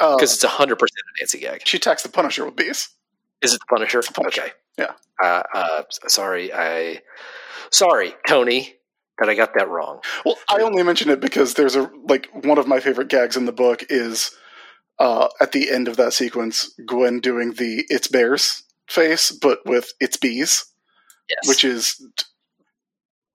Uh, 0.01 0.17
because 0.17 0.33
it's 0.35 0.45
hundred 0.45 0.79
percent 0.79 0.99
a 1.17 1.21
Nancy 1.23 1.39
gag. 1.41 1.63
she 1.67 1.79
attacks 1.79 2.03
the 2.03 2.09
Punisher 2.09 2.45
with 2.45 2.57
bees. 2.57 2.89
Is 3.43 3.55
it 3.55 3.61
the 3.61 3.67
Punisher? 3.75 4.03
Punisher, 4.03 4.43
Okay. 4.43 4.53
yeah. 4.79 4.93
Uh, 5.23 5.43
uh, 5.55 5.83
sorry, 6.09 6.53
I. 6.53 7.01
Sorry, 7.71 8.15
Tony, 8.29 8.75
that 9.19 9.29
I 9.29 9.35
got 9.35 9.55
that 9.55 9.69
wrong. 9.69 10.01
Well, 10.25 10.37
I 10.49 10.61
only 10.63 10.83
mention 10.83 11.11
it 11.11 11.21
because 11.21 11.55
there's 11.55 11.75
a 11.77 11.91
like 12.09 12.29
one 12.45 12.59
of 12.59 12.67
my 12.69 12.79
favorite 12.81 13.09
gags 13.09 13.37
in 13.37 13.47
the 13.47 13.53
book 13.53 13.85
is 13.89 14.31
uh, 14.99 15.29
at 15.41 15.53
the 15.53 15.71
end 15.71 15.89
of 15.89 15.97
that 15.97 16.13
sequence, 16.13 16.73
Gwen 16.87 17.19
doing 17.21 17.55
the 17.55 17.85
"It's 17.89 18.07
bears" 18.09 18.63
face, 18.89 19.33
but 19.33 19.61
with 19.67 19.93
"It's 20.01 20.17
bees," 20.17 20.65
Yes, 21.29 21.49
which 21.49 21.65
is 21.65 22.01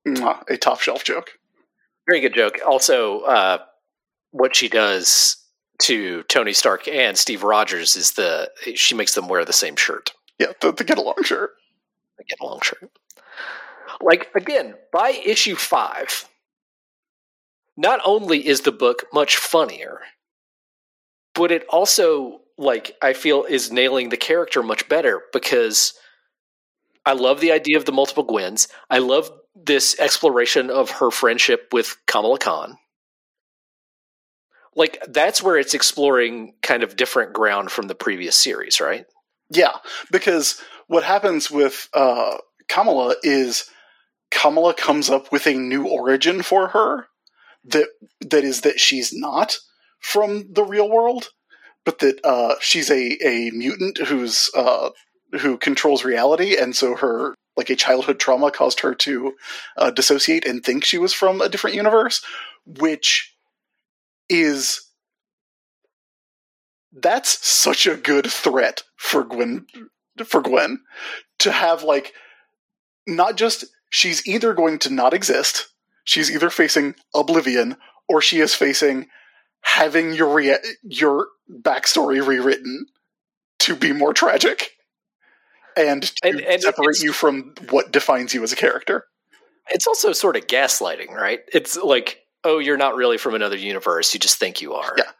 mwah, 0.07 0.43
a 0.49 0.57
top 0.57 0.79
shelf 0.79 1.03
joke. 1.03 1.31
Very 2.07 2.21
good 2.21 2.33
joke. 2.33 2.59
Also, 2.65 3.21
uh, 3.21 3.57
what 4.31 4.55
she 4.55 4.69
does 4.69 5.37
to 5.79 6.23
Tony 6.23 6.53
Stark 6.53 6.87
and 6.87 7.17
Steve 7.17 7.43
Rogers 7.43 7.95
is 7.95 8.13
the 8.13 8.49
she 8.75 8.95
makes 8.95 9.13
them 9.13 9.27
wear 9.27 9.45
the 9.45 9.53
same 9.53 9.75
shirt, 9.75 10.11
Yeah, 10.39 10.53
the, 10.61 10.71
the 10.71 10.83
get 10.83 10.97
along 10.97 11.23
shirt. 11.23 11.51
the 12.17 12.23
get 12.23 12.39
along 12.39 12.61
shirt. 12.63 12.89
Like 14.01 14.29
again, 14.35 14.75
by 14.91 15.09
issue 15.09 15.55
five, 15.55 16.27
not 17.75 17.99
only 18.05 18.47
is 18.47 18.61
the 18.61 18.71
book 18.71 19.05
much 19.13 19.37
funnier, 19.37 19.99
but 21.35 21.51
it 21.51 21.65
also 21.69 22.41
like 22.57 22.95
I 23.01 23.13
feel 23.13 23.43
is 23.43 23.71
nailing 23.71 24.09
the 24.09 24.17
character 24.17 24.63
much 24.63 24.89
better 24.89 25.21
because 25.31 25.93
I 27.05 27.13
love 27.13 27.39
the 27.39 27.51
idea 27.51 27.77
of 27.77 27.85
the 27.85 27.91
multiple 27.91 28.25
Gwens. 28.25 28.67
I 28.89 28.97
love 28.97 29.31
this 29.63 29.99
exploration 29.99 30.69
of 30.69 30.91
her 30.91 31.11
friendship 31.11 31.69
with 31.71 31.97
Kamala 32.05 32.39
Khan. 32.39 32.77
Like 34.75 35.01
that's 35.07 35.41
where 35.41 35.57
it's 35.57 35.73
exploring 35.73 36.53
kind 36.61 36.83
of 36.83 36.95
different 36.95 37.33
ground 37.33 37.71
from 37.71 37.87
the 37.87 37.95
previous 37.95 38.35
series, 38.35 38.79
right? 38.79 39.05
Yeah, 39.49 39.77
because 40.11 40.61
what 40.87 41.03
happens 41.03 41.49
with 41.49 41.89
uh, 41.93 42.37
Kamala 42.67 43.15
is 43.23 43.69
Kamala 44.29 44.73
comes 44.73 45.09
up 45.09 45.31
with 45.31 45.47
a 45.47 45.53
new 45.53 45.87
origin 45.87 46.43
for 46.43 46.67
her 46.69 47.07
that 47.65 47.87
that 48.21 48.43
is 48.43 48.61
that 48.61 48.79
she's 48.79 49.11
not 49.13 49.57
from 49.99 50.45
the 50.51 50.63
real 50.63 50.89
world, 50.89 51.29
but 51.83 51.99
that 51.99 52.19
uh, 52.23 52.55
she's 52.59 52.91
a 52.91 53.17
a 53.25 53.51
mutant 53.51 53.97
who's 53.97 54.51
uh, 54.55 54.89
who 55.39 55.57
controls 55.57 56.05
reality, 56.05 56.55
and 56.55 56.75
so 56.75 56.95
her 56.95 57.33
like 57.57 57.69
a 57.69 57.75
childhood 57.75 58.19
trauma 58.19 58.51
caused 58.51 58.79
her 58.81 58.93
to 58.93 59.35
uh, 59.75 59.91
dissociate 59.91 60.45
and 60.45 60.63
think 60.63 60.85
she 60.85 60.97
was 60.97 61.11
from 61.11 61.41
a 61.41 61.49
different 61.49 61.75
universe, 61.75 62.23
which 62.65 63.35
is 64.29 64.81
that's 66.93 67.45
such 67.45 67.87
a 67.87 67.97
good 67.97 68.27
threat 68.27 68.83
for 68.95 69.23
Gwen 69.23 69.65
for 70.25 70.41
Gwen 70.41 70.81
to 71.39 71.51
have 71.51 71.83
like 71.83 72.13
not 73.05 73.35
just 73.35 73.65
she's 73.89 74.25
either 74.27 74.53
going 74.53 74.79
to 74.79 74.93
not 74.93 75.13
exist, 75.13 75.67
she's 76.03 76.31
either 76.31 76.49
facing 76.49 76.95
oblivion 77.13 77.77
or 78.07 78.21
she 78.21 78.39
is 78.39 78.53
facing 78.53 79.07
having 79.61 80.13
your 80.13 80.39
your 80.83 81.27
backstory 81.61 82.25
rewritten 82.25 82.85
to 83.59 83.75
be 83.75 83.91
more 83.91 84.13
tragic 84.13 84.71
and 85.77 86.03
to 86.03 86.13
And- 86.27 86.41
and 86.41 86.61
separate 86.61 86.99
you 86.99 87.13
from 87.13 87.53
what 87.69 87.91
defines 87.91 88.33
you 88.33 88.43
as 88.43 88.51
a 88.51 88.55
character. 88.55 89.05
It's 89.69 89.87
also 89.87 90.13
sort 90.13 90.35
of 90.35 90.47
gaslighting, 90.47 91.09
right? 91.11 91.41
It's 91.53 91.75
like, 91.77 92.21
oh, 92.43 92.59
you're 92.59 92.77
not 92.77 92.95
really 92.95 93.17
from 93.17 93.35
another 93.35 93.57
universe. 93.57 94.13
You 94.13 94.19
just 94.19 94.37
think 94.39 94.61
you 94.61 94.73
are. 94.73 94.93
Yeah. 94.97 95.11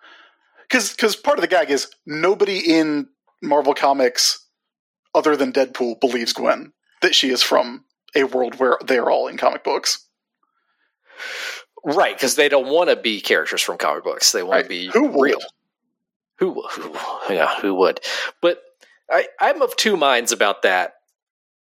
Because 0.64 0.92
because 0.92 1.16
part 1.16 1.38
of 1.38 1.42
the 1.42 1.48
gag 1.48 1.70
is 1.70 1.88
nobody 2.06 2.60
in 2.60 3.08
Marvel 3.42 3.74
Comics 3.74 4.46
other 5.14 5.36
than 5.36 5.52
Deadpool 5.54 6.00
believes 6.00 6.34
Gwen 6.34 6.74
that 7.02 7.16
she 7.16 7.30
is 7.30 7.42
from 7.44 7.86
a 8.16 8.24
world 8.24 8.60
where 8.60 8.78
they're 8.86 9.10
all 9.10 9.28
in 9.28 9.38
comic 9.38 9.64
books. 9.64 10.06
Right, 11.84 12.16
because 12.16 12.36
they 12.36 12.50
don't 12.50 12.68
want 12.68 12.90
to 12.90 12.96
be 12.96 13.22
characters 13.22 13.62
from 13.62 13.78
comic 13.78 14.04
books. 14.04 14.32
They 14.32 14.44
want 14.44 14.56
Right. 14.56 14.64
to 14.64 14.70
be 14.70 14.88
Who 14.88 15.04
would? 15.08 15.22
real. 15.24 15.40
Who, 16.40 16.62
who, 16.70 16.96
yeah, 17.34 17.60
who 17.62 17.74
would? 17.76 18.00
But 18.42 18.62
I, 19.10 19.28
I'm 19.40 19.62
of 19.62 19.76
two 19.76 19.96
minds 19.98 20.32
about 20.32 20.64
that 20.64 20.96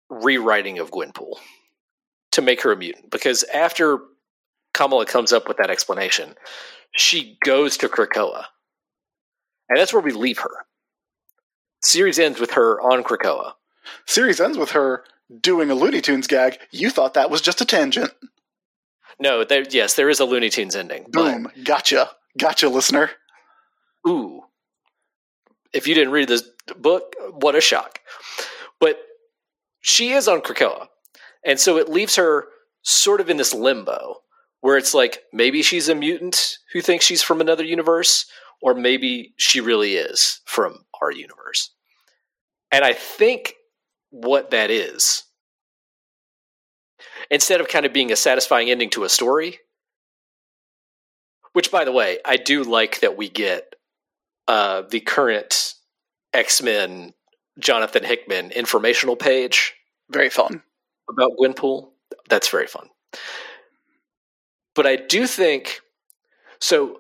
rewriting 0.09 0.79
of 0.79 0.91
Gwenpool 0.91 1.36
to 2.31 2.41
make 2.41 2.61
her 2.61 2.71
a 2.71 2.77
mutant. 2.77 3.11
Because 3.11 3.43
after 3.53 3.99
Kamala 4.73 5.05
comes 5.05 5.33
up 5.33 5.47
with 5.47 5.57
that 5.57 5.69
explanation, 5.69 6.36
she 6.95 7.38
goes 7.43 7.77
to 7.77 7.89
Krakoa. 7.89 8.45
And 9.69 9.79
that's 9.79 9.93
where 9.93 10.01
we 10.01 10.11
leave 10.11 10.39
her. 10.39 10.65
Series 11.81 12.19
ends 12.19 12.39
with 12.39 12.51
her 12.51 12.79
on 12.81 13.03
Krakoa. 13.03 13.53
Series 14.05 14.39
ends 14.39 14.57
with 14.57 14.71
her 14.71 15.03
doing 15.41 15.69
a 15.71 15.75
Looney 15.75 16.01
Tunes 16.01 16.27
gag. 16.27 16.57
You 16.71 16.89
thought 16.89 17.15
that 17.15 17.29
was 17.29 17.41
just 17.41 17.61
a 17.61 17.65
tangent. 17.65 18.11
No, 19.19 19.43
there, 19.43 19.63
yes, 19.69 19.95
there 19.95 20.09
is 20.09 20.19
a 20.19 20.25
Looney 20.25 20.49
Tunes 20.49 20.75
ending. 20.75 21.05
but- 21.11 21.31
Boom. 21.33 21.51
Gotcha. 21.63 22.09
Gotcha, 22.38 22.67
listener. 22.69 23.11
ooh, 24.07 24.41
if 25.73 25.88
you 25.88 25.95
didn't 25.95 26.11
read 26.11 26.27
this 26.27 26.47
book, 26.78 27.16
what 27.32 27.55
a 27.55 27.61
shock. 27.61 27.99
But 28.80 28.99
she 29.82 30.11
is 30.11 30.28
on 30.28 30.41
Krakoa. 30.41 30.88
And 31.45 31.59
so 31.59 31.78
it 31.78 31.89
leaves 31.89 32.16
her 32.16 32.47
sort 32.82 33.22
of 33.22 33.30
in 33.30 33.38
this 33.38 33.53
limbo 33.53 34.22
where 34.61 34.78
it's 34.78 34.95
like 34.95 35.22
maybe 35.32 35.61
she's 35.61 35.89
a 35.89 35.93
mutant 35.93 36.57
who 36.74 36.82
thinks 36.82 37.05
she's 37.05 37.22
from 37.22 37.39
another 37.39 37.63
universe, 37.63 38.26
or 38.63 38.74
maybe 38.74 39.36
she 39.38 39.61
really 39.61 39.93
is 39.93 40.41
from 40.45 40.86
our 40.99 41.11
universe. 41.11 41.70
And 42.72 42.84
I 42.84 42.93
think 42.93 43.53
what 44.09 44.49
that 44.49 44.72
is, 44.72 45.22
instead 47.30 47.61
of 47.61 47.68
kind 47.68 47.86
of 47.86 47.93
being 47.93 48.11
a 48.11 48.16
satisfying 48.16 48.72
ending 48.72 48.89
to 48.89 49.03
a 49.03 49.09
story, 49.09 49.59
which 51.53 51.70
by 51.70 51.86
the 51.86 51.91
way, 51.91 52.18
I 52.26 52.38
do 52.38 52.63
like 52.63 53.01
that 53.01 53.16
we 53.16 53.30
get 53.30 53.76
uh, 54.47 54.82
the 54.89 54.99
current 54.99 55.74
X 56.36 56.61
Men 56.61 57.13
Jonathan 57.59 58.03
Hickman 58.03 58.51
informational 58.51 59.15
page 59.15 59.73
Very 60.09 60.29
fun. 60.29 60.61
about 61.09 61.31
Gwenpool. 61.39 61.89
That's 62.29 62.49
very 62.49 62.67
fun. 62.67 62.89
But 64.75 64.86
I 64.86 64.97
do 64.97 65.25
think 65.27 65.79
so. 66.59 66.99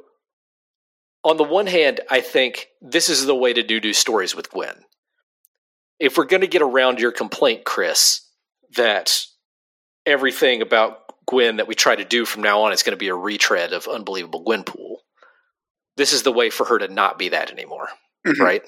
On 1.23 1.37
the 1.37 1.43
one 1.43 1.65
hand, 1.67 2.01
I 2.09 2.21
think 2.21 2.67
this 2.81 3.09
is 3.09 3.25
the 3.25 3.35
way 3.35 3.51
to 3.53 3.63
do 3.63 3.79
do 3.79 3.93
stories 3.93 4.35
with 4.35 4.51
Gwen. 4.51 4.83
If 5.99 6.17
we're 6.17 6.25
going 6.25 6.41
to 6.41 6.47
get 6.47 6.61
around 6.61 6.99
your 6.99 7.11
complaint, 7.11 7.65
Chris, 7.65 8.21
that 8.75 9.25
everything 10.05 10.61
about 10.61 10.99
Gwen 11.27 11.57
that 11.57 11.67
we 11.67 11.73
try 11.75 11.95
to 11.95 12.05
do 12.05 12.25
from 12.25 12.43
now 12.43 12.61
on 12.61 12.73
is 12.73 12.83
going 12.83 12.91
to 12.93 12.97
be 12.97 13.07
a 13.07 13.15
retread 13.15 13.73
of 13.73 13.87
Unbelievable 13.87 14.43
Gwenpool, 14.45 14.97
this 15.97 16.13
is 16.13 16.21
the 16.23 16.31
way 16.31 16.49
for 16.51 16.65
her 16.65 16.77
to 16.77 16.87
not 16.87 17.17
be 17.17 17.29
that 17.29 17.51
anymore 17.51 17.89
Mhm. 18.25 18.39
right? 18.39 18.63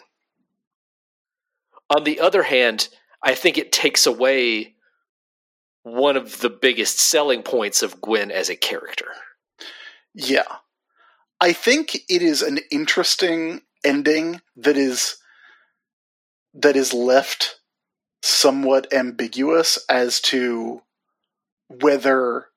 On 1.96 2.04
the 2.04 2.20
other 2.20 2.44
hand, 2.44 2.90
I 3.24 3.36
think 3.36 3.58
it 3.58 3.72
takes 3.72 4.06
away 4.06 4.76
one 5.84 6.18
of 6.18 6.42
the 6.42 6.50
biggest 6.50 7.00
selling 7.00 7.44
points 7.44 7.82
of 7.82 8.02
Gwen 8.02 8.30
as 8.30 8.50
a 8.50 8.56
character. 8.56 9.08
Yeah. 10.14 10.58
I 11.40 11.54
think 11.54 11.96
it 12.10 12.22
is 12.22 12.42
an 12.42 12.60
interesting 12.72 13.62
ending 13.84 14.42
that 14.56 14.76
is 14.76 15.18
that 16.54 16.76
is 16.76 16.94
left 16.94 17.60
somewhat 18.24 18.92
ambiguous 18.92 19.78
as 19.88 20.20
to 20.20 20.82
whether 21.70 22.48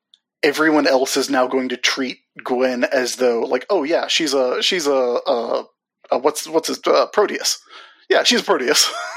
everyone 0.43 0.87
else 0.87 1.17
is 1.17 1.29
now 1.29 1.47
going 1.47 1.69
to 1.69 1.77
treat 1.77 2.19
Gwen 2.43 2.85
as 2.85 3.17
though 3.17 3.41
like 3.41 3.67
oh 3.69 3.83
yeah 3.83 4.07
she's 4.07 4.33
a 4.33 4.63
she's 4.63 4.87
a, 4.87 5.65
what's 6.11 6.49
what's 6.49 6.69
his 6.69 6.81
uh, 6.87 7.07
Proteus 7.13 7.61
yeah 8.09 8.23
she's 8.23 8.43
Proteus 8.43 8.91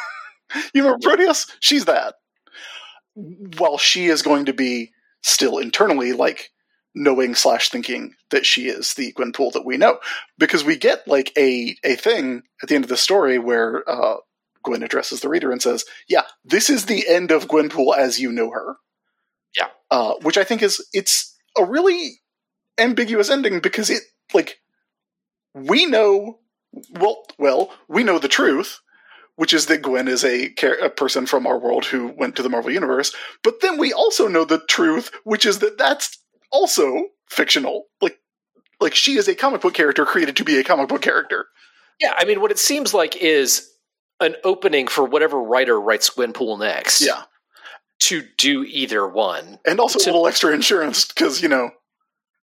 you 0.73 0.83
remember 0.83 0.99
Proteus 1.01 1.47
she's 1.59 1.85
that 1.85 2.15
while 3.15 3.77
she 3.77 4.07
is 4.07 4.21
going 4.21 4.45
to 4.45 4.53
be 4.53 4.91
still 5.21 5.57
internally 5.57 6.13
like 6.13 6.51
knowing 6.95 7.33
slash 7.35 7.69
thinking 7.69 8.13
that 8.29 8.45
she 8.45 8.67
is 8.67 8.93
the 8.93 9.13
Gwenpool 9.13 9.51
that 9.53 9.65
we 9.65 9.77
know 9.77 9.99
because 10.37 10.63
we 10.63 10.75
get 10.75 11.07
like 11.07 11.31
a 11.37 11.75
a 11.83 11.95
thing 11.95 12.43
at 12.61 12.69
the 12.69 12.75
end 12.75 12.83
of 12.83 12.89
the 12.89 12.97
story 12.97 13.39
where 13.39 13.87
uh, 13.89 14.17
Gwen 14.63 14.83
addresses 14.83 15.21
the 15.21 15.29
reader 15.29 15.51
and 15.51 15.61
says, 15.61 15.85
"Yeah, 16.07 16.23
this 16.43 16.69
is 16.69 16.85
the 16.85 17.07
end 17.07 17.31
of 17.31 17.47
Gwenpool 17.47 17.97
as 17.97 18.19
you 18.19 18.31
know 18.31 18.51
her." 18.51 18.75
Yeah. 19.57 19.67
uh, 19.91 20.15
which 20.23 20.37
I 20.37 20.43
think 20.43 20.63
is 20.63 20.85
it's 20.93 21.35
a 21.57 21.63
really 21.63 22.19
ambiguous 22.79 23.29
ending 23.29 23.59
because 23.59 23.89
it 23.89 24.01
like 24.33 24.59
we 25.53 25.85
know 25.85 26.39
well 26.89 27.23
well 27.37 27.71
we 27.87 28.03
know 28.03 28.17
the 28.17 28.27
truth 28.27 28.79
which 29.35 29.53
is 29.53 29.65
that 29.67 29.81
Gwen 29.81 30.07
is 30.07 30.23
a, 30.23 30.53
a 30.81 30.89
person 30.89 31.25
from 31.25 31.47
our 31.47 31.57
world 31.57 31.85
who 31.85 32.07
went 32.17 32.35
to 32.35 32.43
the 32.43 32.49
Marvel 32.49 32.71
Universe. 32.71 33.13
But 33.43 33.61
then 33.61 33.77
we 33.77 33.91
also 33.93 34.27
know 34.27 34.45
the 34.45 34.61
truth, 34.69 35.11
which 35.23 35.45
is 35.45 35.59
that 35.59 35.77
that's 35.77 36.17
also 36.51 37.07
fictional. 37.29 37.85
Like, 38.01 38.19
like 38.79 38.93
she 38.95 39.17
is 39.17 39.27
a 39.27 39.35
comic 39.35 39.61
book 39.61 39.73
character 39.73 40.05
created 40.05 40.35
to 40.37 40.43
be 40.43 40.57
a 40.59 40.63
comic 40.63 40.87
book 40.89 41.01
character. 41.01 41.47
Yeah, 41.99 42.13
I 42.17 42.25
mean, 42.25 42.41
what 42.41 42.51
it 42.51 42.59
seems 42.59 42.93
like 42.93 43.15
is 43.15 43.69
an 44.19 44.35
opening 44.43 44.87
for 44.87 45.03
whatever 45.05 45.41
writer 45.41 45.79
writes 45.79 46.09
Gwenpool 46.09 46.59
next 46.59 47.01
Yeah, 47.01 47.23
to 48.01 48.23
do 48.37 48.63
either 48.63 49.07
one. 49.07 49.59
and 49.65 49.79
also 49.79 49.99
To- 49.99 50.05
a 50.05 50.11
little 50.11 50.27
extra 50.27 50.53
insurance 50.53 51.05
because 51.05 51.41
you 51.41 51.49
know 51.49 51.71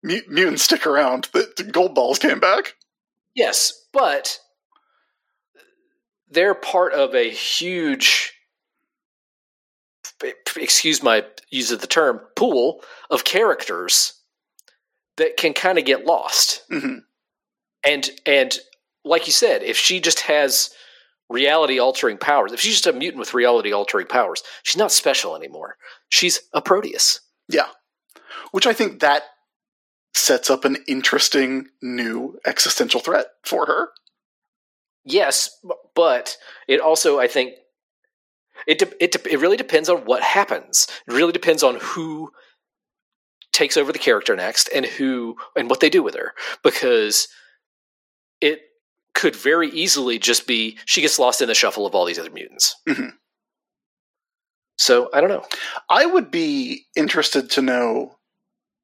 mutants 0.03 0.63
stick 0.63 0.87
around. 0.87 1.29
The, 1.33 1.51
the 1.57 1.63
Goldballs 1.63 2.19
came 2.19 2.39
back. 2.39 2.75
Yes, 3.35 3.71
but 3.93 4.39
they're 6.31 6.55
part 6.55 6.93
of 6.93 7.13
a 7.13 7.29
huge 7.29 8.33
excuse 10.55 11.01
my 11.01 11.25
use 11.49 11.71
of 11.71 11.81
the 11.81 11.87
term 11.87 12.19
pool 12.35 12.81
of 13.09 13.23
characters 13.23 14.13
that 15.17 15.37
can 15.37 15.53
kind 15.53 15.77
of 15.77 15.85
get 15.85 16.05
lost. 16.05 16.63
hmm 16.69 16.99
And 17.83 18.09
and 18.25 18.57
like 19.03 19.25
you 19.25 19.33
said, 19.33 19.63
if 19.63 19.77
she 19.77 19.99
just 19.99 20.21
has 20.21 20.71
reality 21.29 21.79
altering 21.79 22.17
powers, 22.17 22.51
if 22.51 22.59
she's 22.59 22.73
just 22.73 22.87
a 22.87 22.93
mutant 22.93 23.19
with 23.19 23.33
reality 23.33 23.71
altering 23.71 24.07
powers, 24.07 24.43
she's 24.63 24.77
not 24.77 24.91
special 24.91 25.35
anymore. 25.35 25.75
She's 26.09 26.41
a 26.53 26.61
Proteus. 26.61 27.21
Yeah, 27.47 27.67
which 28.51 28.67
I 28.67 28.73
think 28.73 28.99
that 28.99 29.23
sets 30.13 30.49
up 30.49 30.65
an 30.65 30.77
interesting 30.87 31.69
new 31.81 32.39
existential 32.45 32.99
threat 32.99 33.27
for 33.43 33.65
her. 33.65 33.89
Yes, 35.03 35.49
but 35.95 36.37
it 36.67 36.79
also, 36.79 37.19
I 37.19 37.27
think, 37.27 37.53
it 38.67 38.77
de- 38.79 39.03
it 39.03 39.11
de- 39.11 39.33
it 39.33 39.39
really 39.39 39.57
depends 39.57 39.89
on 39.89 40.05
what 40.05 40.21
happens. 40.21 40.87
It 41.07 41.13
really 41.13 41.31
depends 41.33 41.63
on 41.63 41.77
who 41.81 42.31
takes 43.51 43.77
over 43.77 43.91
the 43.91 43.99
character 43.99 44.35
next 44.35 44.69
and 44.73 44.85
who 44.85 45.35
and 45.55 45.69
what 45.69 45.79
they 45.79 45.89
do 45.89 46.03
with 46.03 46.15
her, 46.15 46.33
because 46.63 47.27
it 48.39 48.61
could 49.13 49.35
very 49.35 49.69
easily 49.69 50.19
just 50.19 50.47
be 50.47 50.77
she 50.85 51.01
gets 51.01 51.19
lost 51.19 51.41
in 51.41 51.47
the 51.47 51.53
shuffle 51.55 51.85
of 51.85 51.95
all 51.95 52.05
these 52.05 52.19
other 52.19 52.29
mutants. 52.31 52.75
Mhm. 52.87 53.13
So 54.77 55.09
I 55.13 55.21
don't 55.21 55.29
know. 55.29 55.45
I 55.89 56.05
would 56.05 56.31
be 56.31 56.85
interested 56.95 57.49
to 57.51 57.61
know 57.61 58.17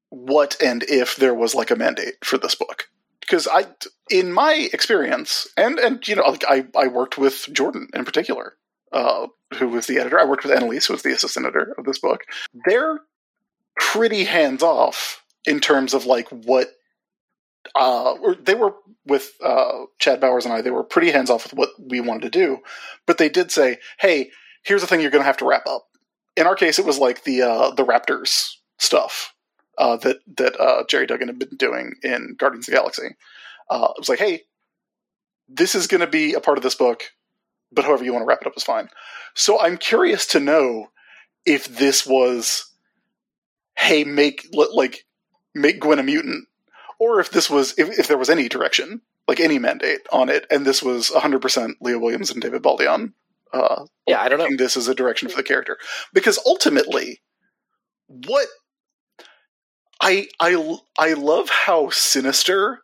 what 0.10 0.56
and 0.62 0.84
if 0.84 1.16
there 1.16 1.34
was 1.34 1.56
like 1.56 1.72
a 1.72 1.76
mandate 1.76 2.16
for 2.24 2.38
this 2.38 2.56
book. 2.56 2.90
Because 3.28 3.48
I, 3.48 3.66
in 4.10 4.32
my 4.32 4.70
experience, 4.74 5.48
and 5.58 5.78
and 5.80 6.06
you 6.08 6.16
know, 6.16 6.24
like 6.24 6.46
I 6.48 6.66
I 6.76 6.88
worked 6.88 7.18
with 7.18 7.48
Jordan 7.52 7.90
in 7.94 8.06
particular, 8.06 8.54
uh, 8.92 9.28
who 9.58 9.68
was 9.68 9.88
the 9.88 10.00
editor. 10.00 10.20
I 10.20 10.26
worked 10.26 10.44
with 10.44 10.54
Annalise, 10.54 10.88
who 10.88 10.94
was 10.94 11.04
the 11.04 11.14
assistant 11.14 11.46
editor 11.46 11.76
of 11.78 11.86
this 11.86 12.00
book. 12.00 12.22
They're 12.66 13.00
pretty 13.76 14.24
hands 14.24 14.64
off 14.64 15.24
in 15.46 15.60
terms 15.60 15.94
of 15.94 16.06
like 16.06 16.30
what. 16.30 16.70
Uh, 17.76 18.16
they 18.42 18.56
were 18.56 18.76
with 19.06 19.34
uh, 19.44 19.84
Chad 20.00 20.22
Bowers 20.22 20.46
and 20.46 20.54
I. 20.54 20.62
They 20.62 20.72
were 20.72 20.86
pretty 20.86 21.12
hands 21.12 21.30
off 21.30 21.44
with 21.44 21.54
what 21.54 21.72
we 21.78 22.00
wanted 22.00 22.32
to 22.32 22.40
do, 22.40 22.60
but 23.06 23.18
they 23.18 23.28
did 23.28 23.52
say, 23.52 23.80
"Hey, 24.00 24.32
here's 24.64 24.82
the 24.82 24.88
thing 24.88 25.02
you're 25.02 25.12
going 25.12 25.22
to 25.22 25.28
have 25.28 25.38
to 25.38 25.48
wrap 25.48 25.68
up." 25.68 25.86
In 26.38 26.48
our 26.48 26.56
case, 26.56 26.80
it 26.80 26.86
was 26.86 26.98
like 26.98 27.26
the 27.26 27.42
uh, 27.42 27.72
the 27.72 27.84
Raptors 27.84 28.54
stuff 28.80 29.34
uh, 29.78 29.98
that 29.98 30.18
that 30.38 30.60
uh, 30.60 30.84
Gerry 30.88 31.06
Duggan 31.06 31.28
had 31.28 31.40
been 31.40 31.56
doing 31.58 31.94
in 32.04 32.36
Guardians 32.38 32.68
of 32.68 32.72
the 32.72 32.78
Galaxy. 32.78 33.16
Uh, 33.70 33.90
it 33.96 34.00
was 34.00 34.10
like, 34.10 34.20
hey, 34.20 34.44
this 35.48 35.76
is 35.76 35.88
going 35.88 36.02
to 36.02 36.08
be 36.08 36.34
a 36.34 36.40
part 36.40 36.58
of 36.58 36.64
this 36.64 36.76
book, 36.76 37.04
but 37.72 37.86
however 37.86 38.04
you 38.04 38.14
want 38.14 38.24
to 38.24 38.28
wrap 38.28 38.42
it 38.42 38.48
up 38.48 38.58
is 38.58 38.64
fine. 38.64 38.90
So 39.34 39.60
I'm 39.60 39.78
curious 39.78 40.26
to 40.28 40.40
know 40.40 40.90
if 41.46 41.66
this 41.66 42.06
was, 42.06 42.72
hey, 43.78 44.04
make 44.04 44.48
like 44.54 45.06
make 45.54 45.80
Gwen 45.80 46.00
a 46.00 46.04
mutant, 46.04 46.48
or 47.00 47.20
if 47.20 47.32
this 47.32 47.50
was 47.50 47.74
if, 47.78 48.00
if 48.00 48.08
there 48.08 48.18
was 48.18 48.30
any 48.30 48.50
direction, 48.50 49.02
like 49.28 49.40
any 49.40 49.60
mandate 49.60 50.02
on 50.12 50.30
it, 50.30 50.46
and 50.50 50.66
this 50.66 50.82
was 50.82 51.10
100% 51.10 51.74
Leah 51.82 52.00
Williams 52.00 52.32
and 52.32 52.42
David 52.42 52.64
Baldeon. 52.64 53.14
Uh, 53.54 53.86
Yeah, 54.08 54.22
I 54.22 54.28
don't 54.28 54.40
know. 54.40 54.58
this 54.58 54.76
is 54.76 54.88
a 54.88 54.96
direction 54.96 55.30
for 55.30 55.38
the 55.38 55.44
character 55.44 55.78
because 56.14 56.40
ultimately 56.46 57.22
what 58.08 58.48
I 60.02 60.28
I 60.40 60.78
I 60.98 61.14
love 61.14 61.50
how 61.50 61.90
sinister 61.90 62.82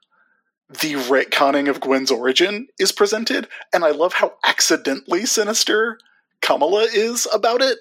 the 0.70 0.93
retconning 0.93 1.70
of 1.70 1.80
Gwen's 1.80 2.11
origin 2.11 2.68
is 2.80 2.91
presented, 2.91 3.47
and 3.74 3.84
I 3.86 3.91
love 3.91 4.14
how 4.14 4.34
accidentally 4.45 5.26
sinister 5.26 5.99
Kamala 6.41 6.84
is 6.84 7.28
about 7.34 7.61
it. 7.61 7.78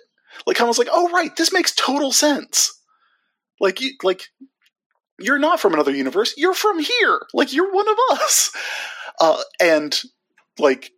Like 0.47 0.57
Kamala's 0.57 0.79
like, 0.79 0.89
"Oh 0.91 1.11
right, 1.11 1.35
this 1.37 1.53
makes 1.53 1.75
total 1.75 2.13
sense." 2.13 2.79
Like 3.61 3.81
you 3.81 3.93
like 4.03 4.29
you're 5.19 5.39
not 5.39 5.61
from 5.61 5.75
another 5.75 5.95
universe. 5.95 6.35
You're 6.37 6.55
from 6.55 6.79
here. 6.79 7.21
Like 7.33 7.53
you're 7.53 7.73
one 7.73 7.89
of 7.89 7.97
us. 8.13 8.53
Uh, 9.21 9.43
and 9.61 10.01
like 10.59 10.91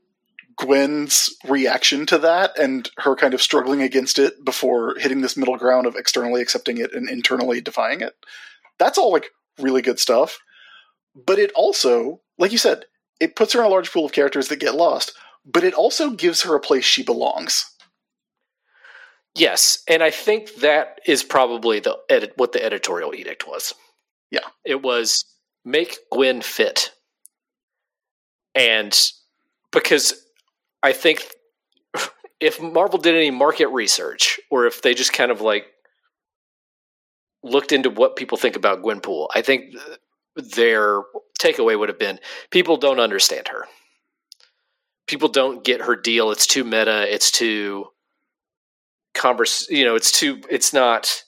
Gwen's 0.57 1.31
reaction 1.47 2.07
to 2.07 2.19
that 2.19 2.59
and 2.59 2.91
her 2.99 3.17
kind 3.17 3.35
of 3.35 3.43
struggling 3.43 3.83
against 3.83 4.19
it 4.19 4.45
before 4.45 4.95
hitting 4.99 5.21
this 5.21 5.37
middle 5.37 5.57
ground 5.57 5.87
of 5.87 5.97
externally 5.97 6.43
accepting 6.43 6.79
it 6.79 6.93
and 6.95 7.09
internally 7.09 7.61
defying 7.61 8.01
it. 8.01 8.15
That's 8.79 8.99
all 8.99 9.13
like 9.13 9.31
really 9.59 9.83
good 9.83 9.99
stuff. 9.99 10.39
But 11.15 11.39
it 11.39 11.53
also, 11.55 12.21
like 12.39 12.53
you 12.53 12.59
said, 12.59 12.85
it 13.21 13.37
puts 13.37 13.53
her 13.53 13.61
in 13.61 13.67
a 13.67 13.69
large 13.69 13.93
pool 13.93 14.07
of 14.07 14.13
characters 14.13 14.49
that 14.49 14.61
get 14.61 14.75
lost, 14.75 15.13
but 15.45 15.65
it 15.65 15.75
also 15.75 16.11
gives 16.11 16.43
her 16.43 16.55
a 16.55 16.61
place 16.61 16.85
she 16.85 17.03
belongs. 17.03 17.71
Yes, 19.37 19.83
and 19.89 20.03
I 20.03 20.11
think 20.11 20.55
that 20.57 21.01
is 21.07 21.25
probably 21.25 21.81
the 21.81 21.99
edit 22.09 22.35
what 22.37 22.53
the 22.53 22.65
editorial 22.65 23.15
edict 23.15 23.49
was. 23.49 23.75
Yeah. 24.31 24.47
It 24.65 24.83
was 24.83 25.25
make 25.65 25.99
Gwen 26.13 26.43
fit. 26.43 26.91
And 28.55 28.97
because 29.73 30.24
I 30.85 30.93
think 30.93 31.27
if 32.41 32.61
Marvel 32.61 32.99
did 32.99 33.15
any 33.15 33.31
market 33.31 33.69
research 33.69 34.39
or 34.51 34.67
if 34.67 34.83
they 34.83 34.93
just 34.93 35.15
kind 35.15 35.31
of 35.31 35.41
like 35.41 35.65
looked 37.43 37.73
into 37.73 37.89
what 37.89 38.17
people 38.17 38.37
think 38.37 38.55
about 38.55 38.83
Gwenpool, 38.83 39.29
I 39.35 39.41
think 39.41 39.75
their 40.37 41.03
takeaway 41.41 41.79
would 41.79 41.89
have 41.89 41.99
been 41.99 42.21
people 42.51 42.77
don't 42.77 43.01
understand 43.01 43.49
her. 43.49 43.65
People 45.07 45.29
don't 45.29 45.65
get 45.65 45.81
her 45.81 45.97
deal. 45.97 46.31
It's 46.31 46.47
too 46.47 46.65
meta. 46.65 47.11
It's 47.13 47.31
too 47.31 47.87
converse. 49.15 49.67
You 49.71 49.87
know, 49.87 49.95
it's 49.95 50.13
too. 50.13 50.43
It's 50.51 50.73
not. 50.75 51.23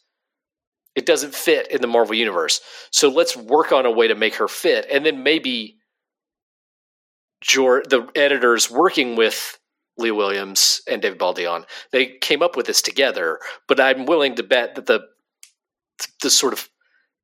It 0.94 1.06
doesn't 1.06 1.34
fit 1.34 1.70
in 1.70 1.80
the 1.80 1.86
Marvel 1.86 2.14
universe. 2.14 2.60
So 2.90 3.08
let's 3.08 3.36
work 3.36 3.72
on 3.72 3.86
a 3.86 3.90
way 3.90 4.08
to 4.08 4.14
make 4.14 4.34
her 4.36 4.48
fit, 4.48 4.86
and 4.90 5.04
then 5.04 5.22
maybe 5.22 5.75
Jor- 7.40 7.84
the 7.88 8.08
editors 8.14 8.70
working 8.70 9.16
with 9.16 9.58
Leah 9.98 10.14
Williams 10.14 10.80
and 10.88 11.00
David 11.00 11.18
Baldeon, 11.18 11.64
they 11.92 12.06
came 12.06 12.42
up 12.42 12.56
with 12.56 12.66
this 12.66 12.82
together. 12.82 13.38
But 13.68 13.80
I'm 13.80 14.06
willing 14.06 14.34
to 14.36 14.42
bet 14.42 14.74
that 14.74 14.86
the 14.86 15.06
the 16.22 16.30
sort 16.30 16.52
of 16.52 16.68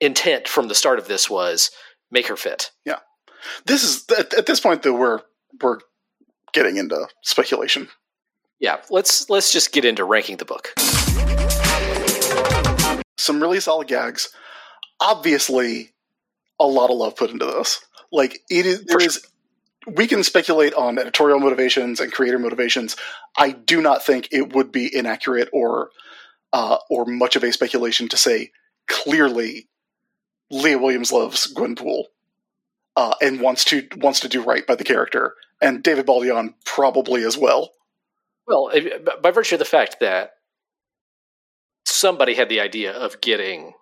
intent 0.00 0.48
from 0.48 0.68
the 0.68 0.74
start 0.74 0.98
of 0.98 1.08
this 1.08 1.28
was 1.28 1.70
make 2.10 2.26
her 2.28 2.36
fit. 2.36 2.70
Yeah, 2.84 2.98
this 3.66 3.82
is 3.82 4.04
at, 4.18 4.34
at 4.34 4.46
this 4.46 4.60
point 4.60 4.82
though 4.82 4.96
we're 4.96 5.20
we're 5.60 5.78
getting 6.52 6.76
into 6.76 7.08
speculation. 7.22 7.88
Yeah, 8.60 8.78
let's 8.90 9.28
let's 9.28 9.52
just 9.52 9.72
get 9.72 9.84
into 9.84 10.04
ranking 10.04 10.36
the 10.36 10.44
book. 10.44 10.72
Some 13.18 13.40
really 13.40 13.60
solid 13.60 13.88
gags. 13.88 14.28
Obviously, 15.00 15.92
a 16.60 16.66
lot 16.66 16.90
of 16.90 16.96
love 16.96 17.16
put 17.16 17.30
into 17.30 17.44
this. 17.44 17.84
Like 18.12 18.40
it 18.50 18.66
is 18.66 18.84
there 18.84 18.98
For 18.98 19.04
is 19.04 19.26
we 19.86 20.06
can 20.06 20.22
speculate 20.22 20.74
on 20.74 20.98
editorial 20.98 21.40
motivations 21.40 22.00
and 22.00 22.12
creator 22.12 22.38
motivations. 22.38 22.96
I 23.36 23.52
do 23.52 23.80
not 23.80 24.04
think 24.04 24.28
it 24.30 24.54
would 24.54 24.72
be 24.72 24.94
inaccurate 24.94 25.48
or 25.52 25.90
uh, 26.52 26.78
or 26.90 27.04
much 27.06 27.36
of 27.36 27.44
a 27.44 27.52
speculation 27.52 28.08
to 28.08 28.16
say 28.16 28.50
clearly 28.86 29.68
Leah 30.50 30.78
Williams 30.78 31.12
loves 31.12 31.52
Gwenpool 31.52 32.04
uh, 32.96 33.14
and 33.22 33.40
wants 33.40 33.64
to 33.66 33.88
wants 33.96 34.20
to 34.20 34.28
do 34.28 34.42
right 34.42 34.66
by 34.66 34.74
the 34.74 34.84
character, 34.84 35.34
and 35.60 35.82
David 35.82 36.06
Baldeon 36.06 36.54
probably 36.64 37.24
as 37.24 37.38
well. 37.38 37.70
Well, 38.46 38.70
by 39.22 39.30
virtue 39.30 39.54
of 39.54 39.60
the 39.60 39.64
fact 39.64 40.00
that 40.00 40.34
somebody 41.86 42.34
had 42.34 42.48
the 42.48 42.60
idea 42.60 42.92
of 42.92 43.20
getting 43.20 43.74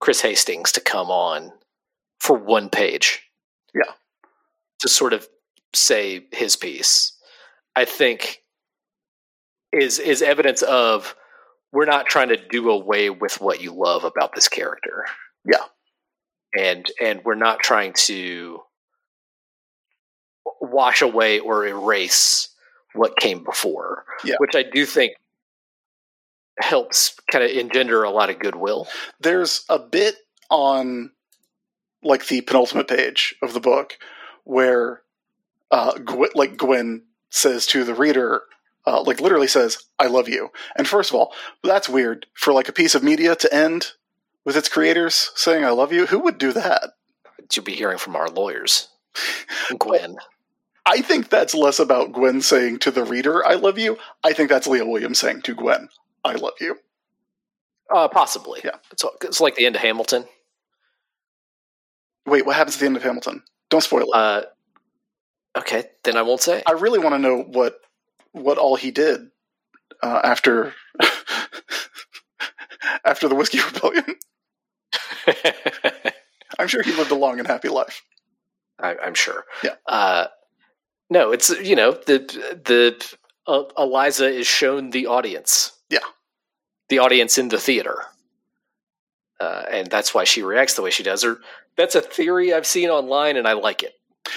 Chris 0.00 0.22
Hastings 0.22 0.72
to 0.72 0.80
come 0.80 1.10
on 1.10 1.52
for 2.18 2.36
one 2.36 2.70
page. 2.70 3.22
Yeah. 3.74 3.92
To 4.80 4.88
sort 4.88 5.12
of 5.12 5.28
say 5.74 6.26
his 6.32 6.56
piece, 6.56 7.12
I 7.76 7.84
think 7.84 8.42
is 9.72 9.98
is 9.98 10.22
evidence 10.22 10.62
of 10.62 11.14
we're 11.72 11.86
not 11.86 12.06
trying 12.06 12.28
to 12.28 12.36
do 12.36 12.70
away 12.70 13.10
with 13.10 13.40
what 13.40 13.60
you 13.62 13.72
love 13.72 14.04
about 14.04 14.34
this 14.34 14.48
character. 14.48 15.04
Yeah. 15.44 15.64
And 16.58 16.90
and 17.00 17.20
we're 17.24 17.34
not 17.36 17.60
trying 17.60 17.92
to 18.06 18.60
wash 20.60 21.02
away 21.02 21.38
or 21.38 21.66
erase 21.66 22.48
what 22.94 23.16
came 23.16 23.44
before. 23.44 24.04
Yeah. 24.24 24.34
Which 24.38 24.56
I 24.56 24.64
do 24.64 24.84
think 24.84 25.12
helps 26.58 27.14
kind 27.30 27.44
of 27.44 27.50
engender 27.50 28.02
a 28.02 28.10
lot 28.10 28.30
of 28.30 28.38
goodwill. 28.38 28.86
there's 29.20 29.64
a 29.68 29.78
bit 29.78 30.16
on 30.50 31.10
like 32.02 32.26
the 32.26 32.40
penultimate 32.42 32.88
page 32.88 33.34
of 33.42 33.54
the 33.54 33.60
book 33.60 33.96
where 34.50 35.02
uh 35.70 35.92
like 36.34 36.56
Gwen 36.56 37.02
says 37.30 37.66
to 37.66 37.84
the 37.84 37.94
reader 37.94 38.42
uh, 38.86 39.02
like 39.02 39.20
literally 39.20 39.46
says 39.46 39.78
I 39.98 40.06
love 40.06 40.28
you. 40.28 40.50
And 40.74 40.88
first 40.88 41.10
of 41.10 41.16
all, 41.16 41.34
that's 41.62 41.88
weird 41.88 42.26
for 42.34 42.52
like 42.52 42.68
a 42.68 42.72
piece 42.72 42.94
of 42.94 43.02
media 43.02 43.36
to 43.36 43.54
end 43.54 43.92
with 44.44 44.56
its 44.56 44.68
creators 44.68 45.30
saying 45.34 45.64
I 45.64 45.70
love 45.70 45.92
you. 45.92 46.06
Who 46.06 46.18
would 46.20 46.38
do 46.38 46.52
that? 46.54 46.94
You'll 47.54 47.64
be 47.64 47.74
hearing 47.74 47.98
from 47.98 48.16
our 48.16 48.28
lawyers. 48.28 48.88
Gwen. 49.78 50.16
I 50.86 51.02
think 51.02 51.28
that's 51.28 51.54
less 51.54 51.78
about 51.78 52.12
Gwen 52.12 52.40
saying 52.40 52.78
to 52.80 52.90
the 52.90 53.04
reader 53.04 53.46
I 53.46 53.54
love 53.54 53.78
you. 53.78 53.98
I 54.24 54.32
think 54.32 54.48
that's 54.48 54.66
Leah 54.66 54.86
Williams 54.86 55.18
saying 55.18 55.42
to 55.42 55.54
Gwen 55.54 55.88
I 56.24 56.34
love 56.34 56.54
you. 56.60 56.78
Uh, 57.94 58.08
possibly. 58.08 58.60
Yeah. 58.64 58.76
It's, 58.92 59.04
it's 59.22 59.40
like 59.40 59.56
the 59.56 59.66
end 59.66 59.76
of 59.76 59.82
Hamilton. 59.82 60.24
Wait, 62.26 62.46
what 62.46 62.56
happens 62.56 62.76
at 62.76 62.80
the 62.80 62.86
end 62.86 62.96
of 62.96 63.02
Hamilton? 63.02 63.42
Don't 63.70 63.80
spoil 63.80 64.02
it. 64.02 64.08
Uh, 64.14 64.42
okay, 65.58 65.84
then 66.04 66.16
I 66.16 66.22
won't 66.22 66.40
say. 66.40 66.62
I 66.66 66.72
really 66.72 66.98
want 66.98 67.14
to 67.14 67.18
know 67.18 67.42
what 67.42 67.80
what 68.32 68.58
all 68.58 68.76
he 68.76 68.90
did 68.90 69.30
uh, 70.02 70.20
after 70.22 70.74
after 73.04 73.28
the 73.28 73.34
whiskey 73.34 73.60
rebellion. 73.72 74.16
I'm 76.58 76.68
sure 76.68 76.82
he 76.82 76.92
lived 76.92 77.10
a 77.10 77.14
long 77.14 77.38
and 77.38 77.48
happy 77.48 77.68
life. 77.68 78.02
I, 78.78 78.96
I'm 79.02 79.14
sure. 79.14 79.44
Yeah. 79.62 79.76
Uh, 79.86 80.26
no, 81.08 81.32
it's 81.32 81.50
you 81.50 81.76
know 81.76 81.92
the 81.92 82.18
the 82.64 83.16
uh, 83.46 83.64
Eliza 83.78 84.28
is 84.28 84.46
shown 84.46 84.90
the 84.90 85.06
audience. 85.06 85.72
Yeah. 85.88 85.98
The 86.88 86.98
audience 86.98 87.38
in 87.38 87.48
the 87.48 87.58
theater, 87.58 88.02
uh, 89.40 89.64
and 89.70 89.88
that's 89.90 90.14
why 90.14 90.24
she 90.24 90.42
reacts 90.42 90.74
the 90.74 90.82
way 90.82 90.90
she 90.90 91.02
does. 91.02 91.24
Or 91.24 91.40
that's 91.76 91.94
a 91.94 92.00
theory 92.00 92.52
I've 92.52 92.66
seen 92.66 92.90
online, 92.90 93.36
and 93.36 93.48
I 93.48 93.54
like 93.54 93.82
it. 93.82 93.94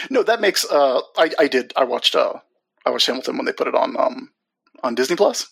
No, 0.09 0.23
that 0.23 0.41
makes. 0.41 0.65
Uh, 0.65 1.01
I 1.17 1.31
I 1.37 1.47
did. 1.47 1.73
I 1.75 1.83
watched. 1.83 2.15
Uh, 2.15 2.33
I 2.85 2.89
watched 2.89 3.07
Hamilton 3.07 3.37
when 3.37 3.45
they 3.45 3.53
put 3.53 3.67
it 3.67 3.75
on 3.75 3.95
um 3.99 4.31
on 4.83 4.95
Disney 4.95 5.15
Plus. 5.15 5.47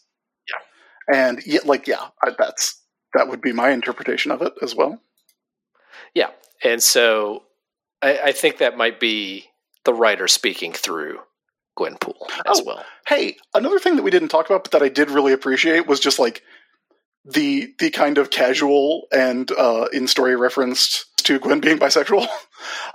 Yeah, 0.50 1.16
and 1.18 1.42
yeah, 1.46 1.60
like 1.66 1.88
yeah, 1.88 2.08
I, 2.24 2.32
that's 2.38 2.82
that 3.14 3.28
would 3.28 3.42
be 3.42 3.52
my 3.54 3.70
interpretation 3.72 4.32
of 4.32 4.42
it 4.42 4.54
as 4.62 4.74
well. 4.76 5.02
Yeah, 6.14 6.30
and 6.64 6.82
so 6.82 7.44
I, 8.02 8.20
I 8.26 8.32
think 8.32 8.58
that 8.58 8.78
might 8.78 9.00
be 9.00 9.46
the 9.86 9.94
writer 9.94 10.28
speaking 10.28 10.74
through 10.74 11.20
Gwenpool 11.78 12.28
as 12.46 12.60
Oh. 12.60 12.64
well. 12.66 12.86
Hey, 13.08 13.38
another 13.54 13.80
thing 13.80 13.96
that 13.96 14.04
we 14.04 14.12
didn't 14.12 14.30
talk 14.30 14.46
about, 14.46 14.64
but 14.64 14.72
that 14.72 14.84
I 14.84 14.90
did 14.90 15.10
really 15.10 15.34
appreciate 15.34 15.88
was 15.88 16.00
just 16.00 16.20
like 16.20 16.44
the 17.26 17.74
the 17.80 17.90
kind 17.92 18.18
of 18.18 18.30
casual 18.30 19.08
and 19.12 19.52
uh, 19.52 19.88
in 19.94 20.08
story 20.08 20.36
referenced 20.36 21.06
to 21.24 21.40
Gwen 21.40 21.60
being 21.60 21.80
bisexual. 21.80 22.28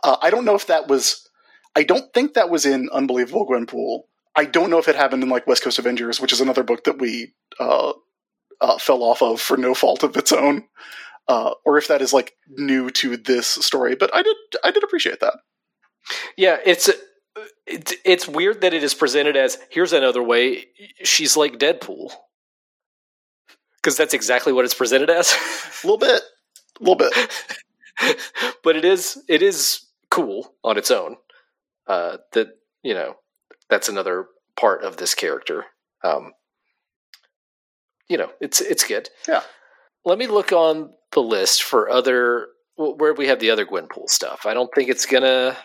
Uh, 0.05 0.17
I 0.23 0.31
don't 0.31 0.45
know 0.45 0.55
if 0.55 0.69
that 0.69 0.87
was. 0.87 1.29
I 1.75 1.83
don't 1.83 2.15
think 2.15 2.35
that 2.35 2.51
was 2.51 2.65
in 2.65 2.89
Unbelievable 2.93 3.49
Gwenpool. 3.49 4.03
I 4.37 4.45
don't 4.45 4.71
know 4.71 4.79
if 4.79 4.87
it 4.87 4.95
happened 4.95 5.25
in 5.25 5.29
like 5.29 5.49
West 5.49 5.65
Coast 5.65 5.81
Avengers, 5.81 6.21
which 6.21 6.33
is 6.33 6.41
another 6.41 6.63
book 6.63 6.85
that 6.85 7.01
we 7.01 7.33
uh, 7.59 7.95
uh, 8.61 8.79
fell 8.79 9.03
off 9.03 9.23
of 9.23 9.41
for 9.41 9.57
no 9.57 9.75
fault 9.75 10.05
of 10.05 10.17
its 10.17 10.31
own, 10.31 10.65
uh, 11.27 11.55
or 11.65 11.79
if 11.79 11.89
that 11.89 12.01
is 12.01 12.13
like 12.13 12.35
new 12.49 12.91
to 12.91 13.17
this 13.17 13.49
story. 13.49 13.97
But 13.97 14.15
I 14.15 14.23
did 14.23 14.37
I 14.63 14.71
did 14.71 14.85
appreciate 14.85 15.19
that. 15.19 15.35
Yeah, 16.37 16.59
it's 16.65 16.89
it's 17.67 17.95
it's 18.05 18.29
weird 18.29 18.61
that 18.61 18.75
it 18.75 18.85
is 18.85 18.95
presented 18.95 19.37
as 19.37 19.59
here's 19.71 19.93
another 19.93 20.23
way 20.23 20.67
she's 21.03 21.37
like 21.37 21.59
Deadpool. 21.59 22.13
Because 23.87 23.97
that's 23.97 24.15
exactly 24.15 24.53
what 24.53 24.65
it's 24.65 24.75
presented 24.75 25.11
as. 25.11 25.33
A 25.33 25.87
little 25.87 25.97
bit, 25.97 26.21
a 26.21 26.83
little 26.83 26.97
bit. 26.97 27.13
but 28.65 28.75
it 28.75 28.85
is 28.85 29.23
it 29.29 29.43
is 29.43 29.87
cool 30.11 30.57
on 30.65 30.77
its 30.77 30.91
own. 30.91 31.15
Uh, 31.87 32.17
that 32.33 32.49
you 32.83 32.95
know 32.95 33.15
that's 33.71 33.89
another 33.89 34.27
part 34.57 34.83
of 34.83 34.97
this 34.97 35.15
character. 35.15 35.67
Um, 36.03 36.33
you 38.09 38.19
know, 38.19 38.33
it's 38.41 38.61
it's 38.61 38.83
good. 38.83 39.09
Yeah. 39.29 39.43
Let 40.05 40.19
me 40.19 40.27
look 40.27 40.51
on 40.51 40.91
the 41.13 41.23
list 41.23 41.63
for 41.63 41.89
other 41.89 42.49
where 42.75 43.15
we 43.15 43.29
have 43.29 43.39
the 43.39 43.51
other 43.51 43.65
Gwenpool 43.65 44.09
stuff. 44.09 44.47
I 44.47 44.55
don't 44.55 44.71
think 44.75 44.91
it's 44.91 45.07
gonna 45.07 45.57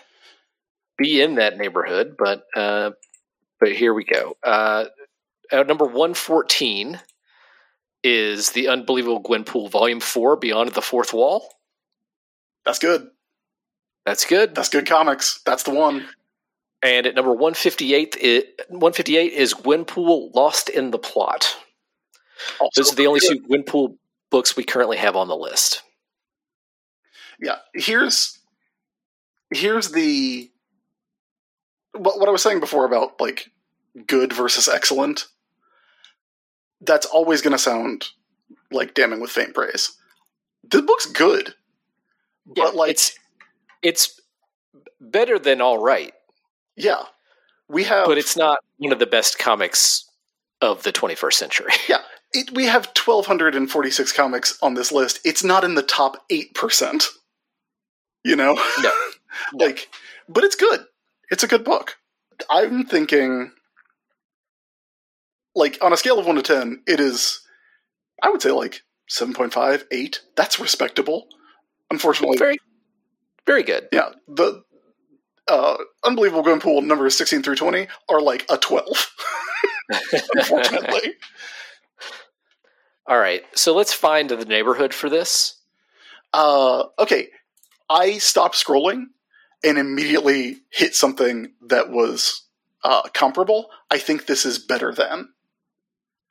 be 0.95 1.23
in 1.23 1.33
that 1.35 1.57
neighborhood, 1.57 2.17
but 2.19 2.43
uh, 2.55 2.91
but 3.59 3.71
here 3.71 3.95
we 3.95 4.03
go. 4.03 4.37
Uh, 4.43 4.85
number 5.51 5.85
one 5.85 6.13
fourteen 6.13 6.99
is 8.03 8.51
the 8.51 8.67
Unbelievable 8.67 9.21
Gwenpool 9.21 9.69
Volume 9.71 9.99
Four: 9.99 10.35
Beyond 10.35 10.71
the 10.73 10.81
Fourth 10.81 11.13
Wall. 11.13 11.53
That's 12.65 12.79
good. 12.79 13.09
That's 14.05 14.25
good. 14.25 14.55
That's 14.55 14.69
good 14.69 14.87
comics. 14.87 15.41
That's 15.45 15.63
the 15.63 15.71
one. 15.71 16.05
And 16.83 17.05
at 17.05 17.13
number 17.15 17.31
158, 17.31 18.17
it, 18.19 18.61
158 18.69 19.33
is 19.33 19.53
Gwenpool 19.53 20.33
Lost 20.33 20.69
in 20.69 20.89
the 20.91 20.97
Plot. 20.97 21.55
Also 22.59 22.81
Those 22.81 22.93
are 22.93 22.95
the 22.95 23.07
only 23.07 23.19
good. 23.19 23.37
two 23.37 23.43
Gwenpool 23.47 23.97
books 24.31 24.55
we 24.57 24.63
currently 24.63 24.97
have 24.97 25.15
on 25.15 25.27
the 25.27 25.35
list. 25.35 25.83
yeah 27.39 27.57
here's 27.75 28.39
here's 29.53 29.91
the 29.91 30.49
what, 31.93 32.17
what 32.19 32.29
i 32.29 32.31
was 32.31 32.41
saying 32.41 32.59
before 32.61 32.85
about 32.85 33.19
like 33.19 33.49
good 34.07 34.31
versus 34.31 34.67
excellent 34.69 35.27
that's 36.81 37.05
always 37.05 37.41
going 37.41 37.51
to 37.51 37.59
sound 37.59 38.05
like 38.71 38.93
damning 38.93 39.19
with 39.19 39.31
faint 39.31 39.53
praise. 39.53 39.91
This 40.63 40.81
book's 40.81 41.05
good 41.05 41.53
but 42.45 42.75
like 42.75 42.91
it's 42.91 43.17
it's 43.81 44.19
better 44.99 45.39
than 45.39 45.61
all 45.61 45.77
right, 45.77 46.13
yeah. 46.75 47.03
We 47.67 47.83
have 47.85 48.05
but 48.05 48.17
it's 48.17 48.35
not 48.35 48.59
one 48.77 48.91
of 48.91 48.99
the 48.99 49.05
best 49.05 49.39
comics 49.39 50.05
of 50.59 50.83
the 50.83 50.91
21st 50.91 51.33
century. 51.33 51.71
Yeah, 51.89 52.01
it, 52.33 52.51
we 52.53 52.65
have 52.65 52.87
1246 52.87 54.13
comics 54.13 54.57
on 54.61 54.73
this 54.73 54.91
list. 54.91 55.19
It's 55.25 55.43
not 55.43 55.63
in 55.63 55.75
the 55.75 55.83
top 55.83 56.29
8% 56.29 57.05
you 58.23 58.35
know? 58.35 58.53
No. 58.53 58.61
No. 58.83 58.91
like 59.65 59.89
but 60.29 60.43
it's 60.43 60.55
good. 60.55 60.85
It's 61.29 61.43
a 61.43 61.47
good 61.47 61.63
book. 61.63 61.97
I'm 62.49 62.85
thinking 62.85 63.51
like 65.55 65.77
on 65.81 65.93
a 65.93 65.97
scale 65.97 66.19
of 66.19 66.25
1 66.25 66.35
to 66.35 66.41
10 66.41 66.83
it 66.87 66.99
is 66.99 67.41
i 68.23 68.29
would 68.29 68.41
say 68.41 68.51
like 68.51 68.81
7.5 69.09 69.83
8 69.91 70.21
that's 70.35 70.59
respectable 70.59 71.27
unfortunately 71.89 72.37
very 72.37 72.57
very 73.45 73.63
good. 73.63 73.87
yeah 73.91 74.09
the 74.27 74.63
uh 75.47 75.77
unbelievable 76.03 76.57
pool 76.59 76.81
numbers 76.81 77.17
16 77.17 77.43
through 77.43 77.55
20 77.55 77.87
are 78.09 78.21
like 78.21 78.45
a 78.49 78.57
12 78.57 78.85
unfortunately 80.35 81.15
all 83.11 83.17
right, 83.19 83.43
so 83.57 83.75
let's 83.75 83.93
find 83.93 84.29
the 84.29 84.45
neighborhood 84.45 84.93
for 84.93 85.09
this. 85.09 85.55
Uh, 86.33 86.85
okay, 86.99 87.27
I 87.89 88.19
stopped 88.19 88.55
scrolling 88.55 89.07
and 89.63 89.77
immediately 89.77 90.61
hit 90.69 90.95
something 90.95 91.51
that 91.67 91.89
was 91.89 92.43
uh, 92.83 93.01
comparable. 93.13 93.69
I 93.89 93.97
think 93.97 94.25
this 94.25 94.45
is 94.45 94.59
better 94.59 94.93
than, 94.93 95.29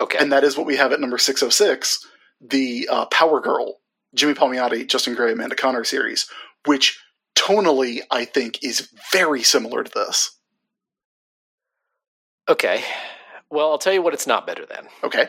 Okay. 0.01 0.18
and 0.18 0.32
that 0.32 0.44
is 0.44 0.57
what 0.57 0.66
we 0.66 0.76
have 0.76 0.92
at 0.92 1.01
number 1.01 1.18
six 1.18 1.40
hundred 1.40 1.53
six, 1.53 2.07
the 2.40 2.88
uh, 2.90 3.07
Power 3.07 3.40
Girl, 3.40 3.80
Jimmy 4.14 4.34
Palmiotti, 4.34 4.86
Justin 4.88 5.14
Gray, 5.14 5.32
Amanda 5.32 5.55
Conner 5.57 5.84
series, 5.84 6.28
which 6.64 6.98
tonally 7.36 8.01
I 8.11 8.24
think 8.24 8.62
is 8.64 8.88
very 9.12 9.42
similar 9.42 9.82
to 9.84 9.90
this. 9.94 10.36
okay. 12.48 12.82
Well, 13.53 13.70
I'll 13.72 13.78
tell 13.78 13.92
you 13.92 14.01
what 14.03 14.14
it's 14.14 14.28
not 14.28 14.46
better 14.46 14.64
than. 14.64 14.86
Okay. 15.03 15.28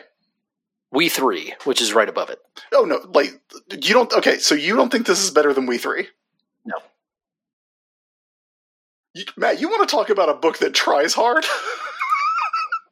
We 0.92 1.08
3, 1.08 1.54
which 1.64 1.80
is 1.80 1.92
right 1.92 2.08
above 2.08 2.30
it. 2.30 2.38
Oh 2.72 2.84
no, 2.84 3.00
like 3.12 3.40
you 3.70 3.94
don't. 3.94 4.12
Okay, 4.12 4.38
so 4.38 4.54
you 4.54 4.76
don't 4.76 4.92
think 4.92 5.06
this 5.06 5.22
is 5.24 5.30
better 5.30 5.52
than 5.52 5.66
We 5.66 5.78
Three? 5.78 6.06
No. 6.64 6.76
You, 9.14 9.24
Matt, 9.36 9.60
you 9.60 9.68
want 9.68 9.88
to 9.88 9.94
talk 9.94 10.08
about 10.10 10.28
a 10.28 10.34
book 10.34 10.58
that 10.58 10.72
tries 10.74 11.14
hard? 11.14 11.44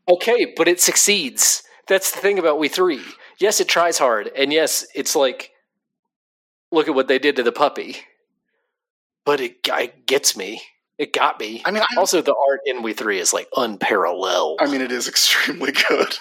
Okay, 0.09 0.53
but 0.57 0.66
it 0.66 0.81
succeeds. 0.81 1.62
That's 1.91 2.12
the 2.12 2.20
thing 2.20 2.38
about 2.38 2.61
We 2.61 2.68
Three. 2.68 3.03
Yes, 3.41 3.61
it 3.61 3.68
tries 3.68 3.99
hard, 3.99 4.30
and 4.36 4.53
yes, 4.53 4.86
it's 4.95 5.16
like, 5.16 5.51
look 6.70 6.86
at 6.86 6.95
what 6.95 7.09
they 7.09 7.18
did 7.18 7.34
to 7.34 7.43
the 7.43 7.51
puppy. 7.51 7.97
But 9.26 9.41
it, 9.41 9.57
it 9.66 10.07
gets 10.07 10.36
me. 10.36 10.62
It 10.99 11.12
got 11.12 11.41
me. 11.41 11.62
I 11.64 11.72
mean, 11.72 11.82
I, 11.82 11.99
Also, 11.99 12.22
the 12.22 12.32
art 12.32 12.61
in 12.64 12.84
We 12.84 12.93
Three 12.93 13.18
is 13.18 13.32
like 13.32 13.49
unparalleled. 13.57 14.61
I 14.62 14.70
mean, 14.70 14.82
it 14.82 14.93
is 14.93 15.09
extremely 15.14 15.72
good. 15.72 16.14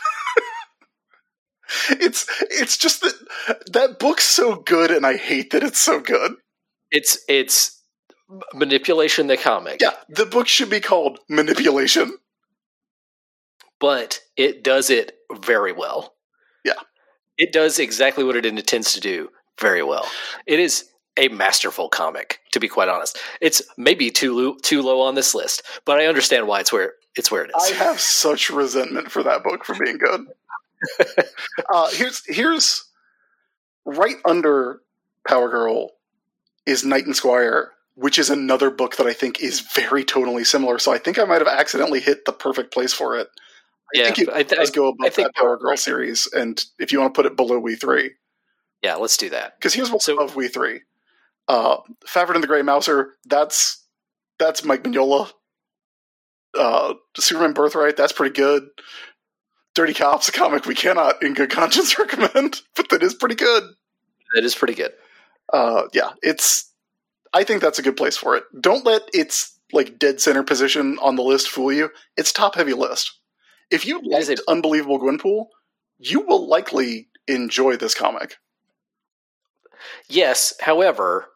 it's 1.92 2.26
it's 2.50 2.76
just 2.76 3.02
that 3.02 3.62
that 3.72 4.00
book's 4.00 4.26
so 4.26 4.56
good, 4.56 4.90
and 4.90 5.06
I 5.06 5.18
hate 5.18 5.52
that 5.52 5.62
it's 5.62 5.80
so 5.80 6.00
good. 6.00 6.34
it's 6.90 7.20
it's 7.30 7.80
manipulation 8.56 9.28
the 9.28 9.38
comic, 9.38 9.82
Yeah, 9.82 9.94
the 10.10 10.26
book 10.26 10.48
should 10.48 10.72
be 10.72 10.80
called 10.80 11.20
Manipulation. 11.30 12.18
But 13.80 14.20
it 14.38 14.64
does 14.64 14.90
it 14.90 15.18
very 15.32 15.72
well. 15.72 16.16
Yeah. 16.66 16.74
it 17.38 17.54
does 17.54 17.80
exactly 17.80 18.24
what 18.24 18.36
it 18.36 18.46
intends 18.46 18.94
to 18.94 19.00
do 19.00 19.30
very 19.60 19.82
well. 19.84 20.06
It 20.46 20.60
is 20.60 20.90
a 21.18 21.28
masterful 21.30 21.90
comic, 21.90 22.40
to 22.52 22.60
be 22.60 22.68
quite 22.68 22.90
honest. 22.90 23.20
It's 23.42 23.62
maybe 23.78 24.10
too 24.10 24.36
low, 24.36 24.56
too 24.62 24.82
low 24.82 25.02
on 25.02 25.16
this 25.16 25.36
list, 25.36 25.64
but 25.86 26.00
I 26.00 26.06
understand 26.08 26.48
why 26.48 26.62
it's 26.62 26.72
where 26.72 26.94
it's 27.16 27.32
where 27.32 27.44
it 27.44 27.52
I 27.60 27.70
have 27.70 28.00
such 28.00 28.50
resentment 28.50 29.12
for 29.12 29.24
that 29.24 29.44
book 29.44 29.66
for 29.66 29.76
being 29.76 29.98
good. 29.98 30.28
uh, 31.74 31.90
here's 31.92 32.24
here's 32.26 32.86
right 33.86 34.16
under 34.26 34.82
Power 35.28 35.50
Girl 35.50 35.92
is 36.66 36.86
Knight 36.86 37.06
and 37.06 37.16
Squire, 37.16 37.72
which 37.96 38.18
is 38.18 38.30
another 38.30 38.70
book 38.70 38.98
that 38.98 39.08
I 39.08 39.14
think 39.14 39.42
is 39.42 39.60
very 39.60 40.06
tonally 40.06 40.46
similar. 40.46 40.80
So 40.80 40.94
I 40.94 40.98
think 40.98 41.20
I 41.20 41.26
might 41.26 41.42
have 41.42 41.48
accidentally 41.48 42.00
hit 42.00 42.26
the 42.26 42.32
perfect 42.32 42.74
place 42.74 42.94
for 42.94 43.18
it. 43.18 43.28
I 43.96 44.00
yeah, 44.00 44.04
think 44.12 44.20
it 44.20 44.30
I, 44.34 44.44
does 44.44 44.72
go 44.72 44.88
above 44.90 45.06
I 45.06 45.10
think 45.10 45.28
that 45.30 45.36
Power 45.36 45.58
Girl 45.58 45.76
series, 45.78 46.28
and 46.32 46.64
if 46.80 46.92
you 46.92 47.00
want 47.00 47.14
to 47.14 47.18
put 47.18 47.26
it 47.26 47.36
below 47.36 47.58
We 47.60 47.76
Three, 47.76 48.12
yeah. 48.84 48.96
Let's 48.96 49.18
do 49.18 49.30
that. 49.32 49.58
because 49.58 49.74
here's 49.74 49.90
what's 49.92 50.06
So- 50.06 50.14
above 50.16 50.36
We 50.36 50.48
Three: 50.48 50.82
uh, 51.48 51.78
Fafhrd 52.08 52.36
and 52.36 52.44
the 52.44 52.48
Grey 52.48 52.62
Mouser. 52.62 53.16
That's 53.26 53.84
that's 54.38 54.64
Mike 54.64 54.84
Mignola. 54.84 55.32
Uh, 56.58 56.96
Superman 57.18 57.54
Birthright. 57.54 57.96
That's 57.98 58.14
pretty 58.14 58.34
good. 58.34 58.68
Dirty 59.76 59.94
Cops, 59.94 60.28
a 60.30 60.32
comic 60.32 60.66
we 60.66 60.74
cannot, 60.76 61.22
in 61.22 61.34
good 61.36 61.52
conscience, 61.52 61.98
recommend, 62.00 62.62
but 62.76 62.90
that 62.90 63.04
is 63.04 63.14
pretty 63.14 63.36
good. 63.36 63.64
That 64.34 64.44
is 64.44 64.56
pretty 64.56 64.74
good. 64.74 64.92
Uh, 65.54 65.84
yeah, 65.94 66.12
it's. 66.22 66.72
I 67.34 67.44
think 67.44 67.62
that's 67.62 67.78
a 67.80 67.84
good 67.84 67.96
place 67.98 68.18
for 68.18 68.36
it. 68.36 68.44
Don't 68.60 68.86
let 68.86 69.04
its 69.14 69.60
like 69.72 70.00
dead 70.00 70.20
center 70.20 70.42
position 70.42 70.98
on 71.00 71.16
the 71.16 71.22
list 71.22 71.48
fool 71.48 71.72
you. 71.72 71.90
It's 72.18 72.32
top 72.32 72.56
heavy 72.56 72.74
list. 72.74 73.12
If 73.72 73.86
you 73.86 74.00
It 74.00 74.06
is 74.18 74.30
liked 74.30 74.42
a- 74.42 74.52
Unbelievable 74.52 75.00
Gwenpool, 75.00 75.48
you 75.98 76.22
will 76.22 76.48
likely 76.48 77.10
enjoy 77.28 77.76
this 77.76 77.94
comic. 77.94 78.38
Yes, 80.08 80.54
however, 80.60 81.30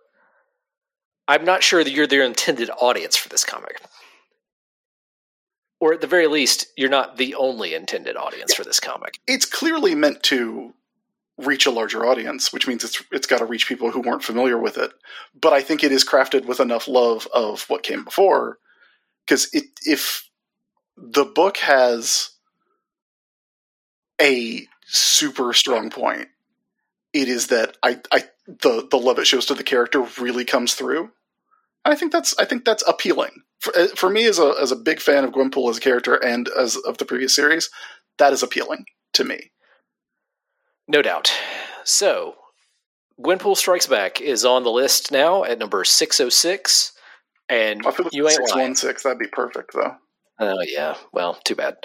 I'm 1.28 1.46
not 1.46 1.64
sure 1.64 1.84
that 1.84 1.92
you're 1.92 2.08
their 2.08 2.24
intended 2.24 2.70
audience 2.70 3.16
for 3.16 3.30
this 3.30 3.46
comic. 3.46 3.82
Or 5.80 5.94
at 5.94 6.02
the 6.02 6.08
very 6.08 6.28
least, 6.28 6.68
you're 6.78 6.90
not 6.90 7.18
the 7.18 7.36
only 7.36 7.74
intended 7.74 8.16
audience 8.16 8.54
for 8.54 8.64
this 8.64 8.80
comic. 8.80 9.20
It's 9.28 9.46
clearly 9.46 9.96
meant 9.96 10.24
to 10.24 10.74
reach 11.38 11.66
a 11.66 11.72
larger 11.72 12.06
audience, 12.06 12.54
which 12.54 12.68
means 12.68 12.84
it's 12.84 13.02
it's 13.12 13.28
got 13.28 13.40
to 13.40 13.46
reach 13.46 13.68
people 13.68 13.92
who 13.92 14.02
weren't 14.02 14.24
familiar 14.24 14.58
with 14.58 14.78
it. 14.78 14.92
But 15.40 15.52
I 15.54 15.62
think 15.62 15.84
it 15.84 15.92
is 15.92 16.08
crafted 16.08 16.46
with 16.46 16.60
enough 16.60 16.88
love 16.88 17.28
of 17.34 17.64
what 17.70 17.84
came 17.84 18.04
before, 18.06 18.60
because 19.26 19.50
if 19.86 20.30
the 20.98 21.26
book 21.26 21.58
has 21.58 22.32
a 24.22 24.68
super 24.86 25.54
strong 25.54 25.90
point, 25.90 26.28
it 27.14 27.28
is 27.28 27.48
that 27.48 27.78
I 27.84 28.00
I 28.12 28.26
the 28.48 28.88
the 28.90 28.98
love 28.98 29.20
it 29.20 29.28
shows 29.28 29.46
to 29.48 29.54
the 29.54 29.64
character 29.64 30.02
really 30.20 30.46
comes 30.46 30.74
through. 30.74 31.12
I 31.86 31.96
think 31.96 32.12
that's 32.12 32.38
I 32.40 32.46
think 32.46 32.66
that's 32.66 32.88
appealing 32.88 33.44
for, 33.60 33.78
uh, 33.78 33.88
for 33.96 34.10
me 34.10 34.26
as 34.26 34.40
a 34.40 34.54
as 34.62 34.72
a 34.72 34.78
big 34.78 35.00
fan 35.00 35.24
of 35.24 35.32
Gwenpool 35.32 35.70
as 35.70 35.78
a 35.78 35.82
character 35.82 36.16
and 36.16 36.48
as 36.50 36.76
of 36.76 36.98
the 36.98 37.06
previous 37.06 37.36
series. 37.36 37.70
That 38.20 38.34
is 38.34 38.44
appealing 38.44 38.86
to 39.14 39.24
me. 39.24 39.52
No 40.88 41.02
doubt. 41.02 41.34
So, 41.84 42.36
Gwenpool 43.20 43.58
Strikes 43.58 43.88
Back 43.88 44.22
is 44.22 44.46
on 44.46 44.64
the 44.64 44.72
list 44.72 45.12
now 45.12 45.44
at 45.44 45.58
number 45.58 45.84
606. 45.84 46.92
And 47.50 47.86
I 47.86 47.92
feel 47.92 48.08
you 48.12 48.28
ain't 48.28 48.36
six 48.36 48.56
one 48.56 48.76
six. 48.76 49.04
That'd 49.04 49.20
be 49.20 49.28
perfect 49.28 49.74
though. 49.74 49.96
Oh 50.50 50.62
yeah. 50.68 50.96
Well, 51.12 51.36
too 51.44 51.56
bad. 51.56 51.78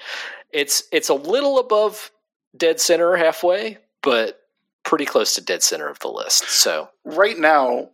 It's 0.53 0.85
it's 0.93 1.09
a 1.09 1.15
little 1.15 1.59
above 1.59 2.11
dead 2.57 2.81
center 2.81 3.17
halfway, 3.17 3.79
but 4.03 4.41
pretty 4.85 5.05
close 5.05 5.35
to 5.35 5.41
dead 5.43 5.63
center 5.63 5.89
of 5.89 5.99
the 6.01 6.09
list. 6.09 6.45
So 6.49 6.89
Right 7.05 7.39
now, 7.39 7.91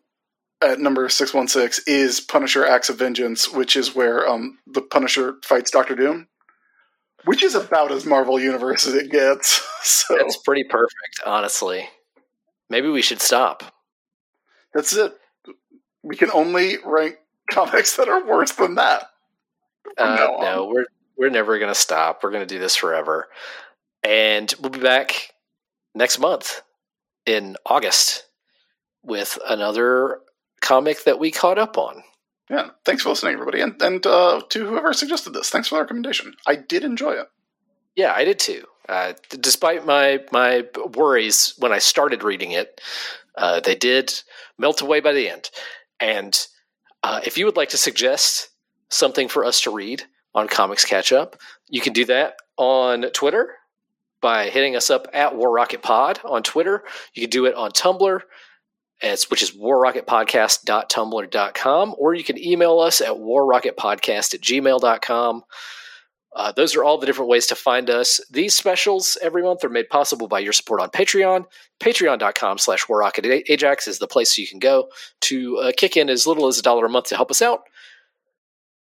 at 0.63 0.79
number 0.81 1.09
six 1.09 1.35
one 1.35 1.49
six 1.49 1.81
is 1.87 2.21
Punisher: 2.21 2.65
Acts 2.67 2.89
of 2.89 2.97
Vengeance, 2.99 3.51
which 3.53 3.77
is 3.77 3.95
where 3.95 4.29
um 4.29 4.59
the 4.67 4.81
Punisher 4.83 5.37
fights 5.45 5.71
Doctor 5.71 5.95
Doom, 5.95 6.29
which 7.25 7.43
is 7.43 7.55
about 7.55 7.91
as 7.93 8.07
Marvel 8.07 8.39
Universe 8.41 8.87
as 8.87 8.95
it 8.95 9.11
gets. 9.11 9.61
So 9.87 10.17
that's 10.17 10.39
pretty 10.39 10.65
perfect, 10.65 11.21
honestly. 11.27 11.87
Maybe 12.71 12.89
we 12.89 13.03
should 13.03 13.21
stop. 13.21 13.63
that's 14.73 14.97
it. 14.97 15.13
We 16.03 16.17
can 16.17 16.31
only 16.31 16.79
rank 16.83 17.17
comics 17.51 17.97
that 17.97 18.09
are 18.09 18.25
worse 18.25 18.53
than 18.53 18.77
that. 18.77 19.11
Uh, 19.97 20.29
no, 20.41 20.67
we're 20.73 20.87
we're 21.17 21.31
never 21.31 21.59
gonna 21.59 21.75
stop. 21.75 22.23
We're 22.23 22.31
gonna 22.31 22.47
do 22.47 22.59
this 22.59 22.77
forever, 22.77 23.29
and 24.03 24.53
we'll 24.61 24.71
be 24.71 24.81
back 24.81 25.33
next 25.95 26.19
month 26.19 26.63
in 27.27 27.57
August 27.67 28.27
with 29.03 29.39
another 29.49 30.21
comic 30.61 31.05
that 31.05 31.19
we 31.19 31.31
caught 31.31 31.59
up 31.59 31.79
on. 31.79 32.03
Yeah, 32.51 32.71
thanks 32.85 33.03
for 33.03 33.11
listening, 33.11 33.35
everybody, 33.35 33.61
and 33.61 33.81
and 33.81 34.07
uh, 34.07 34.43
to 34.51 34.67
whoever 34.67 34.93
suggested 34.93 35.33
this, 35.33 35.51
thanks 35.51 35.69
for 35.69 35.77
the 35.77 35.83
recommendation. 35.83 36.35
I 36.47 36.57
did 36.57 36.85
enjoy 36.85 37.13
it. 37.13 37.27
Yeah, 37.97 38.13
I 38.13 38.25
did 38.25 38.39
too. 38.39 38.65
Uh, 38.89 39.15
despite 39.29 39.87
my 39.87 40.21
my 40.31 40.65
worries 40.95 41.55
when 41.59 41.73
I 41.73 41.79
started 41.79 42.23
reading 42.23 42.51
it, 42.51 42.81
uh, 43.37 43.61
they 43.61 43.75
did 43.75 44.13
melt 44.59 44.83
away 44.83 45.01
by 45.01 45.13
the 45.13 45.29
end. 45.29 45.51
And 46.01 46.39
uh, 47.03 47.21
if 47.25 47.39
you 47.39 47.47
would 47.47 47.57
like 47.57 47.71
to 47.71 47.79
suggest 47.79 48.51
something 48.95 49.29
for 49.29 49.45
us 49.45 49.61
to 49.63 49.71
read 49.71 50.03
on 50.35 50.49
Comics 50.49 50.85
Catch 50.85 51.13
Up, 51.13 51.37
you 51.69 51.81
can 51.81 51.93
do 51.93 52.05
that 52.07 52.35
on 52.57 53.03
Twitter 53.13 53.55
by 54.21 54.49
hitting 54.49 54.75
us 54.77 54.91
up 54.91 55.09
at 55.13 55.37
War 55.37 55.53
Rocket 55.53 55.83
Pod 55.83 56.21
on 56.25 56.43
Twitter. 56.43 56.83
You 57.13 57.23
can 57.23 57.31
do 57.31 57.47
it 57.47 57.55
on 57.55 57.71
Tumblr, 57.73 58.21
which 59.29 59.43
is 59.43 59.51
warrocketpodcast.tumblr.com, 59.51 61.95
or 61.99 62.15
you 62.15 62.25
can 62.25 62.39
email 62.39 62.79
us 62.81 63.01
at 63.01 63.17
warrocketpodcast 63.17 64.35
at 64.35 64.41
gmail.com. 64.41 65.43
Uh, 66.35 66.51
those 66.53 66.75
are 66.75 66.83
all 66.83 66.99
the 66.99 67.07
different 67.07 67.31
ways 67.31 67.47
to 67.47 67.55
find 67.55 67.89
us. 67.89 68.21
These 68.31 68.55
specials 68.55 69.17
every 69.23 69.43
month 69.43 69.65
are 69.65 69.69
made 69.69 69.89
possible 69.89 70.27
by 70.27 70.41
your 70.41 70.53
support 70.53 70.81
on 70.81 70.89
Patreon. 70.89 71.45
Patreon.com 71.79 72.59
slash 72.59 72.87
warrocketajax 72.87 73.87
is 73.87 74.01
the 74.01 74.09
place 74.09 74.37
you 74.37 74.49
can 74.49 74.59
go 74.59 74.89
to 75.23 75.59
uh, 75.59 75.73
kick 75.77 75.97
in 75.97 76.11
as 76.11 76.27
little 76.27 76.49
as 76.49 76.59
a 76.59 76.63
dollar 76.63 76.87
a 76.87 76.89
month 76.89 77.07
to 77.09 77.17
help 77.17 77.31
us 77.31 77.41
out. 77.41 77.61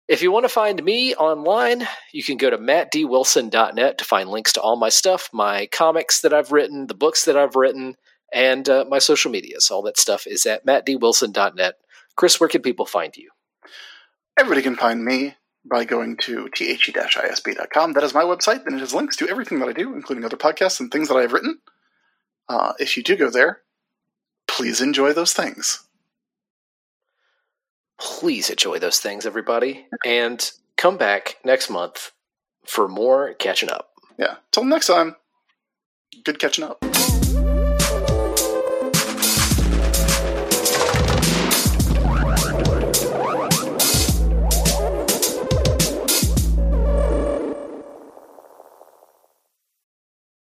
If 0.08 0.22
you 0.22 0.32
want 0.32 0.44
to 0.44 0.48
find 0.48 0.82
me 0.82 1.14
online, 1.14 1.86
you 2.12 2.24
can 2.24 2.38
go 2.38 2.48
to 2.48 2.56
mattdwilson.net 2.56 3.98
to 3.98 4.04
find 4.04 4.30
links 4.30 4.54
to 4.54 4.60
all 4.60 4.76
my 4.76 4.88
stuff, 4.88 5.28
my 5.34 5.66
comics 5.66 6.22
that 6.22 6.32
I've 6.32 6.50
written, 6.50 6.86
the 6.86 6.94
books 6.94 7.26
that 7.26 7.36
I've 7.36 7.56
written, 7.56 7.94
and 8.32 8.66
uh, 8.70 8.86
my 8.88 9.00
social 9.00 9.30
medias. 9.30 9.70
All 9.70 9.82
that 9.82 9.98
stuff 9.98 10.26
is 10.26 10.46
at 10.46 10.64
mattdwilson.net. 10.64 11.74
Chris, 12.16 12.40
where 12.40 12.48
can 12.48 12.62
people 12.62 12.86
find 12.86 13.14
you? 13.18 13.28
Everybody 14.38 14.62
can 14.62 14.76
find 14.76 15.04
me 15.04 15.34
by 15.62 15.84
going 15.84 16.16
to 16.22 16.48
the-isb.com. 16.58 17.92
That 17.92 18.04
is 18.04 18.14
my 18.14 18.22
website, 18.22 18.64
and 18.64 18.76
it 18.76 18.80
has 18.80 18.94
links 18.94 19.16
to 19.16 19.28
everything 19.28 19.58
that 19.60 19.68
I 19.68 19.72
do, 19.72 19.94
including 19.94 20.24
other 20.24 20.38
podcasts 20.38 20.80
and 20.80 20.90
things 20.90 21.08
that 21.08 21.16
I 21.16 21.22
have 21.22 21.34
written. 21.34 21.58
Uh, 22.48 22.72
if 22.78 22.96
you 22.96 23.02
do 23.02 23.14
go 23.14 23.28
there, 23.28 23.60
please 24.46 24.80
enjoy 24.80 25.12
those 25.12 25.34
things. 25.34 25.84
Please 28.00 28.50
enjoy 28.50 28.78
those 28.78 28.98
things, 28.98 29.26
everybody, 29.26 29.86
and 30.04 30.50
come 30.76 30.96
back 30.96 31.36
next 31.44 31.68
month 31.70 32.12
for 32.66 32.88
more 32.88 33.34
catching 33.34 33.70
up. 33.70 33.90
Yeah. 34.18 34.36
Till 34.52 34.64
next 34.64 34.86
time, 34.86 35.16
good 36.24 36.38
catching 36.38 36.64
up. 36.64 36.87